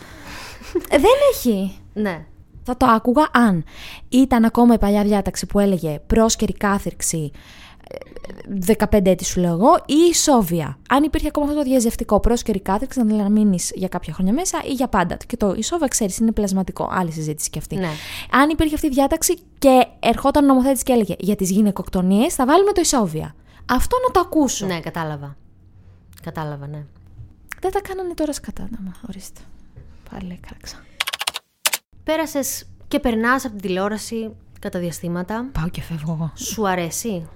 Ε, 0.90 0.98
δεν 0.98 1.16
έχει. 1.32 1.76
Ναι. 1.94 2.24
Θα 2.64 2.76
το 2.76 2.86
άκουγα 2.86 3.28
αν 3.32 3.64
ήταν 4.08 4.44
ακόμα 4.44 4.74
η 4.74 4.78
παλιά 4.78 5.02
διάταξη 5.02 5.46
που 5.46 5.58
έλεγε 5.58 6.00
πρόσκαιρη 6.06 6.52
κάθυρξη 6.52 7.30
ε, 7.34 7.38
15 8.66 9.06
έτη 9.06 9.24
σου 9.24 9.40
λέω 9.40 9.52
εγώ 9.52 9.74
ή 9.86 9.94
ισόβια. 10.10 10.78
Αν 10.88 11.02
υπήρχε 11.02 11.26
ακόμα 11.26 11.46
αυτό 11.46 11.58
το 11.58 11.64
διαζευτικό 11.64 12.20
πρόσκαιρη 12.20 12.60
κάθυρξη 12.60 13.02
να 13.02 13.30
μείνεις 13.30 13.72
για 13.74 13.88
κάποια 13.88 14.12
χρόνια 14.12 14.32
μέσα 14.32 14.62
ή 14.64 14.72
για 14.72 14.88
πάντα. 14.88 15.16
Και 15.26 15.36
το 15.36 15.54
ισόβια 15.56 15.88
ξέρεις 15.88 16.18
είναι 16.18 16.32
πλασματικό. 16.32 16.88
Άλλη 16.92 17.12
συζήτηση 17.12 17.50
κι 17.50 17.58
αυτή. 17.58 17.76
Ναι. 17.76 17.90
Αν 18.30 18.50
υπήρχε 18.50 18.74
αυτή 18.74 18.86
η 18.86 18.90
διάταξη 18.90 19.38
και 19.58 19.86
ερχόταν 20.00 20.44
ο 20.44 20.46
νομοθέτης 20.46 20.82
και 20.82 20.92
έλεγε 20.92 21.14
για 21.18 21.36
τις 21.36 21.50
γυναικοκτονίες 21.50 22.34
θα 22.34 22.46
βάλουμε 22.46 22.72
το 22.72 22.80
ισόβια. 22.80 23.34
Αυτό 23.66 23.96
να 24.06 24.12
το 24.12 24.20
ακούσω. 24.20 24.66
Ναι, 24.66 24.80
κατάλαβα. 24.80 25.36
Κατάλαβα, 26.22 26.66
ναι. 26.66 26.84
Δεν 27.60 27.70
τα 27.70 27.80
κάνανε 27.80 28.14
τώρα 28.14 28.32
σκατά. 28.32 28.68
Να, 28.70 28.78
μα, 28.84 28.92
ορίστε. 29.08 29.40
Πάλι 30.10 30.40
έκραξα. 30.42 30.76
Πέρασες 32.04 32.66
και 32.88 32.98
περνάς 32.98 33.44
από 33.44 33.52
την 33.54 33.62
τηλεόραση 33.62 34.30
κατά 34.60 34.78
διαστήματα. 34.78 35.48
Πάω 35.52 35.68
και 35.68 35.80
φεύγω 35.80 36.12
εγώ. 36.12 36.32
Σου 36.34 36.68
αρέσει; 36.68 37.28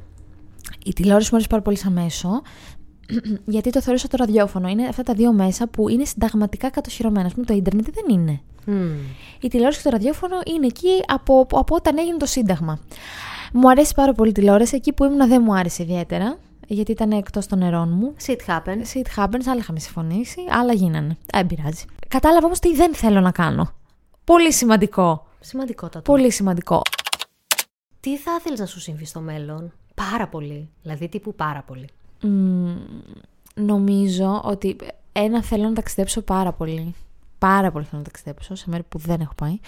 Η 0.85 0.92
τηλεόραση 0.92 1.29
μου 1.31 1.37
αρέσει 1.37 1.48
πάρα 1.48 1.62
πολύ 1.62 1.76
σαν 1.76 1.92
μέσο, 1.92 2.42
γιατί 3.55 3.70
το 3.70 3.81
θεωρώ 3.81 3.98
σαν 3.98 4.11
το 4.11 4.16
ραδιόφωνο. 4.16 4.68
Είναι 4.68 4.87
αυτά 4.87 5.02
τα 5.02 5.14
δύο 5.14 5.33
μέσα 5.33 5.66
που 5.66 5.88
είναι 5.88 6.05
συνταγματικά 6.05 6.70
κατοχυρωμένα. 6.70 7.26
Α 7.26 7.31
πούμε, 7.31 7.44
το 7.44 7.55
ίντερνετ 7.55 7.87
δεν 7.94 8.18
είναι. 8.18 8.40
Μμ. 8.64 8.90
Η 9.40 9.48
τηλεόραση 9.48 9.79
και 9.79 9.85
το 9.85 9.90
ραδιόφωνο 9.90 10.37
είναι 10.55 10.66
εκεί 10.66 11.02
από, 11.07 11.40
από 11.50 11.74
όταν 11.74 11.98
έγινε 11.98 12.16
το 12.16 12.26
Σύνταγμα. 12.26 12.79
Μου 13.52 13.70
αρέσει 13.70 13.94
πάρα 13.94 14.12
πολύ 14.12 14.31
η 14.31 14.33
τηλεόραση. 14.33 14.76
Εκεί 14.76 14.92
που 14.92 15.05
ήμουν 15.05 15.29
δεν 15.29 15.42
μου 15.44 15.55
άρεσε 15.55 15.83
ιδιαίτερα, 15.83 16.38
γιατί 16.66 16.90
ήταν 16.90 17.11
εκτός 17.12 17.46
των 17.46 17.59
νερών 17.59 17.88
μου. 17.92 18.14
Shit 18.26 18.37
happens. 18.46 18.83
Shit 18.94 19.24
happens, 19.24 19.44
άλλα 19.46 19.59
είχαμε 19.59 19.79
συμφωνήσει, 19.79 20.40
άλλα 20.50 20.72
γίνανε. 20.72 21.16
Ε, 21.33 21.38
Δεν 21.38 21.46
πειράζει. 21.46 21.85
Κατάλαβα 22.09 22.46
όμως 22.46 22.59
τι 22.59 22.74
δεν 22.74 22.94
θέλω 22.94 23.20
να 23.20 23.31
κάνω. 23.31 23.70
Πολύ 24.24 24.52
σημαντικό. 24.52 25.26
Σημαντικότατο. 25.40 26.12
Πολύ 26.12 26.31
σημαντικό. 26.31 26.83
Τι 28.01 28.16
θα 28.16 28.36
ήθελες 28.38 28.59
να 28.59 28.66
σου 28.66 28.80
συμβεί 28.80 29.05
στο 29.05 29.20
μέλλον; 29.20 29.72
Πάρα 30.11 30.28
πολύ. 30.28 30.68
Δηλαδή, 30.82 31.09
τύπου 31.09 31.34
πάρα 31.34 31.62
πολύ. 31.62 31.88
Μμμ, 32.22 32.76
νομίζω 33.55 34.40
ότι 34.44 34.76
ένα 35.12 35.42
θέλω 35.42 35.62
να 35.68 35.72
ταξιδέψω 35.74 36.20
πάρα 36.22 36.53
πολύ. 36.53 36.94
Πάρα 37.38 37.70
πολύ 37.72 37.84
θέλω 37.84 37.99
να 37.99 38.05
ταξιδέψω 38.05 38.55
σε 38.55 38.64
μέρη 38.68 38.82
που 38.82 38.99
δεν 38.99 39.20
έχω 39.20 39.34
πάει. 39.34 39.59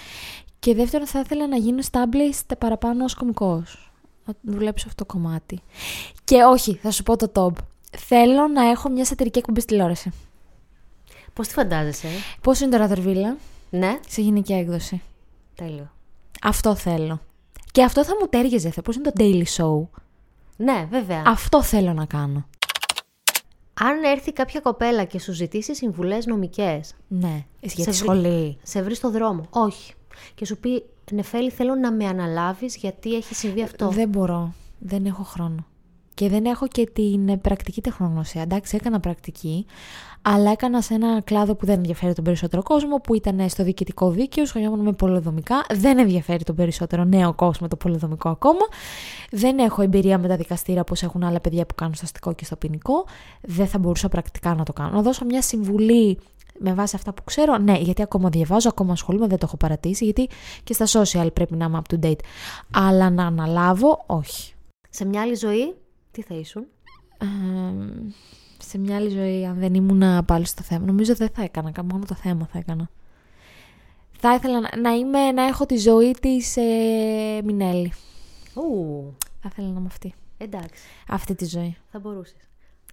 Και 0.59 0.75
δεύτερον 0.75 1.07
θα 1.07 1.21
ήθελα 1.21 1.47
να 1.49 1.57
γίνω 1.57 1.83
established 1.91 2.55
παραπάνω 2.59 3.05
ως 3.05 3.15
κομικός. 3.15 3.91
Να 4.25 4.35
δουλέψω 4.43 4.85
αυτό 4.89 5.05
το 5.05 5.13
κομμάτι. 5.13 5.61
Και 6.25 6.43
όχι, 6.43 6.75
θα 6.75 6.91
σου 6.91 7.03
πω 7.03 7.17
το 7.17 7.33
top. 7.35 7.63
Θέλω 7.99 8.49
να 8.49 8.69
έχω 8.69 8.89
μια 8.89 9.05
σατυρική 9.05 9.39
εκπομπή 9.39 9.61
στη 9.61 9.69
τηλεόραση. 9.73 10.13
Πώς 11.33 11.47
τη 11.47 11.53
φαντάζεσαι, 11.53 12.09
Πώς 12.41 12.61
είναι 12.61 12.71
το 12.71 12.77
Ραδερβίλα 12.77 13.37
Ναι, 13.71 13.99
σε 14.09 14.21
γυναικεία 14.21 14.59
έκδοση. 14.59 15.03
τέλειο. 15.55 15.91
Αυτό 16.43 16.75
θέλω. 16.75 17.21
Και 17.73 17.83
αυτό 17.83 18.05
θα 18.05 18.13
μου 18.21 18.27
τέριαζε. 18.27 18.71
Πώς 18.85 18.97
είναι 18.97 19.11
το 19.11 19.13
Daily 19.17 19.45
Show; 19.57 20.01
Ναι, 20.61 20.87
βέβαια. 20.91 21.23
Αυτό 21.27 21.63
θέλω 21.63 21.93
να 21.93 22.05
κάνω. 22.05 22.47
Αν 23.81 24.03
έρθει 24.05 24.33
κάποια 24.33 24.61
κοπέλα 24.61 25.05
και 25.05 25.21
σου 25.21 25.33
ζητήσει 25.33 25.75
συμβουλές 25.75 26.27
νομικές, 26.27 26.95
Ναι. 27.09 27.45
Για 27.61 27.75
τη 27.75 27.83
βρει- 27.83 27.95
σχολή. 27.95 28.59
σε 28.63 28.83
βρει 28.83 28.95
στο 28.95 29.11
δρόμο. 29.11 29.47
Όχι. 29.51 29.93
Και 30.35 30.45
σου 30.47 30.57
πει, 30.59 30.85
Νεφέλη, 31.11 31.51
θέλω 31.51 31.75
να 31.75 31.93
με 31.93 32.07
αναλάβεις 32.07 32.77
γιατί 32.77 33.15
έχει 33.15 33.35
συμβεί 33.35 33.63
αυτό. 33.63 33.89
Δεν 33.89 34.09
μπορώ. 34.09 34.53
Δεν 34.79 35.07
έχω 35.07 35.23
χρόνο. 35.23 35.67
Και 36.15 36.29
δεν 36.29 36.45
έχω 36.45 36.67
και 36.69 36.87
την 36.93 37.29
ε, 37.29 37.37
πρακτική 37.37 37.81
τεχνογνωσία. 37.81 38.43
Εντάξει, 38.43 38.77
έκανα 38.77 39.01
πρακτική, 39.01 39.67
αλλά 40.23 40.51
έκανα 40.51 40.81
σε 40.81 40.95
ένα 40.95 41.21
κλάδο 41.21 41.55
που 41.55 41.67
δεν 41.67 41.77
ενδιαφέρει 41.77 42.13
τον 42.13 42.25
περισσότερο 42.25 42.63
κόσμο, 42.63 42.97
που 42.97 43.15
ήταν 43.15 43.49
στο 43.49 43.65
διοικητικό 43.65 44.11
δίκαιο, 44.11 44.47
σχολιόμουν 44.47 44.81
με 44.81 44.93
πολυδομικά. 44.93 45.65
Δεν 45.75 45.99
ενδιαφέρει 45.99 46.45
τον 46.45 46.55
περισσότερο 46.55 47.05
νέο 47.05 47.35
κόσμο 47.35 47.69
το 47.69 47.77
πολυδομικό 47.77 48.29
ακόμα. 48.29 48.67
Δεν 49.31 49.59
έχω 49.59 49.83
εμπειρία 49.83 50.19
με 50.19 50.29
τα 50.29 50.37
δικαστήρια 50.37 50.81
όπως 50.81 51.03
έχουν 51.03 51.25
άλλα 51.25 51.41
παιδιά 51.41 51.67
που 51.67 51.75
κάνουν 51.75 51.95
στο 51.95 52.05
αστικό 52.05 52.33
και 52.33 52.45
στο 52.45 52.57
ποινικό. 52.57 53.05
Δεν 53.41 53.67
θα 53.67 53.79
μπορούσα 53.79 54.09
πρακτικά 54.09 54.55
να 54.55 54.65
το 54.65 54.73
κάνω. 54.73 54.91
Να 54.91 55.03
δώσω 55.03 55.25
μια 55.25 55.43
συμβουλή 55.43 56.19
με 56.59 56.75
βάση 56.75 56.97
αυτά 56.97 57.15
που 57.15 57.25
ξέρω, 57.25 57.59
ναι, 57.59 57.79
γιατί 57.79 58.03
ακόμα 58.03 58.29
διαβάζω, 58.29 58.69
ακόμα 58.69 58.93
ασχολούμαι, 58.93 59.27
δεν 59.27 59.39
το 59.39 59.45
έχω 59.47 59.57
παρατήσει, 59.57 60.05
γιατί 60.05 60.29
και 60.65 60.73
στα 60.73 60.87
social 60.87 61.29
πρέπει 61.33 61.57
να 61.57 61.65
είμαι 61.65 61.83
up 61.87 61.95
to 61.95 62.07
date. 62.07 62.21
Αλλά 62.73 63.11
να 63.11 63.27
αναλάβω, 63.27 64.05
όχι. 64.07 64.53
Σε 64.91 65.05
μια 65.05 65.21
άλλη 65.21 65.35
ζωή, 65.35 65.75
τι 66.11 66.23
θα 66.23 66.35
ήσουν; 66.35 66.67
Ε, 67.19 67.27
σε 68.69 68.79
μια 68.79 68.97
άλλη 68.97 69.09
ζωή, 69.11 69.47
αν 69.47 69.59
δεν 69.59 69.75
ήμουν 69.75 70.25
πάλι 70.25 70.47
στο 70.47 70.63
θέμα, 70.63 70.87
νομίζω 70.87 71.15
δεν 71.15 71.29
θα 71.35 71.43
έκανα, 71.43 71.73
μόνο 71.85 72.05
το 72.05 72.15
θέμα 72.15 72.49
θα 72.53 72.59
έκανα. 72.59 72.89
Θα 74.21 74.35
ήθελα 74.35 74.61
να, 74.61 74.69
να, 74.81 74.91
είμαι, 74.91 75.33
να 75.33 75.43
έχω 75.43 75.67
τη 75.67 75.77
ζωή 75.77 76.15
της 76.21 76.57
ε, 76.57 76.63
Μινέλη. 77.45 77.93
Ου, 78.55 79.15
Θα 79.43 79.49
ήθελα 79.53 79.69
να 79.69 79.79
είμαι 79.79 79.89
αυτή. 79.91 80.15
εντάξει, 80.39 80.83
Αυτή 81.09 81.35
τη 81.35 81.45
ζωή. 81.47 81.77
θα 81.93 81.99
μπορούσες. 81.99 82.37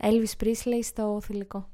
Elvis 0.02 0.44
Presley 0.44 0.80
στο 0.84 1.20
θηλυκό. 1.24 1.68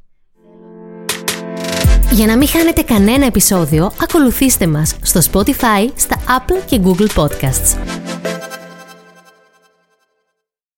Για 2.11 2.25
να 2.25 2.37
μην 2.37 2.47
χάνετε 2.47 2.81
κανένα 2.81 3.25
επεισόδιο, 3.25 3.91
ακολουθήστε 4.01 4.67
μας 4.67 4.95
στο 5.01 5.19
Spotify, 5.31 5.89
στα 5.95 6.17
Apple 6.19 6.65
και 6.65 6.81
Google 6.83 7.07
Podcasts. 7.15 8.10